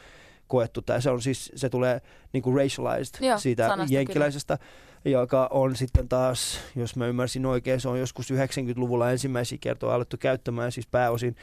koettu. 0.47 0.81
Tai 0.81 1.01
se 1.01 1.09
on 1.09 1.21
siis, 1.21 1.51
se 1.55 1.69
tulee 1.69 2.01
niin 2.33 2.43
kuin 2.43 2.55
racialized 2.57 3.25
Joo, 3.25 3.37
siitä 3.39 3.67
sanasta 3.67 3.93
jenkkiläisestä, 3.93 4.57
joka 5.05 5.47
on 5.51 5.75
sitten 5.75 6.09
taas, 6.09 6.59
jos 6.75 6.95
mä 6.95 7.07
ymmärsin 7.07 7.45
oikein, 7.45 7.81
se 7.81 7.89
on 7.89 7.99
joskus 7.99 8.31
90-luvulla 8.31 9.11
ensimmäisiä 9.11 9.57
kertoja 9.61 9.95
alettu 9.95 10.17
käyttämään 10.17 10.71
siis 10.71 10.87
pääosin 10.87 11.35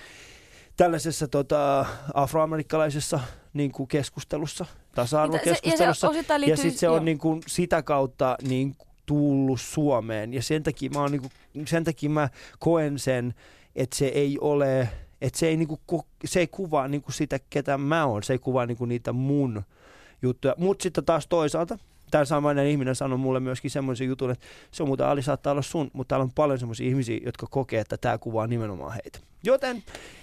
tällaisessa 0.77 1.29
tota, 1.29 1.87
afroamerikkalaisessa 2.14 3.20
niin 3.53 3.73
kuin 3.73 3.88
keskustelussa, 3.88 4.66
ja 4.68 4.87
tasa-arvokeskustelussa. 4.94 6.07
se 6.07 6.11
osittain 6.11 6.40
Ja 6.42 6.46
liittyy, 6.46 6.62
sitten 6.62 6.81
se 6.81 6.88
on 6.88 7.05
niin 7.05 7.18
kuin 7.18 7.42
sitä 7.46 7.83
kautta 7.83 8.37
niin 8.42 8.77
tullut 9.07 9.61
Suomeen. 9.61 10.35
Ja 10.35 10.42
sen 10.42 10.62
takia 10.62 10.90
mä, 10.90 11.01
oon 11.01 11.12
niin 11.12 11.23
kuin, 11.23 11.33
sen 11.66 11.85
takia 11.85 12.11
mä 12.11 12.29
koen 12.59 12.99
sen, 12.99 13.35
että 13.77 13.96
se 13.96 14.07
ei 14.07 14.38
ole, 14.40 14.88
että 15.20 15.38
se 15.38 15.49
ei, 15.49 15.57
niin 15.57 15.68
kuin, 15.68 15.81
ku- 15.87 16.07
se 16.25 16.40
ei 16.40 16.46
kuvaa 16.46 16.88
niin 16.88 17.03
kuin 17.03 17.14
sitä, 17.14 17.38
ketä 17.51 17.79
mä 17.79 18.07
oon. 18.07 18.23
Se 18.23 18.33
ei 18.33 18.38
kuvaa 18.38 18.66
niin 18.66 18.77
kuin 18.77 18.88
niitä 18.88 19.12
mun 19.12 19.62
juttuja. 20.23 20.55
Mutta 20.59 20.83
sitten 20.83 21.05
taas 21.05 21.27
toisaalta, 21.27 21.79
tämä 22.11 22.25
samainen 22.25 22.66
ihminen 22.66 22.94
sanoi 22.94 23.18
mulle 23.18 23.40
myöskin 23.40 23.70
semmoisen 23.70 24.07
jutun, 24.07 24.31
että 24.31 24.46
se 24.70 24.83
on 24.83 24.88
muuten 24.88 25.07
Ali 25.07 25.23
saattaa 25.23 25.51
olla 25.51 25.62
sun, 25.62 25.90
mutta 25.92 26.09
täällä 26.09 26.25
on 26.25 26.33
paljon 26.35 26.59
semmoisia 26.59 26.88
ihmisiä, 26.88 27.20
jotka 27.25 27.46
kokee, 27.51 27.81
että 27.81 27.96
tämä 27.96 28.18
kuvaa 28.18 28.46
nimenomaan 28.46 28.92
heitä. 28.92 29.18
Joten 29.44 29.83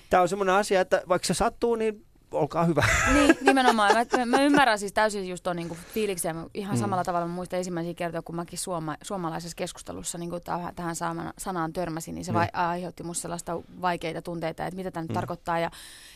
tämä 0.10 0.22
on 0.22 0.30
semmoinen 0.30 0.56
asia, 0.56 0.82
että 0.82 1.04
vaikka 1.10 1.26
se 1.26 1.34
sattuu, 1.34 1.76
niin 1.76 2.06
olkaa 2.32 2.64
hyvä. 2.66 2.84
Niin, 3.14 3.38
nimenomaan. 3.48 3.94
Mä, 3.94 4.06
mä, 4.18 4.26
mä 4.26 4.44
ymmärrän 4.44 4.80
siis 4.80 4.94
täysin 4.94 5.28
just 5.30 5.44
tuon 5.44 5.56
niinku 5.56 5.78
fiiliksen. 5.94 6.36
Ihan 6.54 6.76
Mm. 6.76 6.80
samalla 6.82 7.04
tavalla 7.04 7.28
mä 7.28 7.34
muistan 7.34 7.58
ensimmäisiä 7.58 7.94
kertoja, 7.94 8.22
kun 8.22 8.36
mäkin 8.36 8.60
suoma, 8.60 8.98
suomalaisessa 9.04 9.56
keskustelussa 9.56 10.18
niin 10.18 10.32
tähän, 10.44 10.76
tähän 10.76 10.96
saamana, 10.96 11.34
sanaan 11.38 11.74
törmäsin, 11.74 12.16
niin 12.16 12.26
se 12.26 12.32
Niin. 12.32 12.40
vai, 12.40 12.48
aiheutti 12.54 13.04
musta 13.04 13.22
sellaista 13.22 13.62
vaikeita 13.82 14.22
tunteita, 14.22 14.66
että 14.66 14.76
mitä 14.76 14.92
tämä 14.92 15.02
nyt 15.02 15.10
Mm. 15.10 15.14
tarkoittaa 15.14 15.60
ja, 15.60 15.72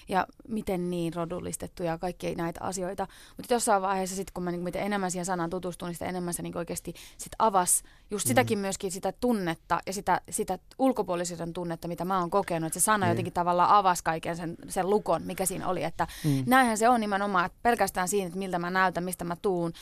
ja 0.10 0.28
miten 0.47 0.89
niin 0.89 1.13
rodullistettu 1.13 1.84
ja 1.84 1.97
kaikkia 1.97 2.36
näitä 2.36 2.60
asioita. 2.63 3.08
Mutta 3.38 3.54
jossain 3.54 3.82
vaiheessa 3.82 4.15
sitten, 4.15 4.34
kun 4.34 4.43
mä 4.43 4.52
niin, 4.52 4.63
mitä 4.63 4.80
enemmän 4.80 5.12
siihen 5.12 5.26
sanaan 5.26 5.50
tutustuin, 5.50 5.88
niin 5.88 5.95
sitä 5.95 6.06
enemmän 6.06 6.34
se 6.34 6.41
niin 6.43 6.58
oikeasti 6.58 6.93
sit 7.17 7.34
avasi 7.39 7.84
just 8.12 8.26
Mm. 8.26 8.28
sitäkin 8.28 8.60
myöskin 8.60 8.91
sitä 8.91 9.12
tunnetta 9.12 9.80
ja 9.88 9.93
sitä, 9.93 10.21
sitä 10.30 10.60
ulkopuolisuuden 10.80 11.54
tunnetta, 11.54 11.88
mitä 11.88 12.06
mä 12.06 12.19
oon 12.19 12.30
kokenut. 12.30 12.67
Että 12.67 12.80
se 12.80 12.84
sana 12.84 13.06
Niin. 13.06 13.12
jotenkin 13.12 13.34
tavallaan 13.34 13.69
avasi 13.69 14.04
kaiken 14.04 14.36
sen, 14.38 14.56
sen 14.69 14.89
lukon, 14.89 15.21
mikä 15.26 15.45
siinä 15.45 15.67
oli, 15.67 15.84
että 15.84 16.00
Mm. 16.25 16.43
Näinhän 16.47 16.77
se 16.77 16.89
on 16.89 16.99
nimenomaan, 16.99 17.45
että 17.45 17.57
pelkästään 17.63 18.07
siinä, 18.07 18.27
että 18.27 18.39
miltä 18.39 18.59
mä 18.59 18.69
näytän, 18.69 19.03
mistä 19.03 19.25
mä 19.25 19.35
tuun, 19.41 19.73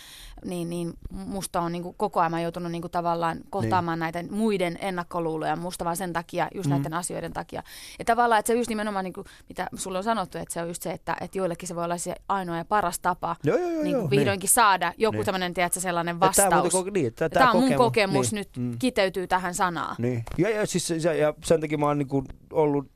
niin, 0.46 0.70
niin 0.70 0.94
musta 1.12 1.62
on 1.62 1.72
niin 1.72 1.84
kuin 1.84 1.96
koko 1.98 2.20
ajan 2.20 2.44
joutunut 2.44 2.72
niin 2.72 2.82
kuin 2.82 2.92
tavallaan 2.92 3.38
kohtaamaan 3.50 4.00
näitä 4.00 4.24
muiden 4.32 4.78
ennakkoluuloja 4.82 5.56
musta 5.56 5.86
vaan 5.86 5.98
sen 5.98 6.14
takia, 6.14 6.48
just 6.56 6.68
Mm. 6.70 6.74
näiden 6.76 6.94
asioiden 6.94 7.34
takia. 7.34 7.64
Ja 8.00 8.06
tavallaan, 8.06 8.40
että 8.40 8.48
se 8.54 8.58
just 8.58 8.70
nimenomaan, 8.70 9.04
niin 9.04 9.14
kuin, 9.14 9.26
mitä 9.50 9.68
sulle 9.76 9.98
on 9.98 10.04
sanottu, 10.04 10.38
että 10.38 10.54
se 10.54 10.62
on 10.62 10.68
just 10.68 10.82
se, 10.82 10.92
että, 10.92 11.16
että 11.22 11.38
joillekin 11.38 11.68
se 11.68 11.76
voi 11.76 11.84
olla 11.84 11.98
se 11.98 12.16
ainoa 12.30 12.58
ja 12.58 12.66
paras 12.66 13.00
tapa 13.00 13.36
Joo, 13.44 13.58
joo, 13.58 13.70
joo. 13.70 13.84
niin 13.84 13.92
joo, 13.92 14.02
kuin 14.02 14.10
vihdoinkin 14.10 14.50
saada 14.50 14.94
joku 14.98 15.16
Niin. 15.18 15.26
sellainen, 15.26 15.54
tiedätkö, 15.54 15.80
sellainen 15.80 16.16
Ja 16.16 16.20
vastaus. 16.20 16.54
muuten 16.54 16.72
koko- 16.72 16.90
niin, 16.90 17.14
tää, 17.14 17.30
Tämä 17.30 17.52
on 17.52 17.56
mun 17.58 17.64
kokemu- 17.64 17.78
kokemus 17.78 18.32
niin, 18.32 18.38
nyt 18.40 18.58
mm. 18.58 18.80
kiteytyy 18.80 19.28
tähän 19.28 19.54
sanaan. 19.56 19.96
Niin. 20.00 20.24
Ja, 20.38 20.50
ja, 20.50 20.66
siis, 20.68 20.88
se- 20.88 21.18
ja 21.18 21.34
sen 21.44 21.62
takia 21.62 21.78
mä 21.78 21.86
oon 21.86 21.98
niinku 21.98 22.24
ollut, 22.54 22.88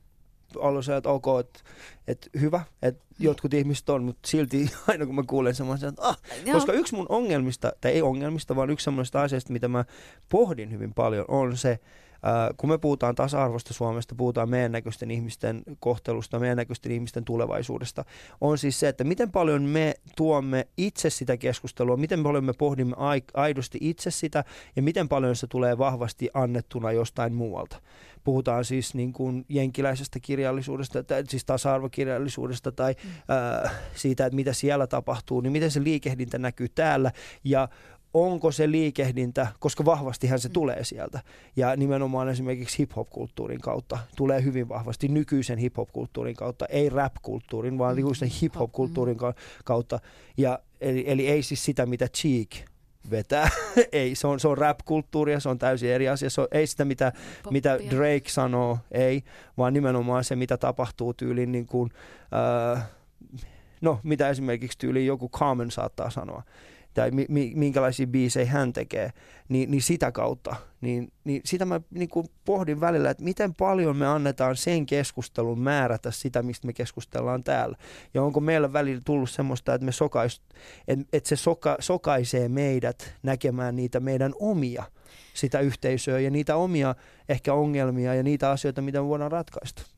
ollut 0.56 0.84
se, 0.84 0.96
että 0.96 1.08
ok, 1.10 1.26
että, 1.40 1.60
että 2.08 2.28
hyvä, 2.40 2.60
että 2.82 3.00
Niin. 3.00 3.03
Jotkut 3.18 3.54
ihmiset 3.54 3.88
on, 3.88 4.04
mutta 4.04 4.28
silti 4.28 4.70
aina 4.88 5.06
kun 5.06 5.14
mä 5.14 5.22
kuulen 5.26 5.54
semmoisen, 5.54 5.88
että 5.88 6.02
ah, 6.02 6.18
Joo. 6.44 6.54
koska 6.54 6.72
yksi 6.72 6.94
mun 6.94 7.06
ongelmista, 7.08 7.72
tai 7.80 7.92
ei 7.92 8.02
ongelmista, 8.02 8.56
vaan 8.56 8.70
yksi 8.70 8.84
semmoista 8.84 9.22
asiasta, 9.22 9.52
mitä 9.52 9.68
mä 9.68 9.84
pohdin 10.28 10.70
hyvin 10.70 10.94
paljon, 10.94 11.24
on 11.28 11.56
se, 11.56 11.78
kun 12.56 12.70
me 12.70 12.78
puhutaan 12.78 13.14
tasa-arvosta 13.14 13.74
Suomesta, 13.74 14.14
puhutaan 14.14 14.50
meidän 14.50 14.72
näköisten 14.72 15.10
ihmisten 15.10 15.62
kohtelusta, 15.80 16.38
meidän 16.38 16.56
näköisten 16.56 16.92
ihmisten 16.92 17.24
tulevaisuudesta, 17.24 18.04
on 18.40 18.58
siis 18.58 18.80
se, 18.80 18.88
että 18.88 19.04
miten 19.04 19.30
paljon 19.32 19.62
me 19.62 19.94
tuomme 20.16 20.66
itse 20.76 21.10
sitä 21.10 21.36
keskustelua, 21.36 21.96
miten 21.96 22.22
paljon 22.22 22.44
me 22.44 22.52
pohdimme 22.52 22.94
ai- 22.98 23.22
aidosti 23.34 23.78
itse 23.80 24.10
sitä, 24.10 24.44
ja 24.76 24.82
miten 24.82 25.08
paljon 25.08 25.36
se 25.36 25.46
tulee 25.46 25.78
vahvasti 25.78 26.30
annettuna 26.34 26.92
jostain 26.92 27.34
muualta. 27.34 27.80
Puhutaan 28.24 28.64
siis 28.64 28.94
niin 28.94 29.12
kuin 29.12 29.44
jenkiläisestä 29.48 30.18
kirjallisuudesta, 30.20 31.02
tai 31.02 31.24
siis 31.28 31.44
tasa-arvokirjallisuudesta 31.44 32.72
tai 32.72 32.94
Mm. 33.04 33.10
ää, 33.28 33.70
siitä, 33.94 34.26
että 34.26 34.36
mitä 34.36 34.52
siellä 34.52 34.86
tapahtuu, 34.86 35.40
niin 35.40 35.52
miten 35.52 35.70
se 35.70 35.82
liikehdintä 35.84 36.38
näkyy 36.38 36.68
täällä 36.68 37.12
ja 37.44 37.68
onko 38.14 38.52
se 38.52 38.70
liikehdintä, 38.70 39.46
koska 39.60 39.84
vahvastihan 39.84 40.38
se 40.38 40.48
Mm. 40.48 40.52
tulee 40.52 40.84
sieltä. 40.84 41.20
Ja 41.56 41.76
nimenomaan 41.76 42.28
esimerkiksi 42.28 42.78
hip-hop-kulttuurin 42.78 43.60
kautta 43.60 43.98
tulee 44.16 44.44
hyvin 44.44 44.68
vahvasti 44.68 45.08
nykyisen 45.08 45.58
hip-hop-kulttuurin 45.58 46.36
kautta, 46.36 46.66
ei 46.66 46.88
rap-kulttuurin, 46.88 47.78
vaan 47.78 47.94
Mm. 47.94 47.96
nykyisen 48.02 48.28
hip-hop-kulttuurin 48.42 49.16
ka- 49.16 49.34
kautta. 49.64 49.98
Ja, 50.36 50.58
eli, 50.80 51.04
eli 51.06 51.28
ei 51.28 51.42
siis 51.42 51.64
sitä, 51.64 51.86
mitä 51.86 52.08
Cheek 52.08 52.50
vetää. 53.10 53.48
ei, 53.92 54.14
se 54.14 54.26
on, 54.26 54.40
se 54.40 54.48
on 54.48 54.58
rap-kulttuuria, 54.58 55.40
se 55.40 55.48
on 55.48 55.58
täysin 55.58 55.90
eri 55.90 56.08
asia. 56.08 56.30
Se 56.30 56.40
on, 56.40 56.48
ei 56.52 56.66
sitä, 56.66 56.84
mitä, 56.84 57.12
mitä. 57.50 57.78
Drake 57.90 58.28
sanoo, 58.28 58.78
ei, 58.92 59.22
vaan 59.58 59.72
nimenomaan 59.72 60.24
se, 60.24 60.36
mitä 60.36 60.56
tapahtuu 60.56 61.14
tyyliin 61.14 61.52
niin 61.52 61.66
kuin, 61.66 61.90
äh, 62.76 62.82
no, 63.80 64.00
mitä 64.02 64.28
esimerkiksi 64.28 64.78
tyyliin 64.78 65.06
joku 65.06 65.28
Common 65.28 65.70
saattaa 65.70 66.10
sanoa, 66.10 66.42
tai 66.94 67.10
mi, 67.10 67.26
mi, 67.28 67.52
minkälaisia 67.54 68.06
biisejä 68.06 68.46
hän 68.46 68.72
tekee, 68.72 69.12
niin, 69.48 69.70
niin 69.70 69.82
sitä 69.82 70.12
kautta, 70.12 70.56
niin, 70.80 71.12
niin 71.24 71.40
sitä 71.44 71.64
mä 71.64 71.80
niin 71.90 72.08
kuin 72.08 72.26
pohdin 72.44 72.80
välillä, 72.80 73.10
että 73.10 73.24
miten 73.24 73.54
paljon 73.54 73.96
me 73.96 74.06
annetaan 74.06 74.56
sen 74.56 74.86
keskustelun 74.86 75.58
määrätä 75.58 76.10
sitä, 76.10 76.42
mistä 76.42 76.66
me 76.66 76.72
keskustellaan 76.72 77.44
täällä. 77.44 77.76
Ja 78.14 78.22
onko 78.22 78.40
meillä 78.40 78.72
välillä 78.72 79.02
tullut 79.04 79.30
semmoista, 79.30 79.74
että, 79.74 79.84
me 79.84 79.92
sokais, 79.92 80.42
että, 80.88 81.04
että 81.12 81.28
se 81.28 81.36
soka, 81.36 81.76
sokaisee 81.80 82.48
meidät 82.48 83.14
näkemään 83.22 83.76
niitä 83.76 84.00
meidän 84.00 84.32
omia 84.40 84.84
sitä 85.34 85.60
yhteisöä 85.60 86.20
ja 86.20 86.30
niitä 86.30 86.56
omia 86.56 86.94
ehkä 87.28 87.54
ongelmia 87.54 88.14
ja 88.14 88.22
niitä 88.22 88.50
asioita, 88.50 88.82
mitä 88.82 89.00
me 89.00 89.08
voidaan 89.08 89.32
ratkaista. 89.32 89.93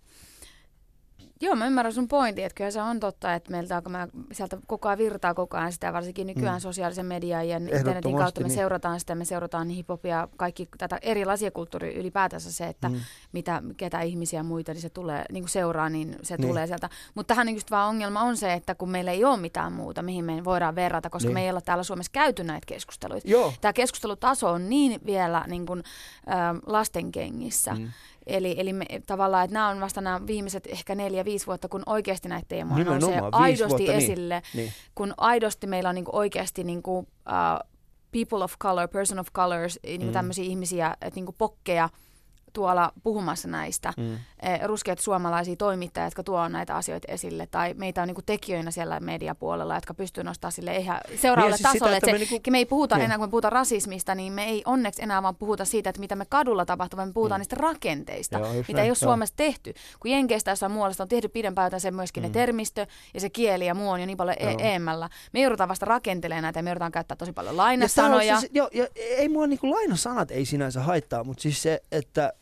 Joo, 1.40 1.56
mä 1.56 1.66
ymmärrän 1.66 1.92
sun 1.92 2.08
pointin, 2.08 2.44
että 2.44 2.54
kyllä 2.56 2.70
se 2.70 2.82
on 2.82 3.00
totta, 3.00 3.34
että 3.34 3.50
meiltä 3.50 3.76
alkaa, 3.76 3.90
mä, 3.92 4.08
sieltä 4.32 4.58
koko 4.66 4.88
ajan 4.88 4.98
virtaa 4.98 5.34
koko 5.34 5.56
ajan 5.56 5.72
sitä, 5.72 5.92
varsinkin 5.92 6.26
nykyään 6.26 6.56
Mm. 6.56 6.60
sosiaalisen 6.60 7.06
median 7.06 7.48
ja 7.48 7.56
internetin 7.56 8.16
kautta 8.16 8.40
me 8.40 8.46
niin. 8.48 8.56
seurataan 8.56 9.00
sitä, 9.00 9.14
me 9.14 9.24
seurataan 9.24 9.68
hiphopia, 9.68 10.28
kaikki 10.36 10.68
tätä 10.78 10.98
erilaisia 11.02 11.50
kulttuuria 11.50 11.98
ylipäätänsä 12.00 12.52
se, 12.52 12.66
että 12.66 12.88
Mm. 12.88 13.00
mitä, 13.32 13.62
ketä 13.76 14.00
ihmisiä 14.00 14.38
ja 14.38 14.42
muita, 14.44 14.72
niin 14.72 14.82
se 14.82 14.90
tulee, 14.90 15.24
niin 15.32 15.42
kuin 15.42 15.48
seuraa, 15.50 15.88
niin 15.88 16.16
se 16.22 16.36
Niin. 16.36 16.48
tulee 16.48 16.66
sieltä. 16.66 16.90
Mutta 17.14 17.34
tähän 17.34 17.48
just 17.48 17.70
vaan 17.70 17.88
ongelma 17.88 18.20
on 18.20 18.36
se, 18.36 18.52
että 18.52 18.74
kun 18.74 18.90
meillä 18.90 19.10
ei 19.10 19.24
ole 19.24 19.36
mitään 19.36 19.72
muuta, 19.72 20.02
mihin 20.02 20.24
me 20.24 20.44
voidaan 20.44 20.74
verrata, 20.74 21.10
koska 21.10 21.28
Niin. 21.28 21.34
me 21.34 21.44
ei 21.44 21.50
olla 21.50 21.60
täällä 21.60 21.84
Suomessa 21.84 22.12
käyty 22.12 22.44
näitä 22.44 22.64
keskusteluita. 22.66 23.28
Joo. 23.30 23.52
Tämä 23.60 23.72
keskustelutaso 23.72 24.50
on 24.50 24.68
niin 24.68 25.00
vielä 25.06 25.44
niin 25.46 25.66
kuin, 25.66 25.82
ä, 26.28 26.32
lastenkengissä. 26.66 27.74
Mm. 27.74 27.88
Eli, 28.26 28.54
eli 28.58 28.72
me, 28.72 28.86
tavallaan, 29.06 29.44
että 29.44 29.54
nämä 29.54 29.68
on 29.68 29.80
vasta 29.80 30.00
nämä 30.00 30.26
viimeiset 30.26 30.66
ehkä 30.66 30.94
neljä-viisi 30.94 31.46
vuotta, 31.46 31.68
kun 31.68 31.82
oikeasti 31.86 32.28
näitä 32.28 32.46
teemoja 32.48 32.84
nousee 32.84 33.08
viisi 33.08 33.28
aidosti 33.32 33.68
vuotta, 33.68 33.92
niin. 33.92 34.04
esille, 34.04 34.42
Niin. 34.54 34.72
kun 34.94 35.14
aidosti 35.16 35.66
meillä 35.66 35.88
on 35.88 35.94
niin 35.94 36.04
oikeasti 36.12 36.64
niin 36.64 36.82
kuin, 36.82 36.98
uh, 37.08 37.70
people 38.12 38.44
of 38.44 38.54
color, 38.62 38.88
person 38.88 39.18
of 39.18 39.28
colors, 39.34 39.78
niin 39.82 40.02
Mm. 40.06 40.12
tämmöisiä 40.12 40.44
ihmisiä, 40.44 40.96
että 41.00 41.20
niin 41.20 41.34
pokkeja 41.38 41.88
tuolla 42.56 42.92
puhumassa 43.02 43.48
näistä, 43.48 43.92
mm. 43.96 44.18
Eh, 44.42 44.60
ruskeat 44.64 44.98
suomalaisia 44.98 45.56
toimittajia, 45.56 46.06
jotka 46.06 46.22
tuo 46.22 46.48
näitä 46.48 46.76
asioita 46.76 47.12
esille, 47.12 47.46
tai 47.50 47.74
meitä 47.74 48.02
on 48.02 48.08
niin 48.08 48.14
kuin 48.14 48.24
tekijöinä 48.24 48.70
siellä 48.70 49.00
mediapuolella, 49.00 49.74
jotka 49.74 49.94
pystyy 49.94 50.24
nostamaan 50.24 50.52
sille 50.52 50.76
ihan 50.76 51.00
seuraavalle 51.16 51.56
niin, 51.56 51.58
siis 51.58 51.72
tasolle. 51.72 51.94
Sitä, 51.94 51.96
että 51.96 52.06
se, 52.06 52.12
me, 52.12 52.18
niinku... 52.18 52.50
me 52.50 52.58
ei 52.58 52.66
puhuta 52.66 52.96
niin. 52.96 53.04
enää, 53.04 53.18
kun 53.18 53.26
me 53.26 53.30
puhutaan 53.30 53.52
rasismista, 53.52 54.14
niin 54.14 54.32
me 54.32 54.44
ei 54.44 54.62
onneksi 54.64 55.02
enää 55.02 55.22
vaan 55.22 55.36
puhuta 55.36 55.64
siitä, 55.64 55.90
että 55.90 56.00
mitä 56.00 56.16
me 56.16 56.24
kadulla 56.28 56.66
tapahtuu, 56.66 56.96
vaan 56.96 57.08
me 57.08 57.12
puhutaan 57.12 57.38
mm. 57.38 57.40
niistä 57.40 57.56
rakenteista, 57.58 58.38
Joo, 58.38 58.52
mitä 58.52 58.72
näin. 58.72 58.84
ei 58.84 58.90
ole 58.90 58.94
Suomessa 58.94 59.36
tehty. 59.36 59.74
Kun 60.00 60.10
Jenkeistä 60.10 60.50
jossain 60.50 60.72
muualla 60.72 60.94
on 60.98 61.08
tehty 61.08 61.28
pidempään 61.28 61.80
se 61.80 61.90
myöskin 61.90 62.22
mm. 62.22 62.26
ne 62.26 62.32
termistö 62.32 62.86
ja 63.14 63.20
se 63.20 63.30
kieli 63.30 63.66
ja 63.66 63.74
muu 63.74 63.90
on 63.90 64.00
jo 64.00 64.06
niin 64.06 64.16
paljon 64.16 64.36
e- 64.38 64.56
eemmällä. 64.58 65.08
Me 65.32 65.40
joudutaan 65.40 65.68
vasta 65.68 65.86
rakentelemaan 65.86 66.42
näitä 66.42 66.58
ja 66.58 66.62
me 66.62 66.70
joudutaan 66.70 66.92
käyttää 66.92 67.16
tosi 67.16 67.32
paljon 67.32 67.56
lainasanoja. 67.56 68.22
Ja, 68.22 68.40
siis, 68.40 68.52
jo, 68.54 68.68
ja 68.74 68.86
ei 68.94 69.28
mua 69.28 69.46
niinku 69.46 69.70
lainasanat 69.70 70.30
ei 70.30 70.44
sinänsä 70.44 70.80
haittaa, 70.80 71.24
mutta 71.24 71.42
siis 71.42 71.62
se, 71.62 71.82
että... 71.92 72.32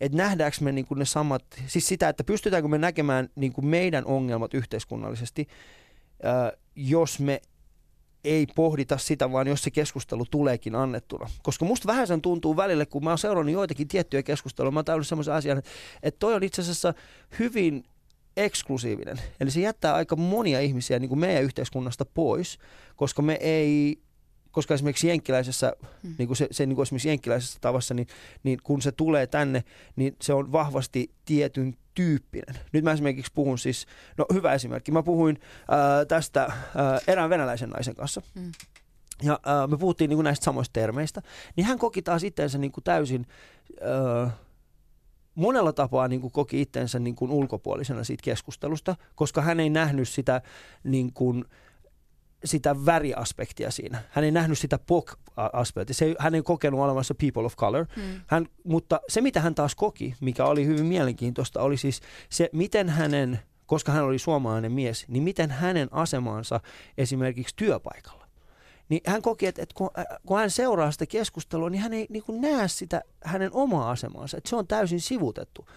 Että 0.00 0.18
nähdäänkö 0.18 0.56
me 0.60 0.72
niin 0.72 0.86
ne 0.96 1.04
samat, 1.04 1.44
siis 1.66 1.88
sitä, 1.88 2.08
että 2.08 2.24
pystytäänkö 2.24 2.68
me 2.68 2.78
näkemään 2.78 3.28
niin 3.36 3.52
meidän 3.62 4.04
ongelmat 4.04 4.54
yhteiskunnallisesti, 4.54 5.48
jos 6.76 7.20
me 7.20 7.40
ei 8.24 8.46
pohdita 8.54 8.98
sitä, 8.98 9.32
vaan 9.32 9.46
jos 9.46 9.62
se 9.62 9.70
keskustelu 9.70 10.24
tuleekin 10.30 10.74
annettuna. 10.74 11.30
Koska 11.42 11.64
musta 11.64 11.86
vähän 11.86 12.06
sen 12.06 12.22
tuntuu 12.22 12.56
välille, 12.56 12.86
kun 12.86 13.04
mä 13.04 13.10
oon 13.10 13.18
seurannut 13.18 13.52
joitakin 13.52 13.88
tiettyjä 13.88 14.22
keskusteluja, 14.22 14.70
mä 14.70 14.82
oon 14.88 15.04
semmoisen 15.04 15.34
asian, 15.34 15.58
että, 15.58 15.70
että 16.02 16.18
toi 16.18 16.34
on 16.34 16.42
itse 16.42 16.62
asiassa 16.62 16.94
hyvin 17.38 17.84
eksklusiivinen. 18.36 19.20
Eli 19.40 19.50
se 19.50 19.60
jättää 19.60 19.94
aika 19.94 20.16
monia 20.16 20.60
ihmisiä 20.60 20.98
niin 20.98 21.08
kuin 21.08 21.18
meidän 21.18 21.42
yhteiskunnasta 21.42 22.04
pois, 22.04 22.58
koska 22.96 23.22
me 23.22 23.38
ei 23.40 23.98
koska 24.54 24.74
esimerkiksi 24.74 25.08
jenkkiläisessä, 25.08 25.72
hmm. 26.02 26.14
niin 26.18 26.26
kuin 26.26 26.36
se, 26.36 26.48
se 26.50 26.66
niin 26.66 26.76
kuin 26.76 26.82
esimerkiksi 26.82 27.08
jenkkiläisessä 27.08 27.58
tavassa, 27.60 27.94
niin, 27.94 28.06
niin 28.42 28.58
kun 28.62 28.82
se 28.82 28.92
tulee 28.92 29.26
tänne, 29.26 29.64
niin 29.96 30.16
se 30.22 30.32
on 30.32 30.52
vahvasti 30.52 31.10
tietyn 31.24 31.76
tyyppinen. 31.94 32.54
Nyt 32.72 32.84
mä 32.84 32.92
esimerkiksi 32.92 33.32
puhun 33.34 33.58
siis, 33.58 33.86
no 34.18 34.26
hyvä 34.32 34.52
esimerkki, 34.52 34.92
mä 34.92 35.02
puhuin 35.02 35.40
ää, 35.68 36.04
tästä 36.04 36.40
ää, 36.42 37.00
erään 37.06 37.30
venäläisen 37.30 37.70
naisen 37.70 37.94
kanssa. 37.94 38.22
Hmm. 38.34 38.52
Ja 39.22 39.40
ää, 39.46 39.66
me 39.66 39.76
puhuttiin 39.76 40.08
niin 40.08 40.16
kuin 40.16 40.24
näistä 40.24 40.44
samoista 40.44 40.72
termeistä, 40.72 41.22
niin 41.56 41.66
hän 41.66 41.78
koki 41.78 42.02
taas 42.02 42.24
itseensä 42.24 42.58
niin 42.58 42.72
kuin 42.72 42.84
täysin... 42.84 43.26
Ää, 43.80 44.44
monella 45.34 45.72
tapaa 45.72 46.08
niin 46.08 46.20
kuin 46.20 46.32
koki 46.32 46.60
itsensä 46.60 46.98
niin 46.98 47.14
kuin 47.16 47.30
ulkopuolisena 47.30 48.04
siitä 48.04 48.22
keskustelusta, 48.22 48.96
koska 49.14 49.40
hän 49.40 49.60
ei 49.60 49.70
nähnyt 49.70 50.08
sitä 50.08 50.42
niin 50.84 51.12
kuin, 51.12 51.44
sitä 52.44 52.86
väriaspektia 52.86 53.70
siinä. 53.70 54.02
Hän 54.10 54.24
ei 54.24 54.30
nähnyt 54.30 54.58
sitä 54.58 54.78
POC-aspektia. 54.78 55.94
Se, 55.94 56.14
hän 56.18 56.34
ei 56.34 56.42
kokenut 56.42 56.80
olemassa 56.80 57.14
people 57.14 57.44
of 57.44 57.56
color. 57.56 57.86
Hmm. 57.96 58.20
Hän, 58.26 58.46
mutta 58.64 59.00
se, 59.08 59.20
mitä 59.20 59.40
hän 59.40 59.54
taas 59.54 59.74
koki, 59.74 60.14
mikä 60.20 60.44
oli 60.44 60.66
hyvin 60.66 60.86
mielenkiintoista, 60.86 61.62
oli 61.62 61.76
siis 61.76 62.00
se, 62.30 62.50
miten 62.52 62.88
hänen, 62.88 63.40
koska 63.66 63.92
hän 63.92 64.04
oli 64.04 64.18
suomalainen 64.18 64.72
mies, 64.72 65.04
niin 65.08 65.22
miten 65.22 65.50
hänen 65.50 65.88
asemansa 65.90 66.60
esimerkiksi 66.98 67.56
työpaikalla. 67.56 68.24
Niin 68.88 69.00
hän 69.06 69.22
koki, 69.22 69.46
että, 69.46 69.62
että 69.62 69.74
kun, 69.74 69.90
äh, 69.98 70.04
kun 70.26 70.38
hän 70.38 70.50
seuraa 70.50 70.90
sitä 70.90 71.06
keskustelua, 71.06 71.70
niin 71.70 71.82
hän 71.82 71.92
ei 71.92 72.06
niin 72.08 72.22
kuin 72.22 72.40
näe 72.40 72.68
sitä 72.68 73.02
hänen 73.24 73.50
omaa 73.52 73.90
asemansa. 73.90 74.36
Että 74.36 74.50
se 74.50 74.56
on 74.56 74.66
täysin 74.66 75.00
sivutettu. 75.00 75.68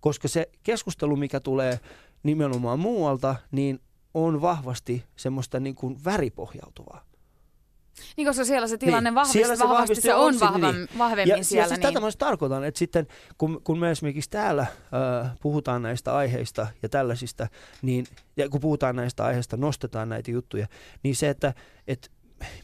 Koska 0.00 0.28
se 0.28 0.50
keskustelu, 0.62 1.16
mikä 1.16 1.40
tulee 1.40 1.80
nimenomaan 2.22 2.78
muualta, 2.78 3.36
niin 3.50 3.80
on 4.14 4.40
vahvasti 4.40 5.04
semmoista 5.16 5.60
niin 5.60 5.74
kuin 5.74 6.04
väripohjautuvaa. 6.04 7.08
Niin, 8.16 8.26
koska 8.26 8.44
siellä 8.44 8.68
se 8.68 8.78
tilanne 8.78 9.10
niin, 9.10 9.14
vahvasti, 9.14 9.32
siellä 9.32 9.56
se 9.56 9.64
vahvasti, 9.64 9.82
vahvasti 9.82 10.02
se 10.02 10.14
on, 10.14 10.34
on 10.34 10.40
vahva, 10.40 10.72
niin. 10.72 10.88
vahvemmin 10.98 11.36
ja, 11.36 11.44
siellä. 11.44 11.64
Ja 11.64 11.68
siis 11.68 11.80
niin. 11.80 11.94
tätä 11.94 12.00
mä 12.00 12.10
tarkoitan, 12.18 12.64
että 12.64 12.78
sitten 12.78 13.06
kun, 13.38 13.60
kun 13.64 13.78
me 13.78 13.90
esimerkiksi 13.90 14.30
täällä 14.30 14.62
äh, 14.62 15.30
puhutaan 15.40 15.82
näistä 15.82 16.16
aiheista 16.16 16.66
ja 16.82 16.88
tällaisista, 16.88 17.48
niin, 17.82 18.06
ja 18.36 18.48
kun 18.48 18.60
puhutaan 18.60 18.96
näistä 18.96 19.24
aiheista, 19.24 19.56
nostetaan 19.56 20.08
näitä 20.08 20.30
juttuja, 20.30 20.66
niin 21.02 21.16
se, 21.16 21.28
että 21.28 21.54
et 21.86 22.10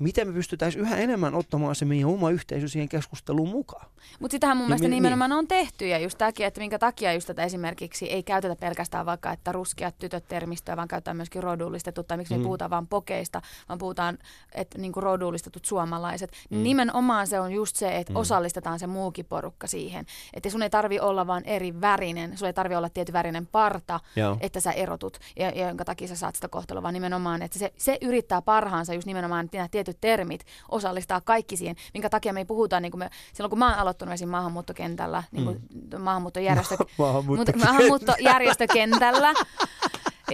miten 0.00 0.28
me 0.28 0.32
pystytäisiin 0.32 0.82
yhä 0.82 0.96
enemmän 0.96 1.34
ottamaan 1.34 1.74
se 1.74 1.84
meidän 1.84 2.08
oma 2.08 2.30
yhteisö 2.30 2.68
siihen 2.68 2.88
keskusteluun 2.88 3.48
mukaan. 3.48 3.86
Mutta 4.20 4.34
sitähän 4.34 4.56
mun 4.56 4.66
mielestä 4.66 4.88
mi- 4.88 4.94
nimenomaan 4.94 5.30
niin. 5.30 5.38
on 5.38 5.48
tehty 5.48 5.86
ja 5.86 5.98
just 5.98 6.18
takia, 6.18 6.46
että 6.46 6.60
minkä 6.60 6.78
takia 6.78 7.12
just 7.12 7.26
tätä 7.26 7.44
esimerkiksi 7.44 8.06
ei 8.06 8.22
käytetä 8.22 8.56
pelkästään 8.56 9.06
vaikka, 9.06 9.32
että 9.32 9.52
ruskeat 9.52 9.94
tytöt 9.98 10.28
termistöä, 10.28 10.76
vaan 10.76 10.88
käytetään 10.88 11.16
myöskin 11.16 11.42
rodullistetut, 11.42 12.06
tai 12.06 12.16
miksi 12.16 12.34
mm. 12.34 12.40
me 12.40 12.44
puhutaan 12.44 12.70
vain 12.70 12.86
pokeista, 12.86 13.42
vaan 13.68 13.78
puhutaan, 13.78 14.18
että 14.54 14.78
niinku 14.78 15.00
rodullistetut 15.00 15.64
suomalaiset. 15.64 16.30
Mm. 16.50 16.62
Nimenomaan 16.62 17.26
se 17.26 17.40
on 17.40 17.52
just 17.52 17.76
se, 17.76 17.96
että 17.96 18.12
mm. 18.12 18.16
osallistetaan 18.16 18.78
se 18.78 18.86
muukin 18.86 19.24
porukka 19.24 19.66
siihen. 19.66 20.06
Että 20.34 20.50
sun 20.50 20.62
ei 20.62 20.70
tarvi 20.70 21.00
olla 21.00 21.26
vain 21.26 21.44
eri 21.44 21.80
värinen, 21.80 22.38
sun 22.38 22.46
ei 22.46 22.52
tarvi 22.52 22.74
olla 22.74 22.88
tietty 22.88 23.12
värinen 23.12 23.46
parta, 23.46 24.00
Joo. 24.16 24.36
että 24.40 24.60
sä 24.60 24.72
erotut, 24.72 25.18
ja, 25.36 25.50
ja 25.50 25.68
jonka 25.68 25.84
takia 25.84 26.08
sä 26.08 26.16
saat 26.16 26.34
sitä 26.34 26.48
kohtelua, 26.48 26.82
vaan 26.82 26.94
nimenomaan, 26.94 27.42
että 27.42 27.58
se, 27.58 27.72
se 27.76 27.98
yrittää 28.02 28.42
parhaansa 28.42 28.94
just 28.94 29.06
nimenomaan, 29.06 29.48
nämä 29.64 29.68
tietyt 29.68 30.00
termit 30.00 30.44
osallistaa 30.68 31.20
kaikki 31.20 31.56
siihen, 31.56 31.76
minkä 31.94 32.10
takia 32.10 32.32
me 32.32 32.40
ei 32.40 32.44
puhuta, 32.44 32.80
niin 32.80 32.92
kuin 32.92 32.98
me, 32.98 33.10
silloin 33.32 33.50
kun 33.50 33.58
mä 33.58 33.70
oon 33.70 33.78
aloittanut 33.78 34.14
esim. 34.14 34.28
maahanmuuttokentällä, 34.28 35.22
niin 35.32 35.44
kuin 35.44 35.60
mm. 35.92 36.00
maahanmuuttojärjestö, 36.00 36.76
maahanmuuttojärjestökentällä, 37.64 39.34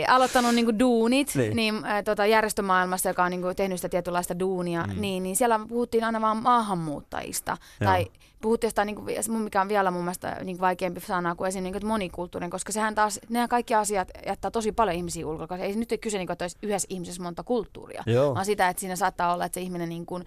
aloittanut 0.09 0.55
niin 0.55 0.64
kuin 0.64 0.78
duunit 0.78 1.35
niin. 1.35 1.57
Niin, 1.57 1.85
äh, 1.85 2.05
tota, 2.05 2.26
järjestömaailmassa, 2.26 3.09
joka 3.09 3.24
on 3.24 3.31
niin 3.31 3.43
kuin, 3.43 3.57
tehnyt 3.57 3.78
sitä 3.78 3.89
tietynlaista 3.89 4.39
duunia, 4.39 4.85
mm. 4.87 5.01
niin, 5.01 5.22
niin 5.22 5.37
siellä 5.37 5.61
puhuttiin 5.68 6.05
aina 6.05 6.20
vaan 6.20 6.37
maahanmuuttajista. 6.37 7.57
Joo. 7.81 7.91
Tai 7.91 8.07
puhuttiin 8.41 8.68
jostain, 8.68 8.86
niin 8.86 8.97
kuin, 8.97 9.43
mikä 9.43 9.61
on 9.61 9.68
vielä 9.68 9.91
mun 9.91 10.03
mielestä 10.03 10.36
niin 10.45 10.57
kuin 10.57 10.61
vaikeampi 10.61 11.01
sana 11.01 11.34
kuin 11.34 11.49
esim. 11.49 11.62
Niin 11.62 11.86
monikulttuurinen, 11.86 12.51
koska 12.51 12.72
sehän 12.72 12.95
taas, 12.95 13.20
nämä 13.28 13.49
kaikki 13.49 13.74
asiat 13.74 14.09
jättää 14.26 14.51
tosi 14.51 14.72
paljon 14.72 14.97
ihmisiä 14.97 15.26
ulkoa. 15.26 15.57
Ei 15.57 15.76
nyt 15.76 15.88
kyse, 16.01 16.18
niin 16.18 16.26
kuin, 16.26 16.32
että 16.32 16.45
olisi 16.45 16.59
yhdessä 16.62 16.86
ihmisessä 16.91 17.22
monta 17.22 17.43
kulttuuria, 17.43 18.03
Joo. 18.07 18.34
vaan 18.34 18.45
sitä, 18.45 18.68
että 18.68 18.80
siinä 18.80 18.97
saattaa 18.97 19.34
olla, 19.34 19.45
että 19.45 19.55
se 19.55 19.61
ihminen 19.61 19.88
niin 19.88 20.07
kuin, 20.07 20.24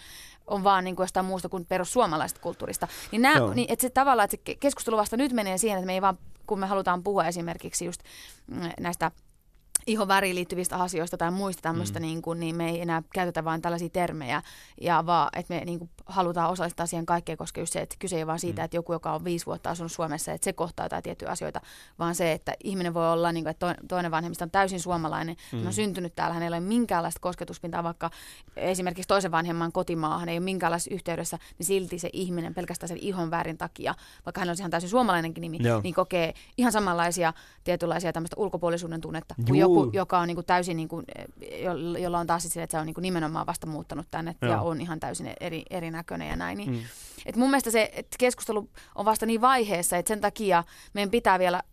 on 0.47 0.63
vaan 0.63 0.83
niin 0.83 0.95
kuin 0.95 1.03
jostain 1.03 1.25
muusta 1.25 1.49
kuin 1.49 1.65
perussuomalaisesta 1.65 2.41
kulttuurista. 2.41 2.87
Niin, 3.11 3.21
nämä, 3.21 3.53
niin 3.53 3.71
että 3.71 3.81
se 3.81 3.89
tavallaan, 3.89 4.25
että 4.25 4.37
se 4.45 4.55
keskustelu 4.55 4.97
vasta 4.97 5.17
nyt 5.17 5.31
menee 5.31 5.57
siihen, 5.57 5.77
että 5.77 5.85
me 5.85 5.93
ei 5.93 6.01
vaan, 6.01 6.17
kun 6.47 6.59
me 6.59 6.65
halutaan 6.67 7.03
puhua 7.03 7.25
esimerkiksi 7.25 7.85
just 7.85 8.01
mm, 8.47 8.69
näistä 8.79 9.11
ihon 9.87 10.07
väriin 10.07 10.35
liittyvistä 10.35 10.77
asioista 10.77 11.17
tai 11.17 11.31
muista 11.31 11.61
tämmöistä, 11.61 11.99
mm. 11.99 12.03
niin, 12.03 12.21
kuin, 12.21 12.39
niin 12.39 12.55
me 12.55 12.69
ei 12.69 12.81
enää 12.81 13.03
käytetä 13.13 13.43
vain 13.43 13.61
tällaisia 13.61 13.89
termejä, 13.89 14.41
ja 14.81 15.03
vaan, 15.05 15.29
että 15.35 15.53
me 15.53 15.65
niin 15.65 15.79
kuin, 15.79 15.89
halutaan 16.05 16.49
osallistaa 16.49 16.85
siihen 16.85 17.05
kaikkeen, 17.05 17.37
koska 17.37 17.59
just 17.59 17.73
se, 17.73 17.79
että 17.79 17.95
kyse 17.99 18.17
ei 18.17 18.27
vaan 18.27 18.39
siitä, 18.39 18.61
mm. 18.61 18.65
että 18.65 18.77
joku, 18.77 18.93
joka 18.93 19.13
on 19.13 19.23
viisi 19.23 19.45
vuotta 19.45 19.69
asunut 19.69 19.91
Suomessa, 19.91 20.31
että 20.31 20.45
se 20.45 20.53
kohtaa 20.53 20.85
jotain 20.85 21.03
tiettyjä 21.03 21.31
asioita, 21.31 21.61
vaan 21.99 22.15
se, 22.15 22.31
että 22.31 22.53
ihminen 22.63 22.93
voi 22.93 23.11
olla, 23.11 23.31
niin 23.31 23.43
kuin, 23.43 23.51
että 23.51 23.75
toinen 23.87 24.11
vanhemmista 24.11 24.45
on 24.45 24.51
täysin 24.51 24.79
suomalainen, 24.79 25.35
mm. 25.51 25.57
hän 25.57 25.67
on 25.67 25.73
syntynyt 25.73 26.15
täällä, 26.15 26.33
hänellä 26.33 26.57
ei 26.57 26.61
ole 26.61 26.67
minkäänlaista 26.67 27.19
kosketuspintaa, 27.19 27.83
vaikka 27.83 28.09
esimerkiksi 28.55 29.07
toisen 29.07 29.31
vanhemman 29.31 29.71
kotimaahan 29.71 30.29
ei 30.29 30.37
ole 30.37 30.43
minkäänlaisessa 30.43 30.93
yhteydessä, 30.93 31.37
niin 31.57 31.65
silti 31.65 31.99
se 31.99 32.09
ihminen 32.13 32.53
pelkästään 32.53 32.87
sen 32.87 32.97
ihon 32.97 33.31
väärin 33.31 33.57
takia, 33.57 33.95
vaikka 34.25 34.41
hän 34.41 34.49
on 34.49 34.55
ihan 34.59 34.71
täysin 34.71 34.89
suomalainenkin 34.89 35.41
nimi, 35.41 35.57
Joo. 35.61 35.81
niin 35.83 35.93
kokee 35.93 36.33
ihan 36.57 36.71
samanlaisia 36.71 37.33
tietynlaisia 37.63 38.13
tämmöistä 38.13 38.35
ulkopuolisuuden 38.39 39.01
tunnetta 39.01 39.35
kuin 39.47 39.59
joku 39.59 39.72
joku, 39.79 39.89
joka 39.93 40.19
on 40.19 40.27
niin 40.27 40.35
kuin 40.35 40.45
täysin, 40.45 40.77
niin 40.77 40.87
kuin, 40.87 41.05
jo, 41.63 41.73
jolla 41.97 42.19
on 42.19 42.27
taas 42.27 42.43
sille, 42.43 42.63
että 42.63 42.77
se 42.77 42.79
on 42.79 42.85
niin 42.85 42.93
kuin 42.93 43.01
nimenomaan 43.01 43.45
vasta 43.45 43.67
muuttanut 43.67 44.07
tänne 44.11 44.35
Joo. 44.41 44.51
ja 44.51 44.61
on 44.61 44.81
ihan 44.81 44.99
täysin 44.99 45.33
eri, 45.39 45.63
erinäköinen 45.69 46.27
ja 46.27 46.35
näin. 46.35 46.57
Niin, 46.57 46.71
mm. 46.71 46.79
et 47.25 47.35
mun 47.35 47.49
mielestä 47.49 47.71
se 47.71 47.89
että 47.93 48.15
keskustelu 48.19 48.69
on 48.95 49.05
vasta 49.05 49.25
niin 49.25 49.41
vaiheessa, 49.41 49.97
että 49.97 50.07
sen 50.07 50.21
takia 50.21 50.63
meidän 50.93 51.11
pitää 51.11 51.39
vielä 51.39 51.63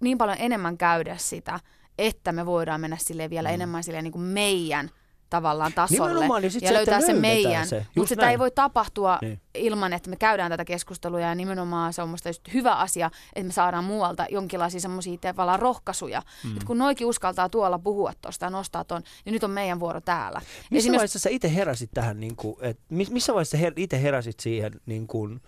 niin 0.00 0.18
paljon 0.18 0.36
enemmän 0.40 0.78
käydä 0.78 1.16
sitä, 1.16 1.60
että 1.98 2.32
me 2.32 2.46
voidaan 2.46 2.80
mennä 2.80 2.96
sille 3.00 3.30
vielä 3.30 3.48
mm. 3.48 3.54
enemmän 3.54 3.84
sille 3.84 4.02
niin 4.02 4.12
kuin 4.12 4.24
meidän– 4.24 4.90
tavallaan 5.30 5.72
tasolle 5.72 6.40
niin 6.40 6.42
ja 6.62 6.68
se, 6.68 6.74
löytää 6.74 7.00
se 7.00 7.12
meidän. 7.12 7.66
Se. 7.66 7.86
Mutta 7.96 8.08
sitä 8.08 8.30
ei 8.30 8.38
voi 8.38 8.50
tapahtua 8.50 9.18
niin. 9.22 9.40
ilman, 9.54 9.92
että 9.92 10.10
me 10.10 10.16
käydään 10.16 10.50
tätä 10.50 10.64
keskustelua 10.64 11.20
ja 11.20 11.34
nimenomaan 11.34 11.92
se 11.92 12.02
on 12.02 12.08
musta 12.08 12.28
just 12.28 12.42
hyvä 12.54 12.74
asia, 12.74 13.10
että 13.34 13.46
me 13.46 13.52
saadaan 13.52 13.84
muualta 13.84 14.26
jonkinlaisia 14.30 14.80
semmoisia 14.80 15.18
tavallaan 15.18 15.58
rohkaisuja. 15.58 16.22
Mm. 16.44 16.54
Kun 16.66 16.78
noikin 16.78 17.06
uskaltaa 17.06 17.48
tuolla 17.48 17.78
puhua 17.78 18.12
tuosta 18.22 18.46
ja 18.46 18.50
nostaa 18.50 18.84
ton, 18.84 19.02
niin 19.24 19.32
nyt 19.32 19.44
on 19.44 19.50
meidän 19.50 19.80
vuoro 19.80 20.00
täällä. 20.00 20.38
Missä 20.38 20.66
Esimerkiksi... 20.70 20.90
vaiheessa 20.90 21.18
sä 21.18 21.30
itse 21.30 21.54
heräsit 21.54 21.90
tähän, 21.94 22.20
niin 22.20 22.36
kuin, 22.36 22.56
että 22.60 22.82
missä 22.88 23.34
vaiheessa 23.34 23.58
sä 23.58 23.72
itse 23.76 24.02
heräsit 24.02 24.40
siihen 24.40 24.72
niin 24.86 25.06
kuin, 25.06 25.40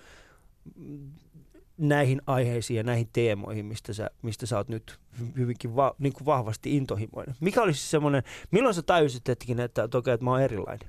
näihin 1.79 2.23
aiheisiin 2.27 2.77
ja 2.77 2.83
näihin 2.83 3.09
teemoihin, 3.13 3.67
mistä 3.67 3.93
sä, 3.93 4.11
mistä 4.23 4.47
sä 4.47 4.57
oot 4.57 4.69
nyt 4.69 4.99
hyvinkin 5.37 5.77
va, 5.77 5.95
niin 5.99 6.13
kuin 6.13 6.27
vahvasti 6.27 6.77
intohimoinen. 6.77 7.35
Mikä 7.41 7.63
olisi 7.63 7.89
semmoinen, 7.89 8.23
milloin 8.51 8.75
sä 8.75 8.83
tajusit 8.83 9.29
hetkin, 9.29 9.61
että, 9.61 9.83
että, 9.83 9.99
okay, 9.99 10.15
että 10.15 10.25
mä 10.25 10.31
oon 10.31 10.43
erilainen? 10.43 10.89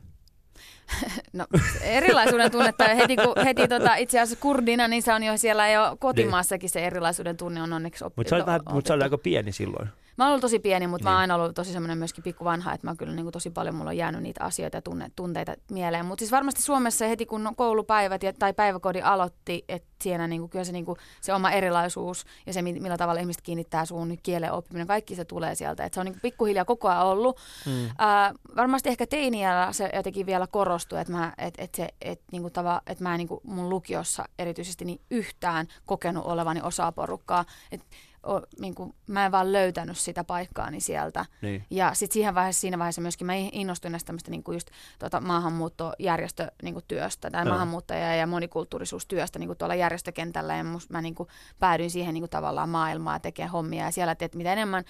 No 1.34 1.46
erilaisuuden 1.82 2.52
tunnetta 2.52 2.84
heti, 2.84 3.16
kun, 3.16 3.44
heti 3.46 3.68
tota, 3.68 3.96
itse 3.96 4.20
asiassa 4.20 4.42
kurdina, 4.42 4.88
niin 4.88 5.02
se 5.02 5.14
on 5.14 5.24
jo 5.24 5.38
siellä 5.38 5.70
jo 5.70 5.98
kotimaassakin 6.00 6.70
se 6.70 6.86
erilaisuuden 6.86 7.38
tunne 7.38 7.62
on 7.62 7.74
onneksi 7.74 8.06
oppi. 8.06 8.22
Mutta 8.22 8.74
mut 8.74 8.86
sä 8.86 8.94
olit 8.94 9.04
aika 9.04 9.18
pieni 9.18 9.52
silloin. 9.52 9.90
Mä 10.18 10.24
oon 10.24 10.30
ollut 10.30 10.42
tosi 10.42 10.60
pieni, 10.60 10.88
mutta 10.88 11.04
niin. 11.04 11.12
mä 11.12 11.16
oon 11.16 11.22
aina 11.22 11.36
ollut 11.36 11.56
tosi 11.56 11.72
semmoinen 11.72 11.98
myöskin 11.98 12.24
pikku 12.24 12.46
vanha, 12.46 12.74
että 12.74 12.88
mä 12.88 12.96
kyllä 12.96 13.14
niin 13.14 13.26
kuin 13.26 13.34
tosi 13.34 13.50
paljon 13.50 13.76
mulla 13.76 13.90
on 13.90 13.98
jäänyt 13.98 14.22
niitä 14.22 14.44
asioita 14.44 14.78
ja 14.78 14.82
tunne, 14.82 15.12
tunteita 15.16 15.56
mieleen. 15.72 16.06
Mutta 16.06 16.22
siis 16.22 16.32
varmasti 16.32 16.62
Suomessa 16.62 17.06
heti 17.06 17.26
kun 17.26 17.54
koulupäivät 17.56 18.24
ja, 18.24 18.34
tai 18.34 18.54
päiväkodin 18.54 19.06
aloitti, 19.06 19.66
että 19.70 19.88
siinä 20.02 20.28
niin 20.28 20.42
kuin, 20.42 20.50
kyllä 20.50 20.66
se, 20.66 20.72
niin 20.72 20.86
kuin, 20.86 20.98
se 21.22 21.34
oma 21.34 21.52
erilaisuus 21.52 22.26
ja 22.46 22.54
se, 22.54 22.62
millä 22.62 22.98
tavalla 22.98 23.22
ihmiset 23.22 23.42
kiinnittää 23.42 23.86
suun 23.86 24.18
kielen 24.24 24.52
oppiminen, 24.52 24.88
kaikki 24.88 25.16
se 25.16 25.26
tulee 25.26 25.56
sieltä. 25.56 25.86
Että 25.86 25.94
se 25.94 26.00
on 26.00 26.06
niin 26.06 26.14
kuin 26.14 26.22
pikkuhiljaa 26.22 26.66
koko 26.66 26.90
ajan 26.90 27.06
ollut. 27.06 27.40
Hmm. 27.66 27.86
Äh, 27.86 28.34
varmasti 28.56 28.90
ehkä 28.90 29.08
teiniällä 29.08 29.68
se 29.72 29.90
jotenkin 29.96 30.26
vielä 30.26 30.48
korostuu, 30.48 30.98
että 30.98 31.14
mä, 31.14 31.34
et, 31.38 31.54
et 31.58 31.76
se, 31.76 31.88
et, 32.02 32.22
niin 32.32 32.42
kuin 32.42 32.54
tava, 32.54 32.82
että 32.88 33.04
mä 33.04 33.14
en 33.14 33.18
niin 33.18 33.28
kuin 33.28 33.42
mun 33.44 33.70
lukiossa 33.70 34.26
erityisesti 34.40 34.86
niin 34.86 35.02
yhtään 35.12 35.68
kokenut 35.86 36.26
olevani 36.26 36.62
osa 36.62 36.92
porukkaa. 36.92 37.46
Et, 37.72 37.82
o, 38.28 38.42
niin 38.60 38.76
kuin, 38.76 38.96
mä 39.08 39.26
en 39.26 39.32
vaan 39.32 39.54
löytänyt 39.54 39.98
sitä 39.98 40.24
paikkaani 40.24 40.82
sieltä. 40.82 41.26
Niin. 41.42 41.66
Ja 41.70 41.94
sitten 41.94 42.14
siihen 42.14 42.36
vaiheessa, 42.36 42.62
siinä 42.62 42.80
vaiheessa 42.80 43.02
myöskin 43.02 43.28
mä 43.28 43.34
innostuin 43.36 43.92
näistä 43.92 44.08
tämmöistä 44.08 44.32
niin 44.32 44.44
kuin 44.44 44.56
just 44.56 44.68
tuota, 45.00 45.22
maahanmuuttojärjestötyöstä 45.22 46.64
niin 46.64 46.76
työstä, 46.88 47.32
tai 47.32 47.46
no. 47.46 47.52
maahanmuuttaja- 47.52 48.16
ja 48.16 48.28
monikulttuurisuustyöstä 48.28 49.40
niin 49.40 49.48
kuin 49.48 49.58
tuolla 49.58 49.76
järjestökentällä. 49.76 50.56
Ja 50.56 50.64
mus, 50.64 50.90
mä 50.90 51.02
niin 51.02 51.16
kuin, 51.16 51.30
päädyin 51.60 51.92
siihen 51.92 52.14
niin 52.14 52.22
kuin, 52.22 52.30
tavallaan 52.30 52.70
maailmaa 52.70 53.20
tekemään 53.20 53.52
hommia. 53.52 53.86
Ja 53.86 53.92
siellä, 53.92 54.12
että 54.12 54.38
mitä 54.38 54.54
enemmän 54.54 54.84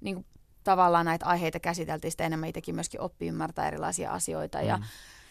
niin 0.00 0.14
kuin, 0.14 0.26
tavallaan 0.64 1.06
näitä 1.06 1.26
aiheita 1.26 1.60
käsiteltiin, 1.60 2.10
sitä 2.10 2.24
enemmän 2.24 2.48
itsekin 2.48 2.74
myöskin 2.74 3.00
oppi 3.00 3.26
ymmärtää 3.26 3.68
erilaisia 3.68 4.12
asioita. 4.12 4.58
Mm. 4.58 4.66
Ja 4.66 4.78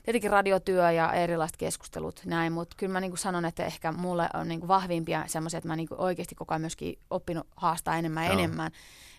tietenkin 0.03 0.31
radiotyö 0.31 0.91
ja 0.91 1.13
erilaiset 1.13 1.57
keskustelut 1.57 2.21
näin, 2.25 2.53
mutta 2.53 2.75
kyllä 2.79 2.93
mä 2.93 2.99
niin 2.99 3.11
kuin 3.11 3.19
sanon, 3.19 3.45
että 3.45 3.65
ehkä 3.65 3.91
mulle 3.91 4.29
on 4.33 4.47
niin 4.47 4.59
kuin 4.59 4.67
vahvimpia 4.67 5.23
semmoisia, 5.27 5.57
että 5.57 5.67
mä 5.67 5.75
niin 5.75 5.87
kuin 5.87 5.99
oikeasti 5.99 6.35
koko 6.35 6.53
ajan 6.53 6.61
myöskin 6.61 6.99
oppinut 7.09 7.47
haastaa 7.55 7.97
enemmän 7.97 8.23
ja 8.23 8.31
Joo. 8.31 8.39
enemmän 8.39 8.71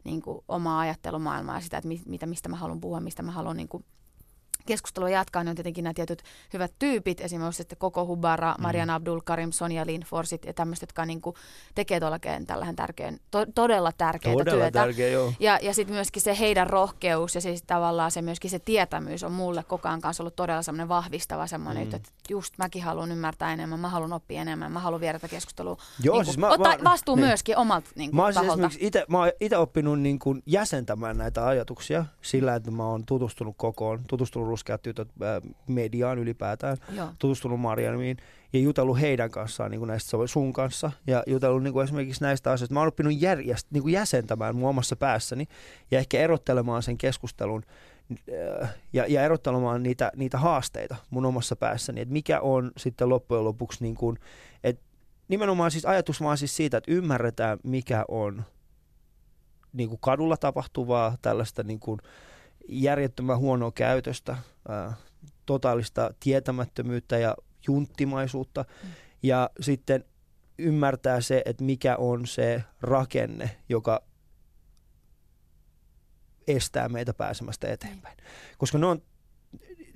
niin 0.04 0.22
kuin 0.22 0.44
omaa 0.48 0.80
ajattelumaailmaa 0.80 1.54
ja 1.54 1.60
sitä, 1.60 1.78
että 1.78 1.90
mitä, 2.06 2.26
mistä 2.26 2.48
mä 2.48 2.56
haluan 2.56 2.80
puhua, 2.80 3.00
mistä 3.00 3.22
mä 3.22 3.32
haluan 3.32 3.56
niin 3.56 3.68
kuin 3.68 3.84
keskustelua 4.66 5.10
jatkaa, 5.10 5.44
niin 5.44 5.50
on 5.50 5.56
tietenkin 5.56 5.84
nämä 5.84 5.94
tietyt 5.94 6.22
hyvät 6.52 6.72
tyypit, 6.78 7.20
esimerkiksi 7.20 7.62
että 7.62 7.76
koko 7.76 8.06
Hubara, 8.06 8.54
mm. 8.58 8.62
Marian 8.62 8.90
Abdul 8.90 9.20
Karim, 9.24 9.52
Sonja 9.52 9.86
Lindforsit 9.86 10.44
ja 10.44 10.52
tämmöiset, 10.52 10.82
jotka 10.82 11.06
niin 11.06 11.20
kuin 11.20 11.36
tekee 11.74 12.00
tuolla 12.00 12.18
kentällä 12.18 12.66
tärkeän, 12.76 13.18
to, 13.30 13.46
todella 13.54 13.92
tärkeää 13.92 14.36
todella 14.36 14.60
työtä. 14.60 14.80
Tärkeä, 14.80 15.08
joo. 15.08 15.32
Ja, 15.40 15.58
ja 15.62 15.74
sitten 15.74 15.94
myöskin 15.94 16.22
se 16.22 16.38
heidän 16.38 16.66
rohkeus 16.66 17.34
ja 17.34 17.40
siis 17.40 17.62
tavallaan 17.62 18.10
se 18.10 18.22
myöskin 18.22 18.50
se 18.50 18.58
tietämyys 18.58 19.22
on 19.22 19.32
mulle 19.32 19.62
koko 19.62 19.88
ajan 19.88 20.00
kanssa 20.00 20.22
ollut 20.22 20.36
todella 20.36 20.62
semmoinen 20.62 20.88
vahvistava 20.88 21.46
semmoinen, 21.46 21.88
mm. 21.88 21.94
että 21.94 22.10
just 22.30 22.54
mäkin 22.58 22.82
haluan 22.82 23.12
ymmärtää 23.12 23.52
enemmän, 23.52 23.80
mä 23.80 23.88
haluan 23.88 24.12
oppia 24.12 24.40
enemmän, 24.40 24.72
mä 24.72 24.80
haluan 24.80 25.00
viedä 25.00 25.18
tätä 25.18 25.30
keskustelua. 25.30 25.76
Joo, 26.02 26.14
niin 26.14 26.18
kuin, 26.18 26.24
siis 26.24 26.38
mä, 26.38 26.48
ottaa 26.48 26.76
mä, 26.78 26.90
vastuu 26.90 27.16
niin. 27.16 27.26
myöskin 27.26 27.56
omalta 27.56 27.90
niin 27.94 28.10
kuin, 28.10 28.34
mä 28.60 28.68
siis 28.70 28.82
ite, 28.82 29.04
mä 29.08 29.18
oon 29.18 29.32
itse 29.40 29.56
oppinut 29.56 30.00
niin 30.00 30.18
kuin 30.18 30.42
jäsentämään 30.46 31.16
näitä 31.18 31.46
ajatuksia 31.46 32.04
sillä, 32.22 32.54
että 32.54 32.70
mä 32.70 32.86
oon 32.86 33.06
tutustunut 33.06 33.54
kokoon, 33.58 34.00
tutustunut 34.08 34.48
ruskeat 34.54 34.82
tytöt 34.82 35.08
mediaan 35.66 36.18
ylipäätään, 36.18 36.76
Joo. 36.96 37.08
tutustunut 37.18 37.60
Marianimiin 37.60 38.16
ja 38.52 38.60
jutellut 38.60 39.00
heidän 39.00 39.30
kanssaan 39.30 39.70
niin 39.70 39.78
kuin 39.78 39.88
näistä 39.88 40.10
sun 40.26 40.52
kanssa 40.52 40.90
ja 41.06 41.22
jutellut 41.26 41.62
niin 41.62 41.72
kuin 41.72 41.84
esimerkiksi 41.84 42.24
näistä 42.24 42.50
asioista. 42.50 42.74
Mä 42.74 42.80
oon 42.80 42.88
oppinut 42.88 43.20
järjest, 43.20 43.66
niin 43.70 43.82
kuin 43.82 43.92
jäsentämään 43.92 44.56
mun 44.56 44.68
omassa 44.68 44.96
päässäni 44.96 45.46
ja 45.90 45.98
ehkä 45.98 46.18
erottelemaan 46.18 46.82
sen 46.82 46.98
keskustelun 46.98 47.62
äh, 48.62 48.74
ja, 48.92 49.06
ja 49.06 49.22
erottelemaan 49.22 49.82
niitä, 49.82 50.12
niitä 50.16 50.38
haasteita 50.38 50.96
mun 51.10 51.26
omassa 51.26 51.56
päässäni, 51.56 52.00
että 52.00 52.12
mikä 52.12 52.40
on 52.40 52.72
sitten 52.76 53.08
loppujen 53.08 53.44
lopuksi, 53.44 53.84
niin 53.84 53.94
kuin, 53.94 54.18
että 54.64 54.82
nimenomaan 55.28 55.70
siis 55.70 55.86
ajatus 55.86 56.20
vaan 56.20 56.38
siis 56.38 56.56
siitä, 56.56 56.76
että 56.76 56.92
ymmärretään 56.92 57.58
mikä 57.62 58.04
on 58.08 58.44
niin 59.72 59.88
kuin 59.88 60.00
kadulla 60.00 60.36
tapahtuvaa 60.36 61.16
tällaista 61.22 61.62
niin 61.62 61.80
kuin 61.80 62.00
järjettömän 62.68 63.38
huonoa 63.38 63.72
käytöstä, 63.72 64.36
ää, 64.68 64.94
totaalista 65.46 66.14
tietämättömyyttä 66.20 67.18
ja 67.18 67.36
junttimaisuutta. 67.66 68.64
Mm. 68.82 68.90
Ja 69.22 69.50
sitten 69.60 70.04
ymmärtää 70.58 71.20
se, 71.20 71.42
että 71.44 71.64
mikä 71.64 71.96
on 71.96 72.26
se 72.26 72.62
rakenne, 72.80 73.50
joka 73.68 74.02
estää 76.46 76.88
meitä 76.88 77.14
pääsemästä 77.14 77.68
eteenpäin. 77.68 78.16
Koska 78.58 78.78
ne 78.78 78.86
on, 78.86 79.02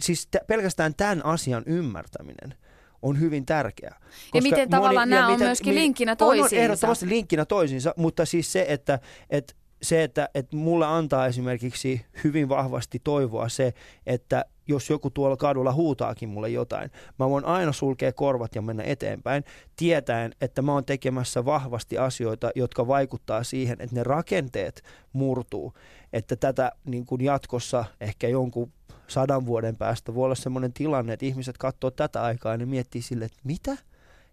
siis 0.00 0.26
t- 0.26 0.46
pelkästään 0.46 0.94
tämän 0.94 1.24
asian 1.24 1.62
ymmärtäminen 1.66 2.54
on 3.02 3.20
hyvin 3.20 3.46
tärkeää. 3.46 3.98
Koska 4.00 4.38
ja 4.38 4.42
miten 4.42 4.70
tavallaan 4.70 5.08
moni, 5.08 5.10
nämä 5.10 5.22
ja 5.22 5.26
on 5.26 5.32
miten, 5.32 5.48
myöskin 5.48 5.74
mi, 5.74 5.80
linkkinä 5.80 6.16
toisiinsa. 6.16 6.56
On, 6.56 6.58
on 6.58 6.64
ehdottomasti 6.64 7.08
linkkinä 7.08 7.44
toisiinsa, 7.44 7.94
mutta 7.96 8.26
siis 8.26 8.52
se, 8.52 8.66
että, 8.68 8.98
että 9.30 9.54
se, 9.82 10.02
että, 10.02 10.28
että 10.34 10.56
mulle 10.56 10.86
antaa 10.86 11.26
esimerkiksi 11.26 12.06
hyvin 12.24 12.48
vahvasti 12.48 13.00
toivoa 13.04 13.48
se, 13.48 13.74
että 14.06 14.44
jos 14.68 14.90
joku 14.90 15.10
tuolla 15.10 15.36
kadulla 15.36 15.72
huutaakin 15.72 16.28
mulle 16.28 16.48
jotain, 16.48 16.90
mä 17.18 17.30
voin 17.30 17.44
aina 17.44 17.72
sulkea 17.72 18.12
korvat 18.12 18.54
ja 18.54 18.62
mennä 18.62 18.82
eteenpäin, 18.82 19.44
tietäen, 19.76 20.32
että 20.40 20.62
mä 20.62 20.72
oon 20.72 20.84
tekemässä 20.84 21.44
vahvasti 21.44 21.98
asioita, 21.98 22.50
jotka 22.54 22.86
vaikuttaa 22.86 23.44
siihen, 23.44 23.76
että 23.80 23.96
ne 23.96 24.02
rakenteet 24.02 24.82
murtuu. 25.12 25.72
Että 26.12 26.36
tätä 26.36 26.72
niin 26.84 27.06
kuin 27.06 27.24
jatkossa 27.24 27.84
ehkä 28.00 28.28
jonkun 28.28 28.72
sadan 29.06 29.46
vuoden 29.46 29.76
päästä 29.76 30.14
voi 30.14 30.24
olla 30.24 30.34
sellainen 30.34 30.72
tilanne, 30.72 31.12
että 31.12 31.26
ihmiset 31.26 31.58
katsoo 31.58 31.90
tätä 31.90 32.22
aikaa 32.22 32.52
ja 32.52 32.58
ne 32.58 32.66
miettii 32.66 33.02
sille, 33.02 33.24
että 33.24 33.40
mitä? 33.44 33.76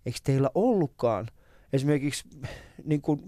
Eikö 0.05 0.19
teillä 0.23 0.49
ollutkaan 0.55 1.27
esimerkiksi 1.73 2.23
niin 2.83 3.01
kuin 3.01 3.27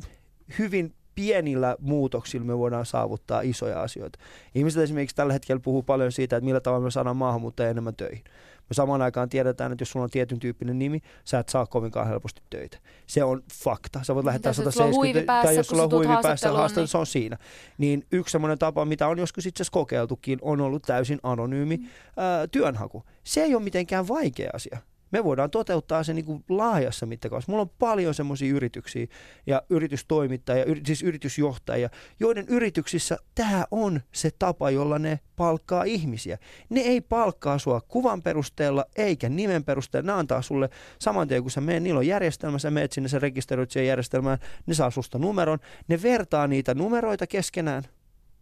hyvin 0.59 0.93
pienillä 1.17 1.75
muutoksilla 1.79 2.45
me 2.45 2.57
voidaan 2.57 2.85
saavuttaa 2.85 3.41
isoja 3.41 3.81
asioita. 3.81 4.19
Ihmiset 4.55 4.83
esimerkiksi 4.83 5.15
tällä 5.15 5.33
hetkellä 5.33 5.59
puhuu 5.59 5.83
paljon 5.83 6.11
siitä, 6.11 6.37
että 6.37 6.45
millä 6.45 6.59
tavalla 6.59 6.83
me 6.83 6.91
saadaan 6.91 7.17
maahanmuuttajia 7.17 7.69
enemmän 7.69 7.95
töihin. 7.95 8.23
Me 8.69 8.73
samaan 8.73 9.01
aikaan 9.01 9.29
tiedetään, 9.29 9.71
että 9.71 9.81
jos 9.81 9.91
sulla 9.91 10.03
on 10.03 10.09
tietyn 10.09 10.39
tyyppinen 10.39 10.79
nimi, 10.79 11.01
sä 11.25 11.39
et 11.39 11.49
saa 11.49 11.65
kovinkaan 11.65 12.07
helposti 12.07 12.41
töitä. 12.49 12.77
Se 13.07 13.23
on 13.23 13.43
fakta. 13.53 13.99
Sä 14.03 14.15
voit 14.15 14.25
lähettää 14.25 14.53
170, 14.53 15.43
tai 15.43 15.55
jos 15.55 15.67
sulla 15.67 15.83
on 15.83 15.91
huivi 15.91 16.13
päässä 16.21 16.51
haastattelu, 16.51 16.83
niin... 16.83 16.87
se 16.87 16.97
on 16.97 17.05
siinä. 17.05 17.37
Niin 17.77 18.05
yksi 18.11 18.31
semmoinen 18.31 18.59
tapa, 18.59 18.85
mitä 18.85 19.07
on 19.07 19.19
joskus 19.19 19.45
itse 19.45 19.63
asiassa 19.63 19.73
kokeiltukin, 19.73 20.39
on 20.41 20.61
ollut 20.61 20.83
täysin 20.83 21.19
anonyymi 21.23 21.77
mm. 21.77 21.85
ää, 22.17 22.47
työnhaku. 22.47 23.03
Se 23.23 23.41
ei 23.41 23.55
ole 23.55 23.63
mitenkään 23.63 24.07
vaikea 24.07 24.49
asia 24.53 24.77
me 25.11 25.23
voidaan 25.23 25.51
toteuttaa 25.51 26.03
se 26.03 26.13
niin 26.13 26.25
kuin 26.25 26.43
laajassa 26.49 27.05
mittakaavassa. 27.05 27.51
Mulla 27.51 27.61
on 27.61 27.71
paljon 27.79 28.13
semmoisia 28.13 28.53
yrityksiä 28.53 29.07
ja 29.47 29.61
yritystoimittajia, 29.69 30.65
siis 30.85 31.03
yritysjohtajia, 31.03 31.89
joiden 32.19 32.45
yrityksissä 32.47 33.17
tämä 33.35 33.65
on 33.71 34.01
se 34.11 34.31
tapa, 34.39 34.69
jolla 34.69 34.99
ne 34.99 35.19
palkkaa 35.35 35.83
ihmisiä. 35.83 36.37
Ne 36.69 36.81
ei 36.81 37.01
palkkaa 37.01 37.59
sua 37.59 37.81
kuvan 37.81 38.21
perusteella 38.21 38.85
eikä 38.95 39.29
nimen 39.29 39.63
perusteella. 39.63 40.11
Ne 40.11 40.19
antaa 40.19 40.41
sulle 40.41 40.69
saman 40.99 41.27
tien, 41.27 41.41
kun 41.41 41.51
sä 41.51 41.61
menet, 41.61 41.83
niillä 41.83 41.97
on 41.97 42.07
järjestelmä, 42.07 42.59
sä 42.59 42.71
menet 42.71 42.91
sinne, 42.91 43.09
sä 43.09 43.19
rekisteröit 43.19 43.71
siihen 43.71 43.87
järjestelmään, 43.87 44.37
ne 44.65 44.73
saa 44.73 44.91
susta 44.91 45.17
numeron, 45.17 45.59
ne 45.87 46.01
vertaa 46.01 46.47
niitä 46.47 46.73
numeroita 46.73 47.27
keskenään, 47.27 47.83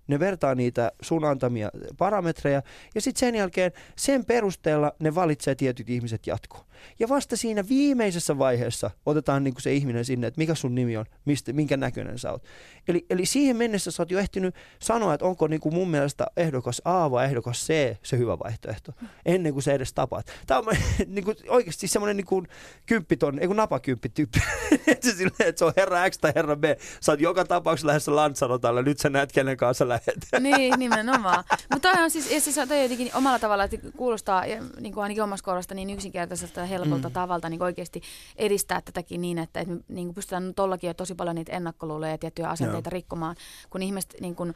ne 0.07 0.19
vertaa 0.19 0.55
niitä 0.55 0.91
sun 1.01 1.25
antamia 1.25 1.71
parametreja 1.97 2.61
ja 2.95 3.01
sitten 3.01 3.19
sen 3.19 3.35
jälkeen 3.35 3.71
sen 3.95 4.25
perusteella 4.25 4.91
ne 4.99 5.15
valitsee 5.15 5.55
tietyt 5.55 5.89
ihmiset 5.89 6.27
jatkoon. 6.27 6.65
Ja 6.99 7.09
vasta 7.09 7.37
siinä 7.37 7.63
viimeisessä 7.69 8.37
vaiheessa 8.37 8.91
otetaan 9.05 9.43
niinku 9.43 9.61
se 9.61 9.73
ihminen 9.73 10.05
sinne, 10.05 10.27
että 10.27 10.37
mikä 10.37 10.55
sun 10.55 10.75
nimi 10.75 10.97
on, 10.97 11.05
mistä, 11.25 11.53
minkä 11.53 11.77
näköinen 11.77 12.19
sä 12.19 12.31
oot. 12.31 12.43
Eli, 12.87 13.05
eli 13.09 13.25
siihen 13.25 13.57
mennessä 13.57 13.91
sä 13.91 14.03
oot 14.03 14.11
jo 14.11 14.19
ehtinyt 14.19 14.55
sanoa, 14.79 15.13
että 15.13 15.25
onko 15.25 15.47
niinku 15.47 15.71
mun 15.71 15.89
mielestä 15.89 16.25
ehdokas 16.37 16.81
A 16.85 17.11
vai 17.11 17.25
ehdokas 17.25 17.67
C 17.67 17.97
se 18.03 18.17
hyvä 18.17 18.39
vaihtoehto, 18.39 18.91
ennen 19.25 19.53
kuin 19.53 19.63
se 19.63 19.73
edes 19.73 19.93
tapaat. 19.93 20.25
Tämä 20.47 20.59
on 20.59 20.65
niinku, 21.07 21.33
oikeasti 21.49 21.87
semmoinen 21.87 22.17
niinku 22.17 22.43
kymppiton, 22.85 23.39
ei 23.39 23.47
kun 23.47 23.55
napakymppityyppi. 23.55 24.39
että, 24.87 25.11
se, 25.11 25.25
että 25.39 25.59
se 25.59 25.65
on 25.65 25.73
herra 25.77 26.09
X 26.09 26.17
tai 26.17 26.31
herra 26.35 26.55
B. 26.55 26.63
Sä 27.01 27.11
oot 27.11 27.19
joka 27.19 27.45
tapauksessa 27.45 27.87
lähdössä 27.87 28.15
Lanzarotalle, 28.15 28.83
nyt 28.83 28.99
sä 28.99 29.09
näet 29.09 29.31
kenen 29.31 29.57
kanssa 29.57 29.87
lähet. 29.87 30.27
niin, 30.39 30.73
nimenomaan. 30.77 31.43
Mutta 31.73 31.89
on 31.89 32.11
siis, 32.11 32.31
ja 32.31 32.41
siis 32.41 32.57
jotenkin 32.57 33.11
omalla 33.13 33.39
tavalla, 33.39 33.63
että 33.63 33.77
kuulostaa 33.97 34.43
niin 34.79 34.93
kuin 34.93 35.03
ainakin 35.03 35.23
omasta 35.23 35.45
kohdasta 35.45 35.75
niin 35.75 35.89
yksinkertaiselta 35.89 36.64
ja 36.65 36.69
helpolta 36.69 37.09
mm. 37.09 37.13
tavalta 37.13 37.49
niin 37.49 37.63
oikeasti 37.63 38.01
edistää 38.35 38.81
tätäkin 38.81 39.21
niin, 39.21 39.37
että, 39.37 39.59
että 39.59 39.73
me 39.73 39.81
niin 39.87 40.07
kuin 40.07 40.15
pystytään 40.15 40.53
tuollakin 40.55 40.87
jo 40.87 40.93
tosi 40.93 41.15
paljon 41.15 41.35
niitä 41.35 41.53
ennakkoluuloja 41.53 42.11
ja 42.11 42.17
tiettyjä 42.17 42.49
asenteita 42.49 42.87
Joo. 42.89 42.93
rikkomaan, 42.93 43.35
kun 43.69 43.83
ihmiset 43.83 44.15
niin 44.21 44.35
kuin 44.35 44.53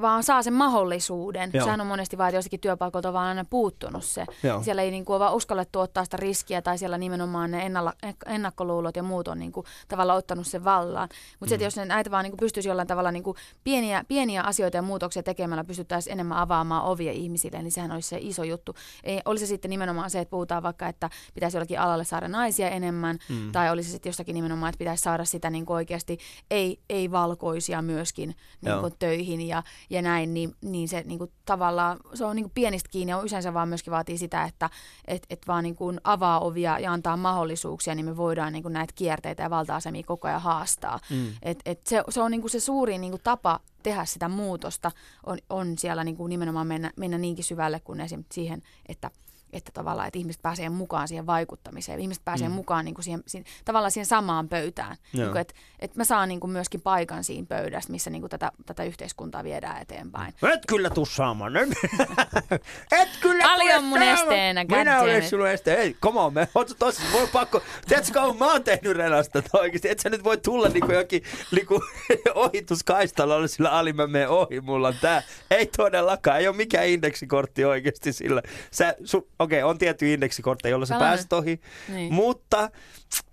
vaan 0.00 0.22
saa 0.22 0.42
sen 0.42 0.52
mahdollisuuden. 0.52 1.50
Joo. 1.52 1.64
Sehän 1.64 1.80
on 1.80 1.86
monesti 1.86 2.18
vaan, 2.18 2.28
että 2.28 2.36
jostakin 2.38 2.60
työpaikalta 2.60 3.08
on 3.08 3.14
vaan 3.14 3.28
aina 3.28 3.44
puuttunut 3.44 4.04
se. 4.04 4.26
Joo. 4.42 4.62
Siellä 4.62 4.82
ei 4.82 4.90
niin 4.90 5.04
kuin, 5.04 5.14
ole 5.14 5.24
vaan 5.24 5.34
uskallettu 5.34 5.80
ottaa 5.80 6.04
sitä 6.04 6.16
riskiä 6.16 6.62
tai 6.62 6.78
siellä 6.78 6.98
nimenomaan 6.98 7.50
ne 7.50 7.66
ennalla, 7.66 7.92
ennakkoluulot 8.26 8.96
ja 8.96 9.02
muut 9.02 9.28
on 9.28 9.38
niin 9.38 9.52
kuin, 9.52 9.66
tavallaan 9.88 10.18
ottanut 10.18 10.46
sen 10.46 10.64
vallaan. 10.64 11.08
Mutta 11.40 11.54
mm. 11.54 11.58
se, 11.58 11.64
jos 11.64 11.76
ne 11.76 11.84
näitä 11.84 12.10
vaan 12.10 12.24
niin 12.24 12.32
kuin, 12.32 12.38
pystyisi 12.38 12.68
jollain 12.68 12.88
tavalla 12.88 13.12
niin 13.12 13.22
kuin, 13.22 13.36
pieniä, 13.64 14.04
pieniä 14.08 14.42
asioita 14.42 14.76
ja 14.76 14.82
muutoksia 14.82 15.22
tekemällä 15.22 15.64
pystyttäisiin 15.64 16.12
enemmän 16.12 16.38
avaamaan 16.38 16.84
ovia 16.84 17.12
ihmisille, 17.12 17.62
niin 17.62 17.72
sehän 17.72 17.92
olisi 17.92 18.08
se 18.08 18.18
iso 18.20 18.44
juttu. 18.44 18.74
Ei, 19.04 19.20
olisi 19.24 19.46
se 19.46 19.48
sitten 19.48 19.70
nimenomaan 19.70 20.10
se, 20.10 20.20
että 20.20 20.30
puhutaan 20.30 20.62
vaikka, 20.62 20.88
että 20.88 21.10
pitäisi 21.34 21.56
jollakin 21.56 21.80
alalle 21.80 22.04
saada 22.04 22.28
naisia 22.28 22.70
enemmän, 22.70 23.18
mm. 23.28 23.52
tai 23.52 23.70
olisi 23.70 23.88
se 23.88 23.92
sitten 23.92 24.10
jossakin 24.10 24.34
nimenomaan, 24.34 24.70
että 24.70 24.78
pitäisi 24.78 25.02
saada 25.02 25.24
sitä 25.24 25.50
niin 25.50 25.66
kuin 25.66 25.74
oikeasti 25.74 26.18
ei, 26.50 26.80
ei 26.88 27.10
valkoisia 27.10 27.82
myöskin 27.82 28.36
niin 28.60 28.80
kuin, 28.80 28.92
töihin 28.98 29.40
ja, 29.40 29.53
ja 29.90 30.02
näin, 30.02 30.34
niin, 30.34 30.54
niin 30.60 30.88
se 30.88 31.02
niin 31.06 31.18
kuin, 31.18 31.30
tavallaan, 31.44 32.00
se 32.14 32.24
on 32.24 32.36
niin 32.36 32.44
kuin 32.44 32.52
pienistä 32.54 32.88
kiinni 32.88 33.12
ja 33.12 33.42
se 33.42 33.54
vaan 33.54 33.68
myöskin 33.68 33.90
vaatii 33.90 34.18
sitä, 34.18 34.44
että 34.44 34.70
et, 35.08 35.26
et 35.30 35.42
vaan 35.48 35.64
niin 35.64 35.76
kuin 35.76 36.00
avaa 36.04 36.40
ovia 36.40 36.78
ja 36.78 36.92
antaa 36.92 37.16
mahdollisuuksia, 37.16 37.94
niin 37.94 38.06
me 38.06 38.16
voidaan 38.16 38.52
niin 38.52 38.62
kuin 38.62 38.72
näitä 38.72 38.92
kierteitä 38.96 39.42
ja 39.42 39.50
valta-asemia 39.50 40.02
koko 40.06 40.28
ajan 40.28 40.40
haastaa. 40.40 41.00
Mm. 41.10 41.26
Et, 41.42 41.58
et 41.66 41.86
se, 41.86 42.02
se 42.08 42.20
on 42.20 42.30
niin 42.30 42.40
kuin 42.40 42.50
se 42.50 42.60
suurin 42.60 43.00
niin 43.00 43.12
kuin 43.12 43.22
tapa 43.24 43.60
tehdä 43.82 44.04
sitä 44.04 44.28
muutosta, 44.28 44.90
on, 45.26 45.38
on 45.50 45.78
siellä 45.78 46.04
niin 46.04 46.16
kuin 46.16 46.30
nimenomaan 46.30 46.66
mennä, 46.66 46.90
mennä 46.96 47.18
niinkin 47.18 47.44
syvälle 47.44 47.80
kuin 47.80 48.00
esim. 48.00 48.24
siihen, 48.32 48.62
että– 48.88 49.10
että 49.54 49.72
tavallaan, 49.74 50.08
että 50.08 50.18
ihmiset 50.18 50.42
pääsee 50.42 50.68
mukaan 50.68 51.08
siihen 51.08 51.26
vaikuttamiseen. 51.26 52.00
Ihmiset 52.00 52.24
pääsee 52.24 52.48
mm. 52.48 52.54
mukaan 52.54 52.84
niin 52.84 52.94
kuin 52.94 53.04
siihen, 53.04 53.22
siihen, 53.26 53.46
tavallaan 53.64 53.90
siihen 53.90 54.06
samaan 54.06 54.48
pöytään. 54.48 54.96
Niin 55.12 55.30
kuin, 55.30 55.40
että, 55.40 55.54
että 55.78 56.00
mä 56.00 56.04
saan 56.04 56.28
niin 56.28 56.40
kuin 56.40 56.50
myöskin 56.50 56.80
paikan 56.80 57.24
siinä 57.24 57.46
pöydässä, 57.48 57.90
missä 57.90 58.10
niin 58.10 58.22
kuin 58.22 58.30
tätä, 58.30 58.52
tätä 58.66 58.84
yhteiskuntaa 58.84 59.44
viedään 59.44 59.82
eteenpäin. 59.82 60.34
Et 60.54 60.66
kyllä 60.68 60.90
tuu 60.90 61.06
saamaan. 61.06 61.52
Et 63.00 63.08
kyllä 63.20 63.52
Ali 63.52 63.74
on 63.74 63.84
mun 63.84 64.02
esteenä. 64.02 64.64
Minä 64.64 65.00
olen 65.00 65.28
sinun 65.28 65.48
esteenä. 65.48 65.82
Ei, 65.82 65.96
come 66.02 66.20
on, 66.20 66.34
me 66.34 66.48
oot 66.54 66.76
tosissaan. 66.78 67.12
Voi 67.12 67.28
pakko. 67.32 67.62
Tiedätkö 67.88 68.12
kauan 68.12 68.36
mä 68.36 68.52
oon 68.52 68.64
tehnyt 68.64 68.96
renasta 68.96 69.42
oikeasti. 69.52 69.88
Et 69.88 70.00
sä 70.00 70.10
nyt 70.10 70.24
voi 70.24 70.36
tulla 70.38 70.68
niinku 70.68 70.92
jokin 70.92 71.22
niinku, 71.50 71.82
ohituskaistalla 72.34 73.48
sillä 73.48 73.70
Ali 73.70 73.92
mä 73.92 74.06
menen 74.06 74.28
ohi. 74.28 74.60
Mulla 74.60 74.88
on 74.88 74.94
tää. 75.00 75.22
Ei 75.50 75.66
todellakaan. 75.66 76.38
Ei 76.40 76.48
ole 76.48 76.56
mikään 76.56 76.86
indeksikortti 76.86 77.64
oikeasti 77.64 78.12
sillä. 78.12 78.42
Sä, 78.70 78.94
su, 79.04 79.28
okei, 79.44 79.62
okay, 79.62 79.70
on 79.70 79.78
tietty 79.78 80.12
indeksikortti, 80.12 80.68
jolla 80.68 80.86
sä 80.86 80.98
pääset 80.98 81.32
ohi, 81.32 81.60
niin. 81.88 82.14
mutta 82.14 82.70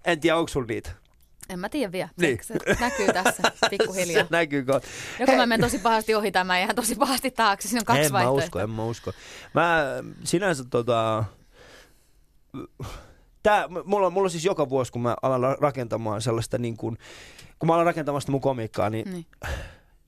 en 0.05 0.19
tiedä, 0.19 0.37
onko 0.37 0.47
sulla 0.47 0.67
niitä. 0.67 0.91
En 1.51 1.59
mä 1.59 1.69
tiedä 1.69 1.91
vielä. 1.91 2.09
Niin. 2.17 2.39
Se 2.41 2.53
näkyy 2.79 3.07
tässä 3.13 3.43
pikkuhiljaa. 3.69 4.23
se 4.23 4.27
näkyy 4.29 4.65
kohta. 4.65 4.87
Joko 5.19 5.31
mä 5.31 5.45
menen 5.45 5.61
tosi 5.61 5.79
pahasti 5.79 6.15
ohi 6.15 6.31
tai 6.31 6.43
mä 6.43 6.59
jään 6.59 6.75
tosi 6.75 6.95
pahasti 6.95 7.31
taakse. 7.31 7.67
Siinä 7.67 7.81
on 7.81 7.85
kaksi 7.85 8.03
en 8.03 8.11
vaihtoehtoa. 8.11 8.37
mä 8.37 8.43
usko, 8.43 8.59
en 8.59 8.69
mä 8.69 8.85
usko. 8.85 9.11
Mä 9.53 9.85
sinänsä 10.23 10.63
tota... 10.69 11.23
Tää, 13.43 13.67
mulla, 13.83 14.09
mulla 14.09 14.29
siis 14.29 14.45
joka 14.45 14.69
vuosi, 14.69 14.91
kun 14.91 15.01
mä 15.01 15.15
alan 15.21 15.57
rakentamaan 15.59 16.21
sellaista 16.21 16.57
niin 16.57 16.77
kuin, 16.77 16.97
kun 17.59 17.67
mä 17.67 17.73
alan 17.73 17.85
rakentamaan 17.85 18.21
sitä 18.21 18.31
mun 18.31 18.41
komiikkaa, 18.41 18.89
niin, 18.89 19.11
niin. 19.11 19.25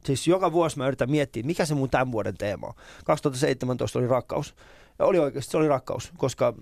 siis 0.05 0.27
joka 0.27 0.51
vuosi 0.51 0.77
mä 0.77 0.87
yritän 0.87 1.11
miettiä, 1.11 1.43
mikä 1.43 1.65
se 1.65 1.75
mun 1.75 1.89
tämän 1.89 2.11
vuoden 2.11 2.37
teema 2.37 2.67
on. 2.67 2.73
2017 3.05 3.99
oli 3.99 4.07
rakkaus. 4.07 4.55
Ja 4.99 5.05
oli 5.05 5.19
oikeasti, 5.19 5.51
se 5.51 5.57
oli 5.57 5.67
rakkaus, 5.67 6.11
koska 6.17 6.53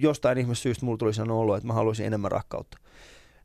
jostain 0.00 0.38
ihmeessä 0.38 0.62
syystä 0.62 0.84
mulla 0.84 0.98
tuli 0.98 1.14
sellainen 1.14 1.36
olo, 1.36 1.56
että 1.56 1.66
mä 1.66 1.72
haluaisin 1.72 2.06
enemmän 2.06 2.32
rakkautta. 2.32 2.78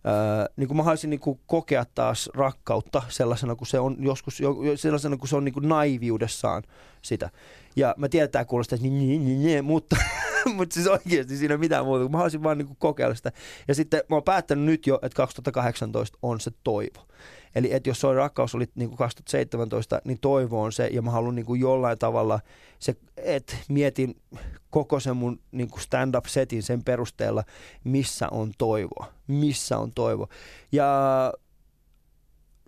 Öö, 0.06 0.46
niin 0.56 0.68
kuin 0.68 0.78
mä 0.78 0.84
haluaisin 0.84 1.10
niin 1.10 1.20
kuin 1.20 1.40
kokea 1.46 1.86
taas 1.96 2.30
rakkautta 2.34 3.02
sellaisena 3.10 3.56
kuin 3.56 3.68
se 3.68 3.80
on 3.80 3.98
joskus, 4.00 4.42
sellaisena 4.76 5.18
kuin 5.18 5.30
se 5.30 5.36
on 5.36 5.46
niin 5.46 5.54
kuin 5.54 5.70
naiviudessaan 5.70 6.64
sitä. 7.02 7.30
Ja 7.76 7.96
mä 7.98 8.10
tiedän, 8.10 8.26
että 8.26 8.32
tämä 8.40 8.46
kuulostaa, 8.46 8.76
että 8.76 8.88
niin, 8.88 9.00
niin, 9.00 9.26
niin, 9.26 9.44
niin, 9.44 9.66
mutta, 9.66 9.96
mutta 10.56 10.74
siis 10.74 10.88
oikeasti 10.88 11.38
siinä 11.38 11.54
ei 11.54 11.58
mitään 11.58 11.86
muuta, 11.86 12.10
mä 12.10 12.18
haluaisin 12.18 12.44
vaan 12.44 12.58
niin 12.58 12.68
kuin 12.68 12.78
kokeilla 12.80 13.16
sitä. 13.16 13.32
Ja 13.68 13.76
sitten 13.76 14.04
mä 14.10 14.16
oon 14.16 14.24
päättänyt 14.24 14.66
nyt 14.66 14.88
jo, 14.88 14.96
että 14.96 15.16
2018 15.16 16.18
on 16.22 16.40
se 16.40 16.52
toivo. 16.64 17.08
Eli 17.56 17.74
että 17.74 17.90
jos 17.90 18.02
se 18.02 18.08
on 18.08 18.16
rakkaus 18.16 18.56
oli 18.56 18.66
niin 18.76 18.90
kuin 18.90 18.98
2017, 18.98 20.02
niin 20.04 20.20
toivo 20.22 20.62
on 20.62 20.72
se, 20.72 20.90
ja 20.92 21.02
mä 21.02 21.12
haluan 21.12 21.36
niin 21.36 21.46
kuin 21.46 21.62
jollain 21.62 21.98
tavalla, 21.98 22.40
se, 22.80 22.96
että 23.18 23.56
mietin 23.70 24.22
koko 24.70 25.00
sen 25.00 25.18
mun 25.18 25.40
niin 25.52 25.70
kuin 25.70 25.82
stand-up-setin 25.82 26.64
sen 26.64 26.84
perusteella, 26.84 27.44
missä 27.84 28.28
on 28.32 28.52
toivoa, 28.58 29.14
missä 29.28 29.78
on 29.78 29.92
toivo. 29.92 30.28
Ja 30.72 30.88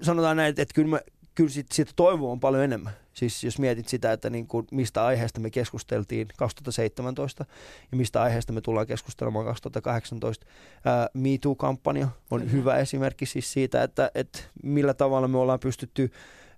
sanotaan 0.01 0.38
näin, 0.38 0.49
että 0.57 0.73
kyllä, 0.73 0.89
mä, 0.89 0.99
kyllä 1.36 1.49
siitä, 1.49 1.75
siitä 1.75 1.91
toivoa 1.95 2.32
on 2.32 2.39
paljon 2.39 2.63
enemmän. 2.63 2.93
Siis 3.13 3.43
jos 3.43 3.59
mietit 3.59 3.88
sitä, 3.88 4.11
että 4.11 4.29
niin 4.29 4.47
kuin, 4.47 4.67
mistä 4.71 5.05
aiheesta 5.05 5.39
me 5.39 5.49
keskusteltiin 5.49 6.27
2017 6.38 7.45
ja 7.91 7.97
mistä 7.97 8.21
aiheesta 8.21 8.53
me 8.53 8.61
tullaan 8.61 8.88
keskustelemaan 8.88 9.45
2018. 9.45 10.45
Ää, 10.86 11.09
Me 11.13 11.29
Too-kampanja 11.41 12.07
on 12.32 12.39
Kyllä. 12.39 12.51
hyvä 12.51 12.77
esimerkki 12.77 13.25
siis 13.25 13.53
siitä, 13.53 13.84
että, 13.84 14.11
että 14.15 14.39
millä 14.63 14.93
tavalla 14.93 15.27
me 15.27 15.38
ollaan 15.38 15.59
pystytty 15.59 16.11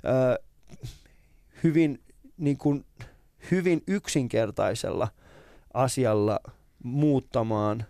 ää, 0.04 0.38
hyvin, 1.64 2.02
niin 2.38 2.58
kuin, 2.58 2.86
hyvin 3.52 3.84
yksinkertaisella 3.88 5.08
asialla 5.74 6.40
muuttamaan, 6.84 7.86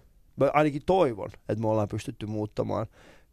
ainakin 0.54 0.82
toivon, 0.86 1.30
että 1.50 1.62
me 1.62 1.68
ollaan 1.68 1.88
pystytty 1.88 2.26
muuttamaan 2.26 2.88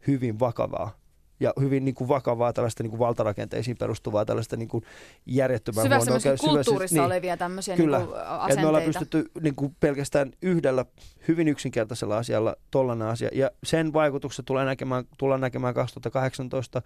hyvin 0.07 0.39
vakavaa 0.39 1.00
ja 1.41 1.53
hyvin 1.59 1.85
niin 1.85 1.95
kuin 1.95 2.07
vakavaa 2.07 2.53
tällaista 2.53 2.83
niin 2.83 2.89
kuin 2.89 2.99
valtarakenteisiin 2.99 3.77
perustuvaa 3.77 4.25
tällaista 4.25 4.57
niin 4.57 4.67
kuin 4.67 4.83
järjettömän 5.25 5.83
Syvässä 5.83 6.11
huonoa. 6.11 6.37
kulttuurissa 6.39 6.95
niin, 6.95 7.05
olevia 7.05 7.37
tämmöisiä 7.37 7.75
kyllä, 7.75 7.97
niin 7.97 8.07
kuin 8.07 8.19
asenteita. 8.19 8.61
me 8.61 8.67
ollaan 8.67 8.83
pystytty 8.83 9.31
niin 9.41 9.55
kuin 9.55 9.75
pelkästään 9.79 10.31
yhdellä 10.41 10.85
hyvin 11.27 11.47
yksinkertaisella 11.47 12.17
asialla 12.17 12.55
tollainen 12.71 13.07
asia. 13.07 13.29
Ja 13.33 13.51
sen 13.63 13.93
vaikutukset 13.93 14.45
tulee 14.45 14.65
näkemään, 14.65 15.03
tullaan 15.17 15.41
näkemään 15.41 15.73
2018, 15.73 16.81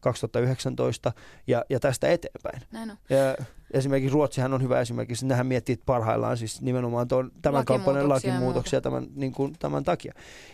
2019 0.00 1.12
ja, 1.46 1.64
ja 1.70 1.80
tästä 1.80 2.08
eteenpäin. 2.08 2.62
Näin 2.72 2.90
on. 2.90 2.96
Ja, 3.10 3.44
esimerkiksi 3.72 4.12
Ruotsihan 4.12 4.54
on 4.54 4.62
hyvä 4.62 4.80
esimerkki, 4.80 5.14
nehän 5.22 5.46
miettii 5.46 5.78
parhaillaan 5.86 6.36
siis 6.36 6.60
nimenomaan 6.62 7.08
tuon, 7.08 7.32
tämän 7.42 7.64
kampanjan 7.64 8.08
lakimuutoksia 8.08 8.80
tämän, 8.80 9.06
niin 9.14 9.32
kuin, 9.32 9.52
tämän 9.58 9.84
takia. 9.84 10.12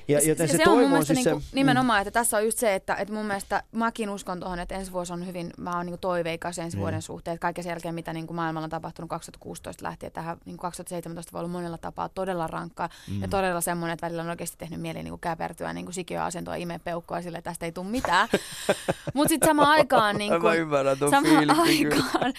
Ja, 0.09 0.19
ja 0.19 0.29
joten 0.29 0.49
se, 0.49 0.57
se, 0.57 0.65
se 0.65 0.71
on 0.71 0.89
mun 0.89 1.07
siis 1.07 1.19
niin 1.19 1.31
kuin, 1.31 1.43
se, 1.43 1.57
nimenomaan, 1.57 2.01
että 2.01 2.11
tässä 2.11 2.37
on 2.37 2.45
just 2.45 2.59
se, 2.59 2.75
että, 2.75 2.95
että 2.95 3.15
mun 3.15 3.27
mielestä 3.27 3.38
mäkin 3.73 4.11
uskon 4.11 4.41
tuohon, 4.41 4.59
että 4.59 4.75
ensi 4.75 4.93
vuosi 4.93 5.13
on 5.13 5.27
hyvin, 5.27 5.51
mä 5.59 5.77
oon 5.77 5.87
niin 5.87 5.99
toiveikas 5.99 6.59
ensi 6.59 6.77
mm. 6.77 6.81
vuoden 6.81 7.03
suhteen, 7.03 7.35
että 7.35 7.43
kaiken 7.43 7.65
sen 7.65 7.71
jälkeen, 7.71 7.95
mitä 7.95 8.13
niin 8.13 8.27
kuin 8.27 8.37
maailmalla 8.37 8.65
on 8.65 8.71
tapahtunut 8.71 9.11
2016 9.11 9.85
lähtien 9.85 10.13
tähän 10.13 10.37
niin 10.45 10.57
2017 10.57 11.33
voi 11.33 11.39
olla 11.39 11.49
monella 11.49 11.79
tapaa 11.79 12.09
todella 12.09 12.47
rankkaa 12.47 12.89
mm. 13.11 13.23
ja 13.23 13.29
todella 13.29 13.61
semmoinen, 13.61 13.95
että 13.95 14.07
välillä 14.07 14.23
on 14.23 14.31
oikeasti 14.31 14.57
tehnyt 14.59 14.81
mieli 14.81 15.03
niin 15.03 15.13
kuin 15.13 15.21
käpertyä 15.21 15.73
niin 15.73 15.87
kuin 15.87 15.95
sikiöasentoa 15.95 16.55
imeä 16.55 16.79
peukkua 16.79 17.23
sille, 17.23 17.39
että 17.39 17.51
tästä 17.51 17.67
ei 17.67 17.73
tule 17.73 17.87
mitään. 17.87 18.29
Mutta 19.15 19.29
sitten 19.29 19.49
samaan 19.49 19.69
aikaan, 19.69 20.17
niin 20.17 20.31
kuin, 20.31 20.43
Mä 20.43 20.55
ymmärrän 20.55 20.99
samaan 20.99 21.51
aikaan 21.61 22.33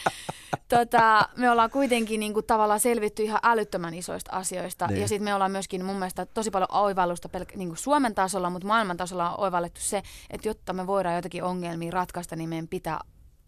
tota, 0.70 1.30
me 1.36 1.52
ollaan 1.52 1.70
kuitenkin 1.70 2.20
niin 2.20 2.34
kuin, 2.34 2.46
tavallaan 2.46 2.80
selvitty 2.80 3.24
ihan 3.24 3.40
älyttömän 3.44 3.94
isoista 3.94 4.32
asioista. 4.32 4.88
Niin. 4.88 5.02
Ja 5.02 5.08
sitten 5.08 5.24
me 5.24 5.34
ollaan 5.34 5.52
myöskin 5.52 5.86
mun 5.86 5.96
mielestä 5.96 6.26
tosi 6.26 6.52
paljon 6.52 6.72
oivallusta 6.72 7.30
pelk- 7.38 7.56
niin 7.56 7.68
kuin 7.68 7.78
Suomen 7.78 8.16
tasolla, 8.16 8.50
mutta 8.50 8.68
maailman 8.68 8.98
tasolla 8.98 9.30
on 9.30 9.40
oivallettu 9.40 9.82
se, 9.82 10.04
että 10.30 10.48
jotta 10.48 10.74
me 10.74 10.88
voidaan 10.90 11.16
jotakin 11.16 11.44
ongelmia 11.44 11.92
ratkaista, 11.92 12.36
niin 12.36 12.50
meidän 12.50 12.68
pitää 12.68 13.00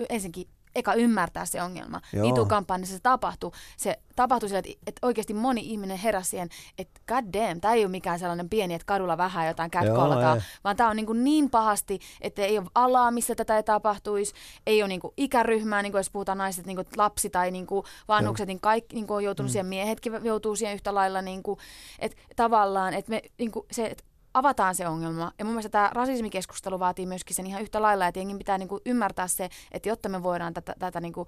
ensinnäkin 0.09 0.47
eka 0.75 0.93
ymmärtää 0.93 1.45
se 1.45 1.61
ongelma. 1.61 2.01
MeToo-kampanjassa 2.15 2.95
se 2.95 2.99
tapahtui. 3.03 3.51
Se 3.77 3.99
tapahtui 4.15 4.49
sillä, 4.49 4.59
että, 4.59 4.71
että 4.87 5.07
oikeasti 5.07 5.33
moni 5.33 5.61
ihminen 5.61 5.97
heräsi 5.97 6.29
siihen, 6.29 6.49
että 6.77 7.01
god 7.07 7.25
damn, 7.33 7.61
tämä 7.61 7.73
ei 7.73 7.83
ole 7.85 7.91
mikään 7.91 8.19
sellainen 8.19 8.49
pieni, 8.49 8.73
että 8.73 8.85
kadulla 8.85 9.17
vähän 9.17 9.47
jotain 9.47 9.71
catcallataan, 9.71 10.43
vaan 10.63 10.75
tämä 10.75 10.89
on 10.89 10.95
niin, 10.95 11.05
kuin 11.05 11.23
niin 11.23 11.49
pahasti, 11.49 11.99
että 12.21 12.41
ei 12.41 12.57
ole 12.57 12.67
alaa, 12.75 13.11
missä 13.11 13.35
tätä 13.35 13.57
ei 13.57 13.63
tapahtuisi, 13.63 14.33
ei 14.67 14.81
ole 14.81 14.87
niin 14.87 15.01
kuin 15.01 15.13
ikäryhmää, 15.17 15.81
niin 15.81 15.91
kuin 15.91 15.99
jos 15.99 16.09
puhutaan 16.09 16.37
naiset, 16.37 16.65
niin 16.65 16.75
kuin 16.75 16.87
lapsi 16.97 17.29
tai 17.29 17.51
niin 17.51 17.67
kuin 17.67 17.85
vanhukset, 18.07 18.47
Joo. 18.47 18.53
niin 18.53 18.61
kaikki 18.61 18.95
niin 18.95 19.07
kuin 19.07 19.15
on 19.15 19.23
joutunut 19.23 19.49
mm. 19.49 19.51
siihen, 19.51 19.65
miehetkin 19.65 20.13
joutuu 20.23 20.55
siihen 20.55 20.75
yhtä 20.75 20.95
lailla, 20.95 21.21
niin 21.21 21.43
kuin, 21.43 21.59
että 21.99 22.17
tavallaan, 22.35 22.93
että 22.93 23.09
me, 23.09 23.21
niin 23.37 23.51
kuin 23.51 23.65
se, 23.71 23.85
että 23.85 24.03
avataan 24.34 24.75
se 24.75 24.88
ongelma. 24.88 25.32
Ja 25.39 25.45
mun 25.45 25.53
mielestä 25.53 25.69
tämä 25.69 25.89
rasismikeskustelu 25.93 26.79
vaatii 26.79 27.05
myöskin 27.05 27.36
sen 27.36 27.47
ihan 27.47 27.61
yhtä 27.61 27.82
lailla, 27.82 28.07
että 28.07 28.19
jengi 28.19 28.38
pitää 28.38 28.57
niinku 28.57 28.79
ymmärtää 28.86 29.27
se, 29.27 29.49
että 29.71 29.89
jotta 29.89 30.09
me 30.09 30.23
voidaan 30.23 30.53
tätä, 30.53 30.75
tätä 30.79 31.01
niinku 31.01 31.27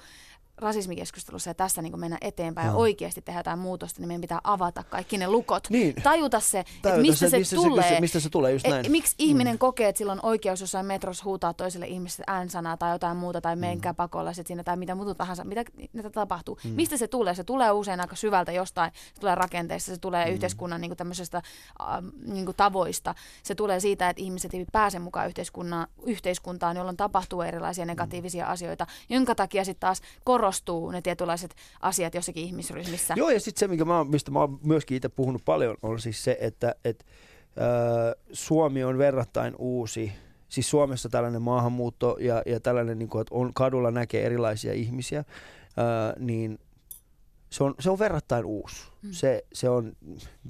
rasismikeskustelussa 0.64 1.50
ja 1.50 1.54
tässä 1.54 1.82
niin 1.82 2.00
mennä 2.00 2.18
eteenpäin 2.22 2.66
Joo. 2.66 2.74
ja 2.74 2.80
oikeasti 2.80 3.22
tehdä 3.22 3.40
jotain 3.40 3.60
muutosta, 3.60 4.02
niin 4.02 4.08
meidän 4.08 4.22
pitää 4.22 4.42
avata 4.44 4.84
kaikki 4.84 5.18
ne 5.18 5.28
lukot. 5.28 5.70
Niin. 5.70 5.94
Tajuta 6.04 6.40
se, 6.40 6.60
että 6.60 6.98
mistä 6.98 7.30
se, 7.30 7.38
mistä 7.38 7.56
tulee. 7.56 7.90
Se, 7.90 8.00
mistä 8.00 8.20
se 8.20 8.30
tulee, 8.30 8.52
just 8.52 8.66
Et 8.66 8.72
näin. 8.72 8.92
miksi 8.92 9.16
ihminen 9.18 9.56
mm. 9.56 9.60
kokee, 9.60 9.90
että 9.90 9.98
sillä 9.98 10.12
on 10.12 10.20
oikeus 10.24 10.62
jossain 10.62 10.86
metrossa 10.86 11.24
huutaa 11.26 11.54
toiselle 11.54 11.88
ihmiselle 11.88 12.24
äänsanaa 12.28 12.78
tai 12.78 12.92
jotain 12.92 13.18
muuta 13.18 13.42
tai 13.42 13.56
menkää 13.56 13.94
pakolaiset 13.94 14.48
siinä 14.48 14.64
tai 14.64 14.78
mitä 14.78 14.96
muuta 14.96 15.16
tahansa, 15.16 15.44
mitä 15.44 15.64
näitä 15.94 16.10
tapahtuu. 16.10 16.60
Mm. 16.64 16.70
Mistä 16.72 16.98
se 16.98 17.08
tulee? 17.08 17.36
Se 17.36 17.44
tulee 17.44 17.72
usein 17.72 18.00
aika 18.00 18.16
syvältä 18.16 18.52
jostain, 18.52 18.92
se 19.14 19.20
tulee 19.20 19.36
rakenteista, 19.36 19.92
se 19.92 19.98
tulee 19.98 20.26
mm. 20.26 20.34
yhteiskunnan 20.34 20.82
niin 20.82 20.90
kuin 20.90 20.98
tämmöisestä 20.98 21.38
äh, 21.38 21.88
niin 22.26 22.46
kuin 22.46 22.58
tavoista. 22.58 23.16
Se 23.44 23.56
tulee 23.56 23.80
siitä, 23.80 24.10
että 24.10 24.22
ihmiset 24.22 24.54
eivät 24.54 24.68
pääse 24.72 25.00
mukaan 25.00 25.28
yhteiskunnan, 25.28 25.88
yhteiskuntaan, 26.06 26.78
jolloin 26.78 26.98
tapahtuu 26.98 27.42
erilaisia 27.42 27.86
negatiivisia 27.86 28.48
asioita, 28.48 28.88
jonka 29.10 29.36
takia 29.36 29.66
sitten 29.66 29.80
taas 29.80 30.02
korostuu 30.54 30.92
ne 30.92 31.02
tietynlaiset 31.02 31.56
asiat 31.82 32.14
jossakin 32.14 32.44
ihmisryhmissä. 32.44 33.14
Joo, 33.18 33.30
ja 33.30 33.40
sitten 33.40 33.60
se, 33.60 33.68
mikä 33.68 33.86
mä, 33.86 33.98
oon- 33.98 34.10
mistä 34.10 34.32
mä 34.32 34.40
oon 34.40 34.60
myöskin 34.64 34.98
itse 34.98 35.10
puhunut 35.10 35.42
paljon, 35.46 35.78
on 35.82 36.00
siis 36.00 36.24
se, 36.24 36.38
että 36.42 36.76
et, 36.86 37.06
ö, 37.58 38.16
Suomi 38.34 38.84
on 38.84 38.98
verrattain 38.98 39.56
uusi. 39.58 40.12
Siis 40.50 40.70
Suomessa 40.70 41.10
tällainen 41.10 41.42
maahanmuutto 41.42 42.18
ja, 42.20 42.42
ja 42.46 42.60
tällainen, 42.60 43.00
niin 43.00 43.10
kuin, 43.10 43.22
että 43.22 43.36
on, 43.36 43.54
kadulla 43.54 43.92
näkee 43.92 44.26
erilaisia 44.26 44.74
ihmisiä, 44.74 45.20
ö, 45.20 46.20
niin 46.20 46.60
se 47.50 47.64
on, 47.64 47.76
se 47.80 47.90
on 47.90 48.00
verrattain 48.00 48.46
uusi. 48.46 48.76
Mm. 49.02 49.12
Se, 49.12 49.46
se 49.54 49.70
on, 49.70 49.94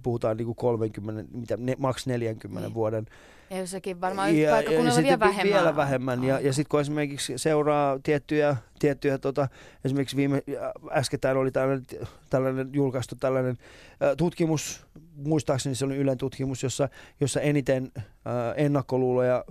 puhutaan 0.04 0.38
niin 0.38 0.46
kuin 0.46 0.56
30, 0.56 1.38
mitä, 1.38 1.58
ne, 1.58 1.76
maks 1.80 2.08
40 2.08 2.68
Niin. 2.68 2.74
vuoden 2.74 3.06
Ja 3.54 3.60
jossakin 3.60 4.02
varmaan 4.02 4.38
ja, 4.38 4.52
paikkakunnalla 4.52 4.92
sitten 4.92 5.20
vielä 5.20 5.20
vähemmän. 5.20 5.60
Vielä 5.60 5.76
vähemmän. 5.76 6.24
Ja, 6.24 6.40
ja 6.40 6.54
sitten 6.54 6.70
kun 6.70 6.82
esimerkiksi 6.82 7.38
seuraa 7.38 8.00
tiettyjä, 8.04 8.56
tiettyjä 8.80 9.18
tota, 9.18 9.48
esimerkiksi 9.86 10.16
viime 10.16 10.44
äskettäin 10.92 11.38
oli 11.38 11.52
tällainen, 11.52 11.86
tällainen 12.30 12.70
julkaistu 12.74 13.16
tällainen 13.16 13.58
ä, 14.02 14.16
tutkimus, 14.16 14.86
muistaakseni 15.16 15.76
se 15.76 15.86
oli 15.86 15.96
Ylen 15.96 16.18
tutkimus, 16.18 16.64
jossa, 16.64 16.90
jossa 17.20 17.42
eniten 17.42 17.92
ä, 17.96 18.00
ennakkoluuloja 18.54 19.46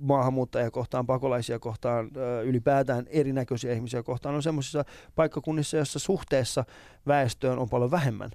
maahanmuuttajia 0.00 0.70
kohtaan, 0.70 1.06
pakolaisia 1.06 1.58
kohtaan, 1.58 2.10
ylipäätään 2.44 3.06
erinäköisiä 3.10 3.72
ihmisiä 3.72 4.02
kohtaan 4.02 4.34
on 4.34 4.42
semmoisissa 4.42 4.84
paikkakunnissa, 5.14 5.76
jossa 5.76 5.98
suhteessa 5.98 6.64
väestöön 7.06 7.58
on 7.58 7.68
paljon 7.68 7.90
vähemmän 7.90 8.30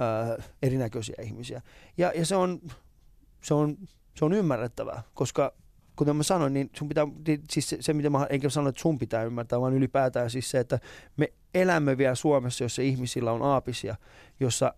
ä, 0.00 0.42
erinäköisiä 0.62 1.16
ihmisiä. 1.22 1.62
Ja, 1.98 2.12
ja 2.14 2.26
se 2.26 2.36
on, 2.36 2.60
se 3.42 3.54
on 3.54 3.76
se 4.18 4.24
on 4.24 4.32
ymmärrettävää, 4.32 5.02
koska 5.14 5.52
kuten 5.96 6.16
mä 6.16 6.22
sanoin, 6.22 6.52
niin 6.52 6.70
sun 6.76 6.88
pitää, 6.88 7.06
siis 7.50 7.68
se, 7.68 7.76
se 7.80 7.92
mitä 7.92 8.10
mä, 8.10 8.26
enkä 8.30 8.48
sano, 8.48 8.68
että 8.68 8.80
sun 8.80 8.98
pitää 8.98 9.24
ymmärtää, 9.24 9.60
vaan 9.60 9.74
ylipäätään 9.74 10.30
siis 10.30 10.50
se, 10.50 10.58
että 10.58 10.78
me 11.16 11.32
elämme 11.54 11.98
vielä 11.98 12.14
Suomessa, 12.14 12.64
jossa 12.64 12.82
ihmisillä 12.82 13.32
on 13.32 13.42
aapisia, 13.42 13.96
jossa 14.40 14.74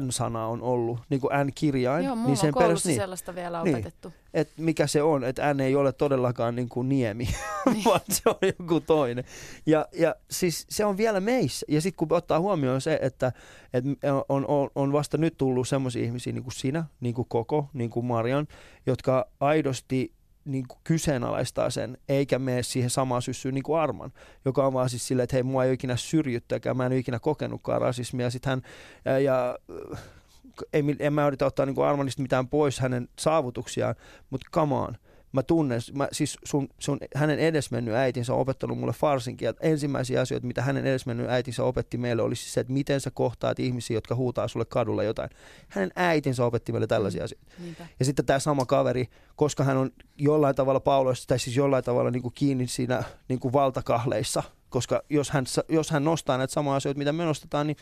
N-sana 0.00 0.46
on 0.46 0.62
ollut, 0.62 1.00
niin 1.10 1.20
kuin 1.20 1.30
N-kirjain, 1.46 2.04
Joo, 2.04 2.14
mulla 2.14 2.26
niin 2.26 2.30
on 2.30 2.36
sen 2.36 2.52
koulussa 2.52 2.68
perässä 2.68 2.88
niin, 2.88 3.00
sellaista 3.00 3.34
vielä 3.34 3.62
Niin. 3.62 3.74
opetettu. 3.76 4.12
että 4.34 4.54
mikä 4.56 4.86
se 4.86 5.02
on, 5.02 5.24
että 5.24 5.54
N 5.54 5.60
ei 5.60 5.76
ole 5.76 5.92
todellakaan 5.92 6.54
niin 6.56 6.68
kuin 6.68 6.88
niemi, 6.88 7.28
Niin. 7.72 7.84
vaan 7.84 8.00
se 8.10 8.22
on 8.26 8.36
joku 8.58 8.80
toinen. 8.80 9.24
Ja, 9.66 9.86
ja 9.92 10.14
siis 10.30 10.66
se 10.70 10.84
on 10.84 10.96
vielä 10.96 11.20
meissä. 11.20 11.66
Ja 11.68 11.80
sitten 11.80 12.08
kun 12.08 12.16
ottaa 12.16 12.40
huomioon 12.40 12.80
se, 12.80 12.98
että, 13.02 13.32
että 13.74 13.90
on, 14.28 14.44
on, 14.48 14.70
on 14.74 14.92
vasta 14.92 15.16
nyt 15.18 15.34
tullut 15.38 15.68
semmoisia 15.68 16.04
ihmisiä 16.04 16.32
niin 16.32 16.42
kuin 16.44 16.54
sinä, 16.54 16.84
niin 17.00 17.14
kuin 17.14 17.28
Koko, 17.28 17.68
niin 17.72 17.90
kuin 17.90 18.06
Marian, 18.06 18.46
jotka 18.86 19.28
aidosti 19.40 20.12
niin 20.48 20.68
kuin 20.68 20.78
kyseenalaistaa 20.84 21.70
sen, 21.70 21.98
eikä 22.08 22.38
mene 22.38 22.62
siihen 22.62 22.90
samaan 22.90 23.22
syssyyn 23.22 23.54
niin 23.54 23.62
kuin 23.62 23.80
Arman, 23.80 24.12
joka 24.44 24.66
on 24.66 24.72
vaan 24.72 24.90
siis 24.90 25.06
silleen, 25.06 25.24
että 25.24 25.36
hei, 25.36 25.42
mua 25.42 25.64
ei 25.64 25.68
ole 25.68 25.74
ikinä 25.74 25.96
syrjyttäkään, 25.96 26.76
mä 26.76 26.86
en 26.86 26.92
ole 26.92 26.98
ikinä 26.98 27.18
kokenutkaan 27.18 27.80
rasismia. 27.80 28.30
Sitten 28.30 28.50
hän, 28.50 28.62
ää, 29.06 29.18
ja 29.18 29.58
äh, 29.94 30.82
mi- 30.82 30.96
en 30.98 31.12
mä 31.12 31.26
yritä 31.26 31.46
ottaa 31.46 31.66
niin 31.66 31.74
kuin 31.74 31.86
Armanista 31.86 32.22
mitään 32.22 32.48
pois 32.48 32.80
hänen 32.80 33.08
saavutuksiaan, 33.18 33.94
mutta 34.30 34.46
come 34.52 34.74
on. 34.74 34.96
Mä 35.32 35.42
tunnen, 35.42 35.80
mä, 35.92 36.08
siis 36.12 36.38
sun, 36.44 36.68
sun, 36.78 36.98
hänen 37.14 37.38
edesmennyt 37.38 37.94
äitinsä 37.94 38.34
on 38.34 38.40
opettanut 38.40 38.78
mulle 38.78 38.92
farsin 38.92 39.36
kieltä. 39.36 39.58
Ensimmäisiä 39.62 40.20
asioita, 40.20 40.46
mitä 40.46 40.62
hänen 40.62 40.86
edesmennyt 40.86 41.28
äitinsä 41.30 41.64
opetti 41.64 41.98
meille, 41.98 42.22
oli 42.22 42.36
siis 42.36 42.54
se, 42.54 42.60
että 42.60 42.72
miten 42.72 43.00
sä 43.00 43.10
kohtaat 43.10 43.60
ihmisiä, 43.60 43.96
jotka 43.96 44.14
huutaa 44.14 44.48
sulle 44.48 44.64
kadulla 44.64 45.02
jotain. 45.02 45.30
Hänen 45.68 45.90
äitinsä 45.96 46.44
opetti 46.44 46.72
meille 46.72 46.86
tällaisia 46.86 47.20
Mm. 47.20 47.24
asioita. 47.24 47.46
Niinpä. 47.58 47.86
Ja 47.98 48.04
sitten 48.04 48.24
tämä 48.24 48.38
sama 48.38 48.66
kaveri, 48.66 49.08
koska 49.36 49.64
hän 49.64 49.76
on 49.76 49.90
jollain 50.16 50.54
tavalla 50.56 50.80
pauloissa, 50.80 51.26
tai 51.28 51.38
siis 51.38 51.56
jollain 51.56 51.84
tavalla 51.84 52.10
niin 52.10 52.22
kuin 52.22 52.34
kiinni 52.34 52.66
siinä 52.66 53.02
niin 53.28 53.40
kuin 53.40 53.52
valtakahleissa, 53.52 54.42
koska 54.68 55.02
jos 55.10 55.30
hän, 55.30 55.44
jos 55.68 55.90
hän 55.90 56.04
nostaa 56.04 56.38
näitä 56.38 56.52
samoja 56.52 56.76
asioita, 56.76 56.98
mitä 56.98 57.12
me 57.12 57.24
nostetaan, 57.24 57.66
niin 57.66 57.76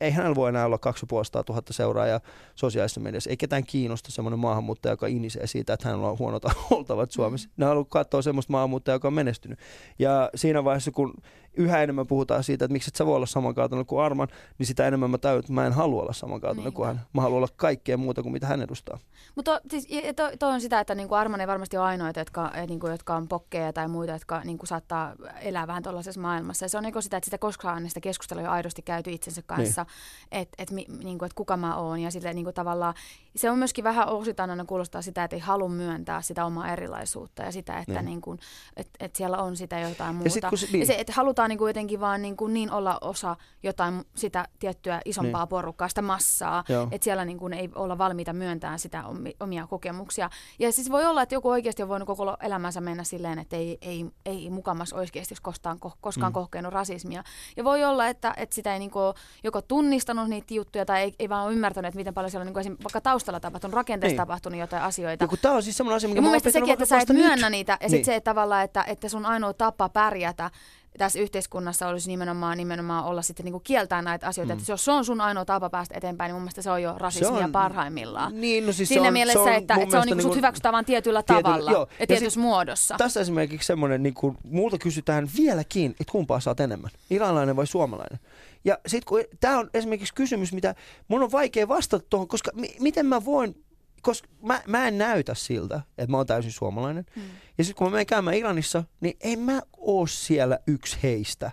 ei 0.00 0.10
hänellä 0.10 0.34
voi 0.34 0.48
enää 0.48 0.66
olla 0.66 0.78
250 0.78 1.52
000 1.52 1.62
seuraajaa 1.70 2.20
sosiaalisessa 2.54 3.00
mediassa. 3.00 3.30
Ei 3.30 3.36
ketään 3.36 3.64
kiinnosta 3.64 4.12
semmoinen 4.12 4.38
maahanmuuttaja, 4.38 4.92
joka 4.92 5.06
inisee 5.06 5.46
siitä, 5.46 5.72
että 5.72 5.88
hänellä 5.88 6.08
on 6.08 6.18
huonot 6.18 6.42
oltavat 6.70 7.10
Suomessa. 7.10 7.48
Ne 7.56 7.66
haluaa 7.66 7.86
katsoa 7.88 8.22
semmoista 8.22 8.52
maahanmuuttajaa, 8.52 8.94
joka 8.96 9.08
on 9.08 9.14
menestynyt. 9.14 9.58
Ja 9.98 10.30
siinä 10.34 10.64
vaiheessa, 10.64 10.90
kun 10.90 11.14
yhä 11.56 11.82
enemmän 11.82 12.06
puhutaan 12.06 12.44
siitä, 12.44 12.64
että 12.64 12.72
miksi 12.72 12.90
et 12.90 12.96
sä 12.96 13.06
voi 13.06 13.16
olla 13.16 13.26
samankaltainen 13.26 13.86
kuin 13.86 14.02
Arman, 14.04 14.28
niin 14.58 14.66
sitä 14.66 14.86
enemmän 14.86 15.10
mä 15.10 15.18
tajun, 15.18 15.38
että 15.40 15.52
mä 15.52 15.66
en 15.66 15.72
halua 15.72 16.02
olla 16.02 16.12
samankaltainen 16.12 16.72
kuin 16.72 16.86
Niinpä. 16.86 17.00
hän. 17.02 17.08
Mä 17.12 17.22
haluan 17.22 17.36
olla 17.38 17.48
kaikkea 17.56 17.96
muuta 17.96 18.22
kuin 18.22 18.32
mitä 18.32 18.46
hän 18.46 18.62
edustaa. 18.62 18.98
Mutta 19.34 19.60
siis, 19.70 19.88
ja 19.90 20.14
toi, 20.38 20.52
on 20.52 20.60
sitä, 20.60 20.80
että 20.80 20.94
niinku 20.94 21.14
Arman 21.14 21.40
ei 21.40 21.46
varmasti 21.46 21.76
ole 21.76 21.86
ainoita, 21.86 22.20
jotka, 22.20 22.50
eh, 22.54 22.66
niinku, 22.66 22.86
jotka 22.86 23.16
on 23.16 23.28
pokkeja 23.28 23.72
tai 23.72 23.88
muita, 23.88 24.12
jotka 24.12 24.40
niinku, 24.44 24.66
saattaa 24.66 25.12
elää 25.40 25.66
vähän 25.66 25.82
tuollaisessa 25.82 26.20
maailmassa. 26.20 26.64
Ja 26.64 26.68
se 26.68 26.76
on 26.78 26.82
niinku 26.84 27.00
sitä, 27.02 27.16
että 27.16 27.24
sitä 27.24 27.38
koskaan 27.38 27.88
sitä 27.88 28.00
keskustelua 28.00 28.42
ei 28.42 28.48
aidosti 28.48 28.82
käyty 28.82 29.10
itsensä 29.10 29.42
kanssa, 29.46 29.82
niin. 29.82 30.42
että 30.42 30.54
et, 30.62 30.70
niinku, 31.04 31.24
et 31.24 31.32
kuka 31.34 31.56
mä 31.56 31.76
oon. 31.76 32.00
Ja 32.00 32.10
sille, 32.10 32.32
niinku, 32.32 32.52
tavallaan, 32.52 32.94
se 33.36 33.50
on 33.50 33.58
myöskin 33.58 33.84
vähän 33.84 34.08
osittain 34.08 34.50
aina 34.50 34.64
kuulostaa 34.64 35.02
sitä, 35.02 35.24
että 35.24 35.36
ei 35.36 35.40
halua 35.40 35.68
myöntää 35.68 36.22
sitä 36.22 36.44
omaa 36.44 36.72
erilaisuutta 36.72 37.42
ja 37.42 37.52
sitä, 37.52 37.78
että 37.78 37.92
Niin. 37.92 38.04
niinku, 38.04 38.36
et, 38.76 38.88
et 39.00 39.16
siellä 39.16 39.38
on 39.38 39.56
sitä 39.56 39.80
jotain 39.80 40.14
muuta. 40.14 40.30
sit 40.30 40.44
kun 40.48 40.58
se- 40.58 40.66
niin. 40.72 40.80
ja 40.80 40.86
se, 40.86 40.94
että 40.98 41.12
halutaan 41.16 41.45
niinku, 41.48 41.66
jotenkin 41.66 42.00
vaan 42.00 42.22
niinku, 42.22 42.46
niin 42.46 42.70
olla 42.72 42.98
osa 43.00 43.36
jotain 43.62 44.04
sitä 44.14 44.44
tiettyä 44.58 45.00
isompaa 45.04 45.42
Niin. 45.42 45.48
porukkaa, 45.48 45.88
sitä 45.88 46.02
massaa, 46.02 46.64
Joo. 46.68 46.88
että 46.90 47.04
siellä 47.04 47.24
niin 47.24 47.38
kuin 47.38 47.52
ei 47.52 47.70
olla 47.74 47.98
valmiita 47.98 48.32
myöntämään 48.32 48.78
sitä 48.78 49.04
omi- 49.06 49.36
omia 49.40 49.66
kokemuksia. 49.66 50.30
Ja 50.58 50.72
siis 50.72 50.90
voi 50.90 51.04
olla, 51.06 51.22
että 51.22 51.34
joku 51.34 51.48
oikeasti 51.50 51.82
on 51.82 51.88
voinut 51.88 52.06
koko 52.06 52.36
elämänsä 52.42 52.80
mennä 52.80 53.04
silleen, 53.04 53.38
että 53.38 53.56
ei, 53.56 53.78
ei, 53.80 54.06
ei 54.26 54.50
mukamas 54.50 54.92
oikeasti 54.92 55.34
koskaan, 55.42 55.78
ko- 55.86 55.96
koskaan 56.00 56.32
Mm. 56.32 56.34
kokenut 56.34 56.72
rasismia. 56.72 57.22
Ja 57.56 57.64
voi 57.64 57.84
olla, 57.84 58.06
että, 58.08 58.34
että 58.36 58.54
sitä 58.54 58.72
ei 58.72 58.78
niin 58.78 58.90
kuin 58.90 59.14
joko 59.44 59.62
tunnistanut 59.62 60.28
niitä 60.28 60.54
juttuja 60.54 60.84
tai 60.86 61.00
ei, 61.02 61.14
ei 61.18 61.28
vaan 61.28 61.44
ole 61.46 61.52
ymmärtänyt, 61.52 61.88
että 61.88 61.96
miten 61.98 62.14
paljon 62.14 62.30
siellä 62.30 62.42
on 62.42 62.46
niin 62.46 62.52
kuin 62.54 62.60
esim. 62.60 62.76
vaikka 62.84 63.00
taustalla 63.00 63.40
tapahtunut, 63.40 63.74
rakenteessa 63.74 64.12
Niin. 64.12 64.16
tapahtunut 64.16 64.60
jotain 64.60 64.82
asioita. 64.82 65.24
Ja 65.24 65.28
kun 65.28 65.38
tää 65.42 65.52
on 65.52 65.62
siis 65.62 65.76
semmoinen 65.76 65.96
asia, 65.96 66.08
mikä 66.08 66.18
Ja 66.18 66.22
mun 66.22 66.30
mielestä 66.30 66.50
sekin, 66.50 66.72
että 66.72 66.86
sä 66.86 66.98
et 66.98 67.08
nyt. 67.08 67.18
myönnä 67.18 67.50
niitä, 67.50 67.72
ja 67.72 67.78
Niin. 67.80 67.90
sitten 67.90 68.04
se 68.04 68.14
että 68.16 68.30
tavallaan, 68.30 68.64
että, 68.64 68.84
että 68.86 69.08
sun 69.08 69.26
ainoa 69.26 69.54
tapa 69.54 69.88
pärjätä 69.88 70.50
tässä 70.98 71.18
yhteiskunnassa 71.18 71.88
olisi 71.88 72.08
nimenomaan, 72.10 72.58
nimenomaan 72.58 73.04
olla 73.04 73.22
sitten 73.22 73.44
niin 73.44 73.52
kuin 73.52 73.62
kieltää 73.64 74.02
näitä 74.02 74.26
asioita. 74.26 74.54
Mm. 74.54 74.58
Että 74.60 74.72
jos 74.72 74.84
se 74.84 74.90
on 74.92 75.04
sun 75.04 75.20
ainoa 75.20 75.44
tapa 75.44 75.70
päästä 75.70 75.94
eteenpäin, 75.98 76.28
niin 76.28 76.34
mun 76.34 76.42
mielestä 76.42 76.62
se 76.62 76.70
on 76.70 76.82
jo 76.82 76.94
rasismia 76.98 77.38
Se 77.38 77.44
on- 77.44 77.52
parhaimmillaan. 77.52 78.40
Niin, 78.40 78.66
no 78.66 78.72
siis 78.72 78.88
Siinä 78.88 79.02
se 79.02 79.06
on, 79.08 79.12
mielessä, 79.12 79.32
se 79.44 79.50
on 79.50 79.52
että, 79.52 79.74
että 79.74 79.74
se 79.74 79.82
on 79.82 79.88
mielestä 79.90 79.98
niinku 80.06 80.22
sut 80.22 80.28
niinku- 80.28 80.36
hyväksytään 80.36 80.72
vain 80.72 80.84
tietyllä 80.84 81.22
tietyllä- 81.22 81.42
tavalla 81.42 81.70
joo. 81.70 81.86
ja, 81.90 81.96
Ja 82.00 82.06
tietyssä 82.06 82.30
sit- 82.30 82.42
muodossa. 82.42 82.94
Tässä 82.98 83.20
esimerkiksi 83.20 83.66
semmoinen, 83.66 84.02
niin 84.02 84.14
kuin, 84.14 84.36
multa 84.50 84.78
kysytään 84.78 85.28
vieläkin, 85.36 85.90
että 85.90 86.12
kumpaa 86.12 86.40
saat 86.40 86.60
enemmän, 86.60 86.90
iranilainen 87.10 87.56
vai 87.56 87.66
suomalainen. 87.66 88.18
Ja 88.64 88.78
sitten 88.86 89.08
kun 89.08 89.20
tämä 89.40 89.58
on 89.58 89.70
esimerkiksi 89.74 90.14
kysymys, 90.14 90.52
mitä 90.52 90.74
mun 91.08 91.22
on 91.22 91.32
vaikea 91.32 91.68
vastata 91.68 92.06
tuohon, 92.10 92.28
koska 92.28 92.50
mi- 92.54 92.76
miten 92.80 93.06
mä 93.06 93.24
voin, 93.24 93.64
koska 94.02 94.28
mä, 94.42 94.62
mä 94.66 94.88
en 94.88 94.98
näytä 94.98 95.34
siltä, 95.34 95.80
että 95.98 96.10
mä 96.10 96.16
oon 96.16 96.26
täysin 96.26 96.52
suomalainen. 96.52 97.06
Mm. 97.16 97.22
Ja 97.58 97.64
sitten 97.64 97.78
kun 97.78 97.86
mä 97.86 97.90
menen 97.90 98.06
käymään 98.06 98.36
Iranissa, 98.36 98.84
niin 99.00 99.16
en 99.20 99.38
mä 99.38 99.62
oo 99.76 100.06
siellä 100.06 100.58
yksi 100.66 100.98
heistä. 101.02 101.50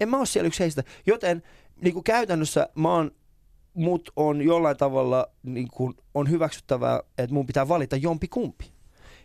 En 0.00 0.08
mä 0.08 0.18
oo 0.18 0.26
siellä 0.26 0.46
yksi 0.46 0.60
heistä. 0.60 0.82
Joten 1.06 1.42
niin 1.82 1.94
kuin 1.94 2.04
käytännössä 2.04 2.68
mä 2.74 2.94
oon, 2.94 3.10
mut 3.74 4.10
on 4.16 4.42
jollain 4.42 4.76
tavalla 4.76 5.26
niin 5.42 5.68
kuin, 5.72 5.94
on 6.14 6.30
hyväksyttävää, 6.30 7.00
että 7.18 7.34
mun 7.34 7.46
pitää 7.46 7.68
valita 7.68 7.96
jompi 7.96 8.28
kumpi. 8.28 8.75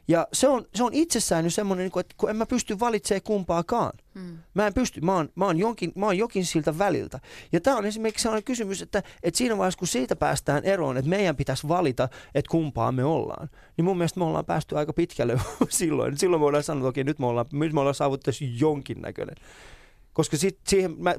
Ja 0.08 0.28
se 0.34 0.48
on, 0.48 0.66
se 0.76 0.84
on 0.84 0.94
itsessään 0.94 1.46
jo 1.46 1.52
semmoinen, 1.52 1.84
niin 1.84 1.92
kuin, 1.92 2.02
että 2.02 2.16
kun 2.18 2.30
en 2.30 2.36
mä 2.36 2.46
pysty 2.46 2.80
valitsemaan 2.80 3.22
kumpaakaan. 3.24 3.92
Mm. 4.14 4.38
Mä 4.54 4.68
en 4.68 4.74
pysty, 4.74 5.02
mä 5.02 5.16
oon, 5.16 5.30
mä 5.36 5.46
oon, 5.46 5.58
jonkin, 5.58 5.92
mä 5.96 6.06
oon 6.06 6.18
jokin 6.18 6.46
siltä 6.46 6.78
väliltä. 6.78 7.20
Ja 7.52 7.62
tämä 7.62 7.78
on 7.78 7.86
esimerkiksi 7.86 8.24
sellainen 8.24 8.44
kysymys, 8.44 8.82
että, 8.82 9.04
että 9.24 9.38
siinä 9.38 9.58
vaiheessa 9.58 9.80
kun 9.80 9.88
siitä 9.88 10.16
päästään 10.16 10.66
eroon, 10.66 10.98
että 10.98 11.10
meidän 11.10 11.36
pitäisi 11.36 11.68
valita, 11.68 12.10
että 12.36 12.52
kumpaa 12.52 12.92
me 12.92 13.04
ollaan, 13.04 13.50
niin 13.78 13.86
mun 13.86 13.98
mielestä 13.98 14.20
me 14.20 14.26
ollaan 14.26 14.46
päästy 14.46 14.78
aika 14.78 14.94
pitkälle 14.94 15.40
silloin. 15.70 16.18
Silloin 16.18 16.40
me 16.40 16.44
voidaan 16.44 16.64
sanoa, 16.64 16.80
että 16.80 16.90
okei, 16.90 17.04
nyt 17.04 17.20
me 17.20 17.26
ollaan, 17.26 17.46
nyt 17.52 17.74
me 17.74 17.80
ollaan 17.80 17.96
saavutettu 17.96 18.44
jonkinnäköinen. 18.60 19.36
Koska 20.14 20.38
sit, 20.38 20.60
siihen, 20.68 20.96
mä, 20.98 21.16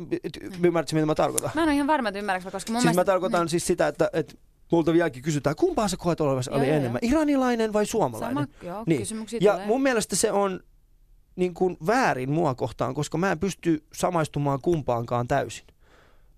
ymmärrätkö 0.64 0.97
mitä 0.97 1.07
mä 1.07 1.14
tarkoitan? 1.14 1.51
Mä 1.55 1.62
en 1.62 1.68
ole 1.68 1.74
ihan 1.74 1.87
varma, 1.87 2.09
että 2.09 2.18
ymmärrätkö, 2.18 2.51
koska 2.51 2.72
mun 2.72 2.80
Siis 2.80 2.85
mä 2.85 2.91
mielestä... 2.91 3.12
tarkoitan 3.12 3.41
niin, 3.41 3.49
siis 3.49 3.66
sitä, 3.66 3.89
että, 3.89 4.11
että 4.12 4.35
multa 4.73 4.93
vieläkin 4.93 5.23
kysytään, 5.23 5.57
kumpaa 5.57 5.89
sä 5.89 5.97
koet 5.97 6.20
olevasi 6.20 6.51
Joo, 6.51 6.59
oli 6.59 6.68
joo, 6.68 6.77
enemmän, 6.77 6.99
iranilainen 7.03 7.73
vai 7.73 7.87
suomalainen? 7.87 8.47
Sama, 8.61 8.73
joo, 8.73 8.83
Niin. 8.87 9.03
Ja 9.41 9.53
tulee. 9.53 9.66
mun 9.66 9.83
mielestä 9.83 10.16
se 10.16 10.33
on, 10.33 10.61
niin 11.37 11.55
kuin 11.55 11.77
väärin 11.87 12.31
mua 12.31 12.55
kohtaan, 12.55 12.95
koska 12.95 13.18
mä 13.18 13.33
en 13.33 13.39
pysty 13.39 13.85
samaistumaan 13.93 14.61
kumpaankaan 14.61 15.29
täysin. 15.29 15.66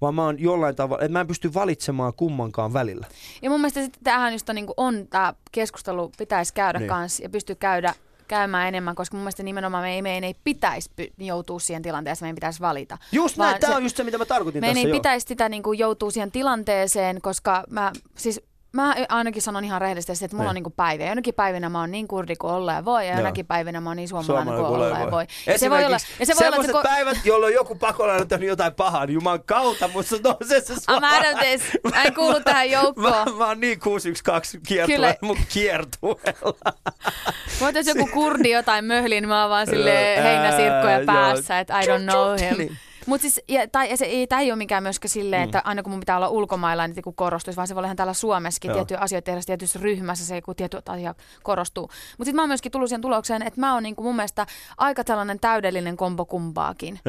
Vaan 0.01 0.14
mä 0.14 0.24
oon 0.24 0.41
jollain 0.41 0.76
tavalla, 0.76 1.03
että 1.05 1.12
mä 1.12 1.20
en 1.20 1.26
pysty 1.26 1.55
valitsemaan 1.55 2.12
kummankaan 2.16 2.72
välillä. 2.72 3.07
Ja 3.43 3.51
mun 3.51 3.61
mielestä 3.61 3.99
tämähän 4.05 4.32
just 4.32 4.49
on, 4.49 4.55
niin 4.55 4.66
on 4.76 5.07
tämä 5.11 5.35
keskustelu 5.53 6.12
pitäisi 6.18 6.55
käydä 6.55 6.78
Niin. 6.78 6.89
kanssa 6.89 7.22
ja 7.22 7.28
pystyy 7.28 7.57
käydä 7.57 7.95
käymään 8.29 8.68
enemmän, 8.68 8.95
koska 8.95 9.16
mun 9.16 9.22
mielestä 9.22 9.43
nimenomaan 9.43 9.85
me 9.85 9.95
ei, 9.95 10.03
meidän 10.03 10.25
ei 10.25 10.35
pitäisi 10.45 10.91
py- 11.03 11.12
joutua 11.18 11.59
siihen 11.59 11.83
tilanteeseen, 11.83 12.27
meidän 12.27 12.35
pitäisi 12.35 12.61
valita. 12.61 12.99
Just 13.12 13.37
näin, 13.37 13.61
tämä 13.61 13.77
on 13.77 13.83
just 13.83 13.97
se, 13.97 14.05
mitä 14.05 14.18
mä 14.18 14.25
tarkoitin 14.25 14.61
Meidän 14.61 14.75
tässä 14.75 14.89
ei 14.89 14.91
jo. 14.91 14.97
pitäisi 14.97 15.27
sitä 15.29 15.49
niin 15.49 15.62
kuin 15.62 15.79
joutua 15.79 16.11
siihen 16.11 16.33
tilanteeseen, 16.33 17.20
koska 17.20 17.64
mä 17.70 17.93
siis 18.16 18.41
Mä 18.75 18.95
ainakin 19.09 19.43
sanon 19.43 19.64
ihan 19.64 19.81
rehellisesti, 19.81 20.25
että 20.25 20.37
mulla 20.37 20.45
Niin. 20.45 20.49
on 20.51 20.55
niinku 20.55 20.70
päiviä. 20.70 21.09
Jonakin 21.09 21.35
päivinä 21.35 21.68
mä 21.68 21.81
oon 21.81 21.91
niin 21.91 22.09
kurdi 22.09 22.37
kuin 22.37 22.53
olla 22.53 22.72
ja 22.72 22.85
voi, 22.85 23.09
ja 23.09 23.16
jonakin 23.16 23.47
päivinä 23.47 23.81
mä 23.81 23.91
oon 23.91 23.97
niin 23.97 24.09
suomalainen 24.09 24.55
kuin 24.55 24.66
Suomalainen 24.66 24.97
olla 24.97 25.05
ja 25.05 25.11
voi. 25.11 25.27
Ja 25.47 25.59
se 25.59 25.70
voi 25.70 25.85
olla, 25.85 25.97
ja 26.20 26.27
se 26.27 26.35
voi 26.41 26.47
olla, 26.49 26.57
että 26.64 26.79
ko- 26.79 26.83
päivät, 26.83 27.16
jolloin 27.25 27.55
joku 27.55 27.75
pakolainen 27.75 28.22
on 28.22 28.29
tehnyt 28.29 28.49
jotain 28.49 28.75
pahaa, 28.75 29.07
niin 29.07 29.14
juman 29.14 29.43
kautta, 29.47 29.89
mutta 29.89 30.09
se 30.09 30.16
on 30.25 30.37
se, 30.49 30.57
out 30.57 31.35
of 31.35 31.41
this. 31.41 31.62
Mä 31.95 32.03
en 32.03 32.14
kuulu 32.14 32.41
tähän 32.41 32.70
joukkoon. 32.81 33.11
Mä, 33.12 33.25
mä 33.39 33.47
oon 33.47 33.61
niin 33.61 33.81
612 33.81 34.59
kiertueella, 34.68 35.14
mun 35.20 35.39
kiertueella. 35.49 36.72
Mutta 37.61 37.79
jos 37.79 37.87
joku 37.87 38.07
kurdi 38.12 38.51
jotain 38.51 38.85
möhlii, 38.85 39.20
niin 39.20 39.29
mä 39.29 39.41
oon 39.41 39.51
vaan 39.51 39.66
sille 39.66 40.16
Ää, 40.16 40.22
heinäsirkkoja 40.22 41.01
päässä, 41.07 41.59
että 41.59 41.81
I 41.81 41.85
don't 41.87 42.03
know 42.12 42.59
him. 42.59 42.77
Mutta 43.07 43.22
siis, 43.22 43.40
ja, 43.48 43.68
tai 43.68 43.90
ja 43.90 43.96
se, 43.96 44.05
ei, 44.05 44.26
tämä 44.26 44.40
ei 44.40 44.50
ole 44.50 44.57
mikään 44.57 44.82
myöskään 44.82 45.11
silleen, 45.11 45.42
että 45.42 45.62
aina 45.64 45.82
kun 45.82 45.90
mun 45.90 46.00
pitää 46.00 46.16
olla 46.16 46.28
ulkomailla, 46.28 46.86
niin 46.86 47.02
korostuisi, 47.14 47.57
vaan 47.57 47.68
se 47.68 47.74
voi 47.74 47.80
olla 47.80 47.86
ihan 47.86 47.96
täällä 47.96 48.12
Suomessakin 48.14 48.68
Joo. 48.68 48.74
tiettyjä 48.74 49.00
asioita 49.00 49.24
tehdä 49.26 49.40
tietyssä 49.46 49.78
ryhmässä, 49.82 50.24
se 50.26 50.42
kun 50.42 50.57
tietty 50.57 50.78
asia 50.88 51.14
korostuu. 51.42 51.82
Mutta 51.82 52.24
sitten 52.24 52.34
mä 52.36 52.42
oon 52.42 52.48
myöskin 52.48 52.72
tullut 52.72 52.88
siihen 52.88 53.02
tulokseen, 53.02 53.42
että 53.42 53.61
mä 53.61 53.74
oon 53.74 53.82
niinku 53.82 54.02
mun 54.02 54.16
mielestä 54.16 54.46
aika 54.78 55.02
sellainen 55.07 55.40
täydellinen 55.40 55.96
kombo 55.96 56.24
kumpaakin. 56.24 57.00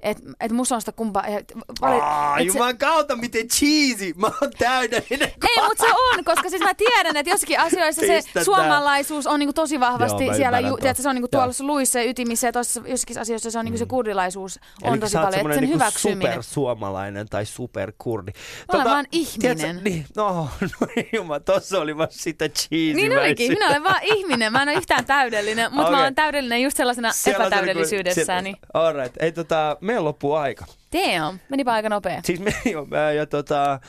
Että 0.00 0.22
et 0.40 0.52
musta 0.52 0.74
on 0.74 0.80
sitä 0.80 0.92
kumpaa... 0.92 1.26
Et, 1.26 1.52
Aa, 1.82 2.38
et 2.38 2.52
se- 2.52 2.58
kautta, 2.78 3.16
miten 3.16 3.48
cheesy. 3.48 4.12
Mä 4.16 4.26
oon 4.26 4.50
täydellinen. 4.58 5.32
Ei, 5.48 5.68
mutta 5.68 5.84
se 5.86 5.92
on, 5.92 6.24
koska 6.24 6.50
siis 6.50 6.62
mä 6.62 6.74
tiedän, 6.74 7.16
että 7.16 7.30
jossakin 7.30 7.60
asioissa 7.60 8.00
se 8.00 8.16
Pistä 8.16 8.30
tää. 8.34 8.44
suomalaisuus 8.44 9.26
on 9.26 9.38
niinku 9.38 9.52
tosi 9.52 9.80
vahvasti 9.80 10.24
Joo, 10.24 10.34
siellä, 10.34 10.60
ju, 10.60 10.76
tiedätkö, 10.76 11.02
se 11.02 11.08
on 11.08 11.14
niinku 11.14 11.28
tuolla 11.28 11.52
luissa 11.60 11.98
ja 11.98 12.04
ytimissä 12.04 12.46
ja 12.46 12.52
jossakin 12.86 13.20
asioissa 13.20 13.50
se 13.50 13.58
on 13.58 13.64
niinku 13.64 13.78
se 13.78 13.86
kurdilaisuus 13.86 14.60
on 14.82 14.92
Eli 14.92 15.00
tosi 15.00 15.16
paljon, 15.16 15.39
sen 15.54 15.62
niinku 15.62 15.84
supersuomalainen 15.96 17.28
tai 17.28 17.46
superkurdi. 17.46 18.32
Mä 18.72 18.78
olen 18.78 18.90
vaan 18.90 19.06
ihminen. 19.12 19.56
tiedätkö, 19.56 19.82
niin, 19.90 20.06
no, 20.16 20.48
no 20.80 20.86
jumala, 21.12 21.40
tossa 21.40 21.80
oli 21.80 21.96
vaan 21.96 22.08
sitä 22.10 22.48
cheesy 22.48 22.94
Niin 22.94 23.18
olikin, 23.18 23.52
minä 23.52 23.68
olen 23.68 23.84
vaan 23.84 24.00
ihminen, 24.02 24.52
mä 24.52 24.62
en 24.62 24.68
ole 24.68 24.76
yhtään 24.76 25.04
täydellinen, 25.04 25.72
mutta 25.72 25.82
Okei. 25.82 25.96
mä 25.96 26.02
olen 26.02 26.14
täydellinen 26.14 26.62
just 26.62 26.76
sellaisena 26.76 27.10
epätäydellisyydessäni. 27.26 28.54
All 28.74 28.92
right. 28.92 29.16
Ei 29.20 29.32
tota, 29.32 29.76
meillä 29.80 30.04
loppuu 30.04 30.34
aika. 30.34 30.64
Damn, 30.92 31.38
menipä 31.48 31.72
aika 31.72 31.88
nopea. 31.88 32.20
Siis 32.24 32.40
me, 32.40 32.54
jo, 32.72 32.86
ja 33.16 33.26
tota, 33.26 33.72
äh, 33.72 33.80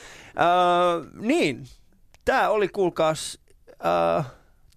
niin, 1.20 1.64
tää 2.24 2.50
oli 2.50 2.68
kuulkaas, 2.68 3.38
äh, 4.18 4.26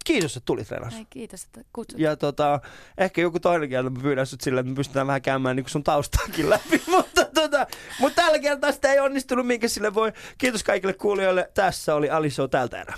kiitos, 0.06 0.38
että 0.38 0.45
tulit 0.45 0.72
Renas. 0.72 0.93
Ei, 0.93 1.06
kiitos, 1.10 1.43
että 1.43 1.62
kutsut. 1.74 1.99
Ja 1.99 2.16
tota, 2.16 2.60
ehkä 2.97 3.22
joku 3.22 3.39
toinen 3.39 3.70
kerta 3.70 3.89
mä 3.89 3.99
pyydän 4.01 4.28
sut 4.28 4.41
sille, 4.41 4.60
että 4.60 4.70
me 4.70 4.76
pystytään 4.76 5.08
vähän 5.08 5.22
käymään 5.22 5.56
niin 5.56 5.70
sun 5.70 5.84
taustaakin 5.84 6.49
läpi. 6.49 6.82
mutta, 6.95 7.26
tota, 7.34 7.68
mutta 7.99 8.22
tällä 8.22 8.39
kertaa 8.39 8.72
sitä 8.72 8.93
ei 8.93 8.99
onnistunut, 8.99 9.47
minkä 9.47 9.68
sille 9.68 9.93
voi. 9.93 10.14
Kiitos 10.38 10.64
kaikille 10.64 10.93
kuulijoille. 10.93 11.51
Tässä 11.53 11.95
oli 11.95 12.10
Ali 12.10 12.30
Show 12.30 12.49
tältä 12.49 12.82
erää. 12.82 12.97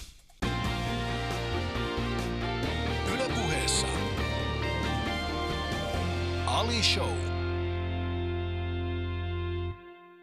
Yle 3.14 3.30
puheessa. 3.36 3.88
Ali 6.46 6.84
Show. 6.84 7.27